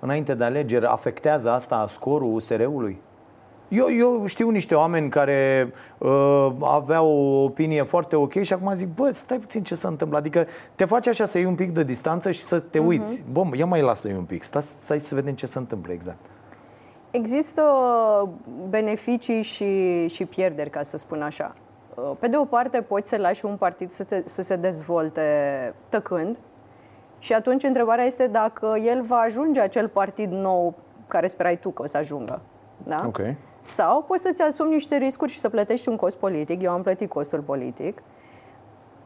înainte 0.00 0.34
de 0.34 0.44
alegeri, 0.44 0.84
afectează 0.86 1.50
asta 1.50 1.86
scorul 1.88 2.34
USR-ului? 2.34 3.00
Eu, 3.68 3.86
eu 3.96 4.26
știu 4.26 4.50
niște 4.50 4.74
oameni 4.74 5.10
care 5.10 5.72
uh, 5.98 6.50
aveau 6.60 7.06
o 7.06 7.42
opinie 7.42 7.82
foarte 7.82 8.16
ok 8.16 8.32
și 8.32 8.52
acum 8.52 8.72
zic, 8.72 8.94
bă, 8.94 9.10
stai 9.10 9.38
puțin 9.38 9.62
ce 9.62 9.74
se 9.74 9.86
întâmplă. 9.86 10.18
Adică 10.18 10.46
te 10.74 10.84
face 10.84 11.08
așa 11.08 11.24
să 11.24 11.38
iei 11.38 11.46
un 11.46 11.54
pic 11.54 11.72
de 11.72 11.84
distanță 11.84 12.30
și 12.30 12.40
să 12.40 12.60
te 12.60 12.78
uiți. 12.78 13.24
Bă, 13.32 13.42
ia 13.52 13.66
mai 13.66 13.82
lasă-i 13.82 14.12
un 14.12 14.24
pic, 14.24 14.42
stai, 14.42 14.62
stai 14.62 14.98
să 14.98 15.14
vedem 15.14 15.34
ce 15.34 15.46
se 15.46 15.58
întâmplă 15.58 15.92
exact. 15.92 16.18
Există 17.10 17.62
beneficii 18.68 19.42
și, 19.42 20.06
și 20.06 20.24
pierderi, 20.24 20.70
ca 20.70 20.82
să 20.82 20.96
spun 20.96 21.22
așa. 21.22 21.54
Pe 22.18 22.28
de 22.28 22.36
o 22.36 22.44
parte, 22.44 22.80
poți 22.80 23.08
să 23.08 23.16
lași 23.16 23.44
un 23.44 23.56
partid 23.56 23.90
să, 23.90 24.04
te, 24.04 24.22
să 24.24 24.42
se 24.42 24.56
dezvolte 24.56 25.22
tăcând 25.88 26.38
și 27.18 27.32
atunci 27.32 27.62
întrebarea 27.62 28.04
este 28.04 28.26
dacă 28.26 28.76
el 28.84 29.02
va 29.02 29.16
ajunge 29.16 29.60
acel 29.60 29.88
partid 29.88 30.32
nou 30.32 30.74
care 31.06 31.26
sperai 31.26 31.58
tu 31.58 31.70
că 31.70 31.82
o 31.82 31.86
să 31.86 31.96
ajungă. 31.96 32.40
Da? 32.86 33.02
Ok. 33.06 33.20
Sau 33.68 34.02
poți 34.02 34.22
să-ți 34.22 34.42
asumi 34.42 34.72
niște 34.72 34.96
riscuri 34.96 35.30
și 35.30 35.38
să 35.38 35.48
plătești 35.48 35.88
un 35.88 35.96
cost 35.96 36.16
politic. 36.16 36.62
Eu 36.62 36.70
am 36.70 36.82
plătit 36.82 37.08
costul 37.08 37.40
politic 37.40 38.02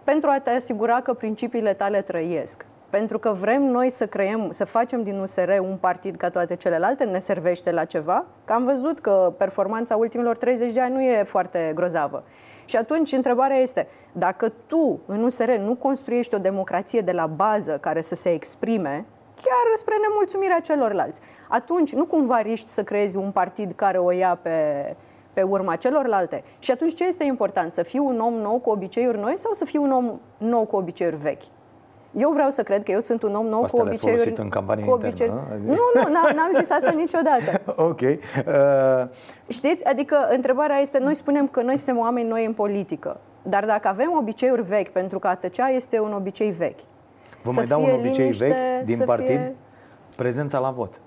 pentru 0.04 0.30
a 0.30 0.38
te 0.38 0.50
asigura 0.50 1.00
că 1.00 1.12
principiile 1.14 1.74
tale 1.74 2.02
trăiesc. 2.02 2.66
Pentru 2.90 3.18
că 3.18 3.30
vrem 3.30 3.62
noi 3.62 3.90
să 3.90 4.06
creăm, 4.06 4.50
să 4.50 4.64
facem 4.64 5.02
din 5.02 5.18
USR 5.18 5.58
un 5.60 5.76
partid 5.80 6.16
ca 6.16 6.30
toate 6.30 6.56
celelalte, 6.56 7.04
ne 7.04 7.18
servește 7.18 7.70
la 7.70 7.84
ceva, 7.84 8.24
că 8.44 8.52
am 8.52 8.64
văzut 8.64 8.98
că 8.98 9.34
performanța 9.38 9.96
ultimilor 9.96 10.36
30 10.36 10.72
de 10.72 10.80
ani 10.80 10.94
nu 10.94 11.02
e 11.02 11.22
foarte 11.22 11.72
grozavă. 11.74 12.24
Și 12.64 12.76
atunci 12.76 13.12
întrebarea 13.12 13.56
este, 13.56 13.86
dacă 14.12 14.52
tu 14.66 15.00
în 15.06 15.22
USR 15.22 15.50
nu 15.50 15.74
construiești 15.74 16.34
o 16.34 16.38
democrație 16.38 17.00
de 17.00 17.12
la 17.12 17.26
bază 17.26 17.78
care 17.80 18.00
să 18.00 18.14
se 18.14 18.32
exprime, 18.32 19.04
chiar 19.44 19.76
spre 19.76 19.94
nemulțumirea 20.08 20.60
celorlalți, 20.60 21.20
atunci 21.48 21.92
nu 21.92 22.04
cumva 22.04 22.40
riști 22.40 22.68
să 22.68 22.82
creezi 22.82 23.16
un 23.16 23.30
partid 23.30 23.72
care 23.76 23.98
o 23.98 24.10
ia 24.10 24.38
pe, 24.42 24.56
pe 25.32 25.42
urma 25.42 25.76
celorlalte. 25.76 26.44
Și 26.58 26.70
atunci 26.70 26.94
ce 26.94 27.04
este 27.04 27.24
important? 27.24 27.72
Să 27.72 27.82
fii 27.82 27.98
un 27.98 28.20
om 28.20 28.34
nou 28.34 28.58
cu 28.58 28.70
obiceiuri 28.70 29.18
noi 29.18 29.34
sau 29.38 29.52
să 29.52 29.64
fii 29.64 29.78
un 29.78 29.90
om 29.92 30.20
nou 30.38 30.64
cu 30.64 30.76
obiceiuri 30.76 31.16
vechi? 31.16 31.42
Eu 32.16 32.30
vreau 32.30 32.50
să 32.50 32.62
cred 32.62 32.82
că 32.82 32.90
eu 32.90 33.00
sunt 33.00 33.22
un 33.22 33.34
om 33.34 33.46
nou 33.46 33.62
Asta 33.62 33.76
cu 33.76 33.84
le-ați 33.84 33.96
obiceiuri... 33.96 34.22
folosit 34.22 34.44
în 34.44 34.48
campanie 34.48 34.84
cu 34.84 34.90
obiceiuri... 34.90 35.38
internă, 35.38 35.72
Nu, 35.72 36.00
nu, 36.00 36.12
n-am, 36.12 36.30
n-am 36.34 36.50
zis 36.60 36.70
asta 36.70 36.90
niciodată. 36.90 37.60
Ok. 37.88 38.00
Uh, 38.00 39.08
Știți? 39.48 39.84
Adică 39.84 40.28
întrebarea 40.30 40.78
este, 40.78 40.98
noi 40.98 41.14
spunem 41.14 41.46
că 41.48 41.62
noi 41.62 41.76
suntem 41.76 41.98
oameni 41.98 42.28
noi 42.28 42.44
în 42.44 42.52
politică, 42.52 43.20
dar 43.42 43.64
dacă 43.64 43.88
avem 43.88 44.12
obiceiuri 44.18 44.62
vechi, 44.62 44.88
pentru 44.88 45.18
că 45.18 45.28
a 45.28 45.34
tăcea 45.34 45.68
este 45.68 46.00
un 46.00 46.12
obicei 46.12 46.50
vechi. 46.50 46.80
Vă 47.42 47.50
să 47.50 47.58
mai 47.58 47.68
dau 47.68 47.80
un 47.80 47.86
fie 47.86 47.94
obicei 47.94 48.18
liniște, 48.18 48.46
vechi 48.46 48.84
din 48.84 48.96
să 48.96 49.04
partid? 49.04 49.26
Fie... 49.26 49.54
Prezența 50.16 50.58
la 50.58 50.70
vot. 50.70 51.00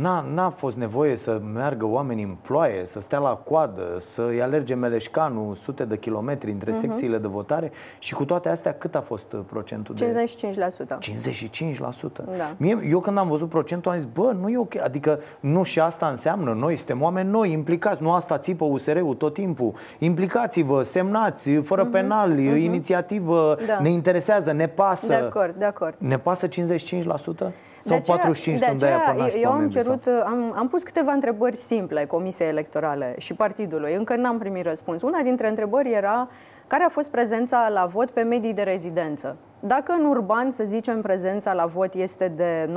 N-a, 0.00 0.24
n-a 0.34 0.50
fost 0.50 0.76
nevoie 0.76 1.16
să 1.16 1.40
meargă 1.54 1.86
oamenii 1.86 2.24
în 2.24 2.36
ploaie, 2.42 2.86
să 2.86 3.00
stea 3.00 3.18
la 3.18 3.28
coadă, 3.28 3.82
să-i 3.98 4.42
alerge 4.42 4.74
meleșcanul 4.74 5.54
sute 5.54 5.84
de 5.84 5.96
kilometri 5.96 6.50
între 6.50 6.70
Mhm. 6.70 6.80
secțiile 6.80 7.18
de 7.18 7.26
votare 7.26 7.70
și 7.98 8.14
cu 8.14 8.24
toate 8.24 8.48
astea 8.48 8.72
cât 8.74 8.94
a 8.94 9.00
fost 9.00 9.32
uh, 9.32 9.40
procentul 9.46 9.94
de... 9.94 10.04
55%. 10.04 10.98
55%. 11.00 12.24
Da. 12.36 12.50
Mie, 12.56 12.78
eu 12.88 13.00
când 13.00 13.18
am 13.18 13.28
văzut 13.28 13.48
procentul 13.48 13.90
am 13.90 13.96
zis, 13.98 14.08
bă, 14.12 14.32
nu 14.40 14.48
e 14.48 14.58
ok. 14.58 14.76
Adică 14.82 15.20
nu 15.40 15.62
și 15.62 15.80
asta 15.80 16.06
înseamnă, 16.06 16.52
noi 16.52 16.76
suntem 16.76 17.02
oameni 17.02 17.30
noi, 17.30 17.52
implicați. 17.52 18.02
Nu 18.02 18.12
asta 18.12 18.38
țipă 18.38 18.64
USR-ul 18.64 19.14
tot 19.14 19.32
timpul. 19.34 19.72
Implicați-vă, 19.98 20.82
semnați, 20.82 21.50
fără 21.50 21.82
Mhm, 21.82 21.90
penali, 21.90 22.46
mhm. 22.46 22.56
inițiativă, 22.56 23.56
Da. 23.66 23.78
ne 23.80 23.88
interesează, 23.90 24.52
ne 24.52 24.66
pasă. 24.68 25.06
De 25.06 25.14
acord, 25.14 25.54
de 25.58 25.64
acord. 25.64 25.94
Ne 25.98 26.18
pasă 26.18 26.46
55%? 26.46 27.52
Sau 27.88 27.96
De 27.96 28.02
aceea- 28.02 28.16
45 28.18 28.58
de 28.58 28.64
sunt 28.64 28.78
de 28.78 28.86
aia 28.86 28.96
aceea 28.96 29.14
până 29.14 29.28
Eu 29.40 29.50
am 29.50 29.68
cerut, 29.68 30.06
am, 30.24 30.52
am 30.56 30.68
pus 30.68 30.82
câteva 30.82 31.12
întrebări 31.12 31.56
simple 31.56 32.04
Comisiei 32.04 32.48
Electorale 32.48 33.14
și 33.18 33.34
partidului. 33.34 33.94
Încă 33.94 34.16
n-am 34.16 34.38
primit 34.38 34.64
răspuns. 34.66 35.02
Una 35.02 35.20
dintre 35.22 35.48
întrebări 35.48 35.92
era 35.92 36.28
care 36.66 36.84
a 36.84 36.88
fost 36.88 37.10
prezența 37.10 37.68
la 37.68 37.86
vot 37.86 38.10
pe 38.10 38.22
medii 38.22 38.52
de 38.54 38.62
rezidență. 38.62 39.36
Dacă 39.60 39.92
în 39.92 40.04
urban, 40.04 40.50
să 40.50 40.64
zicem, 40.64 41.00
prezența 41.00 41.52
la 41.52 41.66
vot 41.66 41.94
este 41.94 42.28
de 42.28 42.70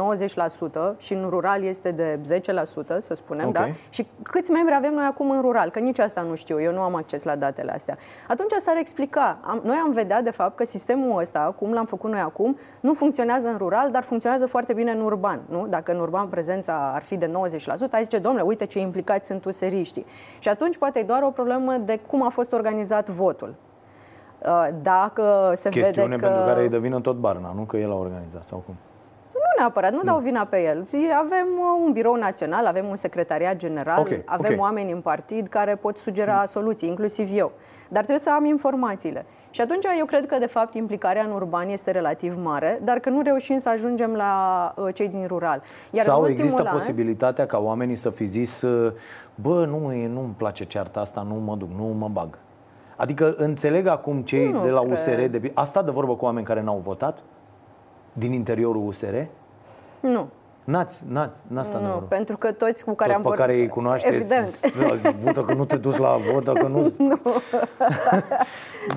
90% 0.93 0.97
și 0.97 1.13
în 1.13 1.29
rural 1.29 1.63
este 1.63 1.91
de 1.91 2.19
10%, 2.95 2.97
să 2.97 3.13
spunem, 3.13 3.47
Ok. 3.47 3.53
da? 3.53 3.67
Și 3.89 4.07
câți 4.21 4.51
membri 4.51 4.75
avem 4.75 4.93
noi 4.93 5.05
acum 5.05 5.31
în 5.31 5.41
rural? 5.41 5.69
Că 5.69 5.79
nici 5.79 5.99
asta 5.99 6.21
nu 6.21 6.35
știu, 6.35 6.61
eu 6.61 6.73
nu 6.73 6.79
am 6.79 6.95
acces 6.95 7.23
la 7.23 7.35
datele 7.35 7.71
astea. 7.71 7.97
Atunci 8.27 8.51
s-ar 8.57 8.77
explica. 8.77 9.37
Am, 9.41 9.61
noi 9.63 9.75
am 9.83 9.91
vedea, 9.91 10.21
de 10.21 10.31
fapt, 10.31 10.55
că 10.55 10.63
sistemul 10.63 11.19
ăsta, 11.19 11.55
cum 11.59 11.73
l-am 11.73 11.85
făcut 11.85 12.11
noi 12.11 12.19
acum, 12.19 12.57
nu 12.79 12.93
funcționează 12.93 13.47
în 13.47 13.57
rural, 13.57 13.91
dar 13.91 14.03
funcționează 14.03 14.45
foarte 14.45 14.73
bine 14.73 14.91
în 14.91 15.01
urban. 15.01 15.41
Nu? 15.49 15.67
Dacă 15.67 15.91
în 15.91 15.99
urban 15.99 16.27
prezența 16.27 16.91
ar 16.93 17.01
fi 17.01 17.15
de 17.15 17.31
90%, 17.87 17.91
ai 17.91 18.03
zice, 18.03 18.17
domnule, 18.17 18.43
uite 18.43 18.65
ce 18.65 18.79
implicați 18.79 19.27
sunt 19.27 19.45
useriștii. 19.45 20.05
Și 20.39 20.49
atunci 20.49 20.77
poate 20.77 20.99
e 20.99 21.03
doar 21.03 21.23
o 21.23 21.29
problemă 21.29 21.73
de 21.73 21.99
cum 22.07 22.23
a 22.23 22.29
fost 22.29 22.53
organizat 22.53 23.09
votul. 23.09 23.55
Uh, 24.45 24.67
Dacă 24.81 25.51
se 25.55 25.69
Chestiune 25.69 26.07
vede 26.07 26.21
că... 26.21 26.27
pentru 26.27 26.45
care 26.45 26.61
îi 26.61 26.69
dă 26.69 26.77
vină 26.77 26.99
tot 26.99 27.15
Barna, 27.15 27.53
nu 27.55 27.61
că 27.61 27.77
el 27.77 27.91
a 27.91 27.95
organizat 27.95 28.43
sau 28.43 28.63
cum? 28.65 28.75
Nu 29.33 29.39
neapărat, 29.57 29.91
nu 29.91 30.01
dau 30.03 30.19
vina 30.19 30.45
pe 30.45 30.63
el. 30.63 30.87
Avem 31.17 31.47
uh, 31.59 31.81
un 31.85 31.91
birou 31.91 32.15
național, 32.15 32.65
avem 32.65 32.85
un 32.85 32.95
secretariat 32.95 33.55
general, 33.55 33.99
Ok, 33.99 34.09
avem 34.25 34.53
ok. 34.53 34.61
oameni 34.61 34.91
în 34.91 35.01
partid 35.01 35.47
care 35.47 35.75
pot 35.75 35.97
sugera 35.97 36.45
soluții, 36.45 36.87
inclusiv 36.87 37.29
eu. 37.33 37.51
Dar 37.87 38.03
trebuie 38.03 38.23
să 38.23 38.31
am 38.31 38.45
informațiile. 38.45 39.25
Și 39.49 39.61
atunci 39.61 39.85
eu 39.97 40.05
cred 40.05 40.25
că, 40.25 40.37
de 40.37 40.45
fapt, 40.45 40.73
implicarea 40.73 41.23
în 41.23 41.31
urban 41.31 41.69
este 41.69 41.91
relativ 41.91 42.35
mare, 42.43 42.79
dar 42.83 42.99
că 42.99 43.09
nu 43.09 43.21
reușim 43.21 43.57
să 43.57 43.69
ajungem 43.69 44.13
la 44.13 44.73
uh, 44.77 44.93
cei 44.93 45.07
din 45.07 45.25
rural. 45.27 45.61
Iar 45.91 46.05
Sau 46.05 46.17
în 46.17 46.23
ultimul 46.23 46.45
există 46.45 46.67
an, 46.67 46.77
posibilitatea 46.77 47.45
ca 47.45 47.59
oamenii 47.59 47.95
să 47.95 48.09
fi 48.09 48.23
zis 48.23 48.61
uh, 48.61 48.93
Bă, 49.35 49.65
nu, 49.65 49.93
e- 49.93 50.07
nu-mi 50.07 50.33
place 50.37 50.65
cearta 50.65 50.99
asta, 50.99 51.25
nu 51.27 51.35
mă 51.35 51.55
duc, 51.55 51.69
nu 51.77 51.83
mă 51.83 52.07
bag 52.07 52.37
Adică 53.01 53.33
înțeleg 53.37 53.87
acum 53.87 54.21
cei 54.21 54.51
Nu 54.51 54.63
de 54.63 54.69
la 54.69 54.79
cred. 54.79 54.91
USR 54.91 55.21
de, 55.21 55.51
A 55.53 55.63
stat 55.63 55.85
de 55.85 55.91
vorbă 55.91 56.15
cu 56.15 56.25
oameni 56.25 56.45
care 56.45 56.61
n-au 56.61 56.77
votat? 56.77 57.23
Din 58.13 58.31
interiorul 58.31 58.87
USR? 58.87 59.15
Nu. 59.99 60.27
N-ați, 60.63 61.03
n-ați, 61.07 61.41
n-a 61.47 61.63
stat 61.63 61.79
de 61.79 61.85
Nu, 61.85 61.91
vorbă 61.91 62.05
pentru 62.07 62.37
că 62.37 62.51
toți 62.51 62.83
cu 62.83 62.93
care 62.93 63.13
Toți 63.13 63.15
am 63.15 63.21
pe 63.21 63.27
vorbit... 63.27 63.45
care 63.45 63.59
îi 63.59 63.67
cunoașteți 63.67 64.15
Evident. 64.15 64.47
să 64.77 64.93
zic, 64.95 65.23
bă, 65.23 65.31
dacă 65.31 65.53
nu 65.53 65.65
te 65.65 65.77
duci 65.77 65.97
la 65.97 66.17
vot, 66.31 66.43
dacă 66.43 66.67
nu... 66.67 66.79
nu. 67.09 67.19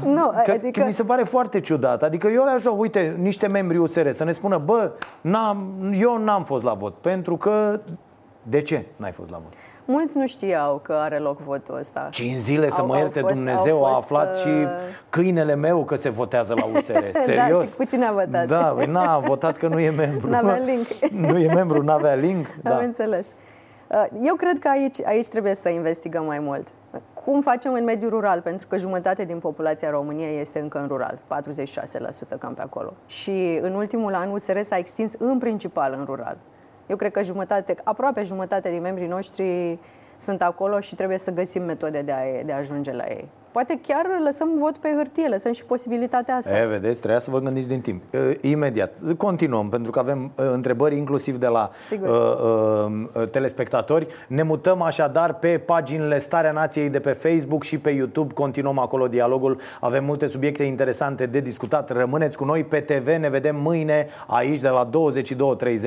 nu, 0.04 0.30
Că, 0.44 0.50
adică... 0.50 0.80
că 0.80 0.86
mi 0.86 0.92
se 0.92 1.02
pare 1.04 1.22
foarte 1.22 1.60
ciudat. 1.60 2.02
Adică 2.02 2.28
eu 2.28 2.44
le-aș 2.44 2.64
lua, 2.64 2.74
uite, 2.74 3.16
niște 3.18 3.46
membri 3.46 3.76
USR 3.78 4.10
să 4.10 4.24
ne 4.24 4.32
spună, 4.32 4.58
bă, 4.58 4.90
n-am, 5.20 5.74
eu 5.94 6.18
n-am 6.18 6.44
fost 6.44 6.64
la 6.64 6.74
vot, 6.74 6.94
pentru 6.94 7.36
că... 7.36 7.80
De 8.42 8.62
ce 8.62 8.86
n-ai 8.96 9.12
fost 9.12 9.30
la 9.30 9.36
vot? 9.36 9.52
Mulți 9.84 10.16
nu 10.16 10.26
știau 10.26 10.80
că 10.82 10.92
are 10.92 11.18
loc 11.18 11.38
votul 11.38 11.76
ăsta. 11.78 12.08
Cinci 12.10 12.36
zile 12.36 12.68
să 12.68 12.80
Au- 12.80 12.86
mă 12.86 12.92
au 12.94 12.98
ierte 13.00 13.20
fost- 13.20 13.34
Dumnezeu, 13.34 13.76
au 13.76 13.84
a 13.84 13.88
fost, 13.88 14.02
aflat 14.04 14.36
și 14.38 14.48
uh, 14.48 14.66
câinele 15.10 15.54
meu 15.54 15.84
că 15.84 15.96
se 15.96 16.08
votează 16.08 16.54
la 16.54 16.64
USR. 16.64 16.92
Da, 17.12 17.20
Serios? 17.20 17.70
și 17.72 17.76
cu 17.76 17.84
cine 17.84 18.04
a 18.06 18.12
votat? 18.12 18.46
Da, 18.46 18.62
păi 18.64 18.86
n-a 18.86 19.18
votat 19.18 19.56
că 19.56 19.68
nu 19.68 19.78
e 19.80 19.90
membru. 19.90 20.28
N-avea 20.30 20.56
link. 20.58 20.86
Nu 21.30 21.38
e 21.38 21.52
membru, 21.54 21.82
n-avea 21.82 22.14
link. 22.14 22.46
Am 22.46 22.60
Da. 22.62 22.78
înțeles. 22.78 23.26
Uh, 23.88 24.06
Eu 24.22 24.34
cred 24.34 24.58
că 24.58 24.68
aici, 24.68 25.04
aici 25.04 25.28
trebuie 25.28 25.54
să 25.54 25.68
investigăm 25.68 26.24
mai 26.24 26.38
mult. 26.38 26.66
Cum 27.24 27.40
facem 27.40 27.72
în 27.72 27.84
mediul 27.84 28.10
rural? 28.10 28.40
Pentru 28.40 28.66
că 28.66 28.76
jumătate 28.76 29.24
din 29.24 29.38
populația 29.38 29.90
României 29.90 30.40
este 30.40 30.58
încă 30.58 30.78
în 30.78 30.86
rural, 30.86 31.14
46% 31.26 32.38
cam 32.38 32.54
pe 32.54 32.62
acolo. 32.62 32.92
Și 33.06 33.58
în 33.62 33.74
ultimul 33.74 34.14
an 34.14 34.30
USR 34.30 34.60
s-a 34.60 34.76
extins 34.78 35.12
în 35.18 35.38
principal 35.38 35.94
în 35.98 36.04
rural. 36.04 36.36
Eu 36.86 36.96
cred 36.96 37.12
că 37.12 37.22
jumătate, 37.22 37.74
aproape 37.84 38.22
jumătate 38.22 38.70
din 38.70 38.80
membrii 38.80 39.06
noștri 39.06 39.78
sunt 40.16 40.42
acolo 40.42 40.80
și 40.80 40.94
trebuie 40.94 41.18
să 41.18 41.30
găsim 41.30 41.62
metode 41.62 42.02
de 42.02 42.12
a, 42.12 42.42
de 42.44 42.52
a 42.52 42.56
ajunge 42.56 42.92
la 42.92 43.04
ei. 43.04 43.28
Poate 43.54 43.80
chiar 43.86 44.06
lăsăm 44.24 44.56
vot 44.56 44.76
pe 44.76 44.92
hârtie, 44.96 45.28
lăsăm 45.28 45.52
și 45.52 45.64
posibilitatea 45.64 46.36
asta. 46.36 46.58
E, 46.58 46.66
vedeți, 46.66 46.98
trebuia 46.98 47.18
să 47.18 47.30
vă 47.30 47.40
gândiți 47.40 47.68
din 47.68 47.80
timp. 47.80 48.02
E, 48.14 48.48
Imediat. 48.48 48.96
Continuăm, 49.16 49.68
pentru 49.68 49.90
că 49.90 49.98
avem 49.98 50.32
e, 50.38 50.42
întrebări 50.42 50.96
inclusiv 50.96 51.36
de 51.36 51.46
la 51.46 51.70
Sigur. 51.86 52.08
uh, 52.08 53.20
uh, 53.22 53.28
telespectatori. 53.28 54.06
Ne 54.28 54.42
mutăm 54.42 54.82
așadar 54.82 55.34
pe 55.34 55.58
paginile 55.58 56.18
Starea 56.18 56.52
Nației 56.52 56.88
de 56.88 57.00
pe 57.00 57.12
Facebook 57.12 57.62
și 57.62 57.78
pe 57.78 57.90
YouTube. 57.90 58.34
Continuăm 58.34 58.78
acolo 58.78 59.08
dialogul. 59.08 59.60
Avem 59.80 60.04
multe 60.04 60.26
subiecte 60.26 60.62
interesante 60.62 61.26
de 61.26 61.40
discutat. 61.40 61.90
Rămâneți 61.90 62.36
cu 62.36 62.44
noi 62.44 62.64
pe 62.64 62.80
TV. 62.80 63.06
Ne 63.06 63.28
vedem 63.28 63.56
mâine 63.56 64.06
aici 64.26 64.60
de 64.60 64.68
la 64.68 64.88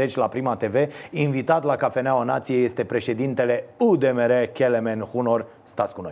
22.30 0.05 0.13
la 0.13 0.27
Prima 0.27 0.55
TV. 0.55 0.75
Invitat 1.11 1.63
la 1.63 1.75
Cafeneaua 1.75 2.23
Nației 2.23 2.63
este 2.63 2.83
președintele 2.83 3.65
UDMR, 3.77 4.31
Kelemen 4.53 4.99
Hunor. 4.99 5.45
Stați 5.63 5.95
cu 5.95 6.01
noi. 6.01 6.11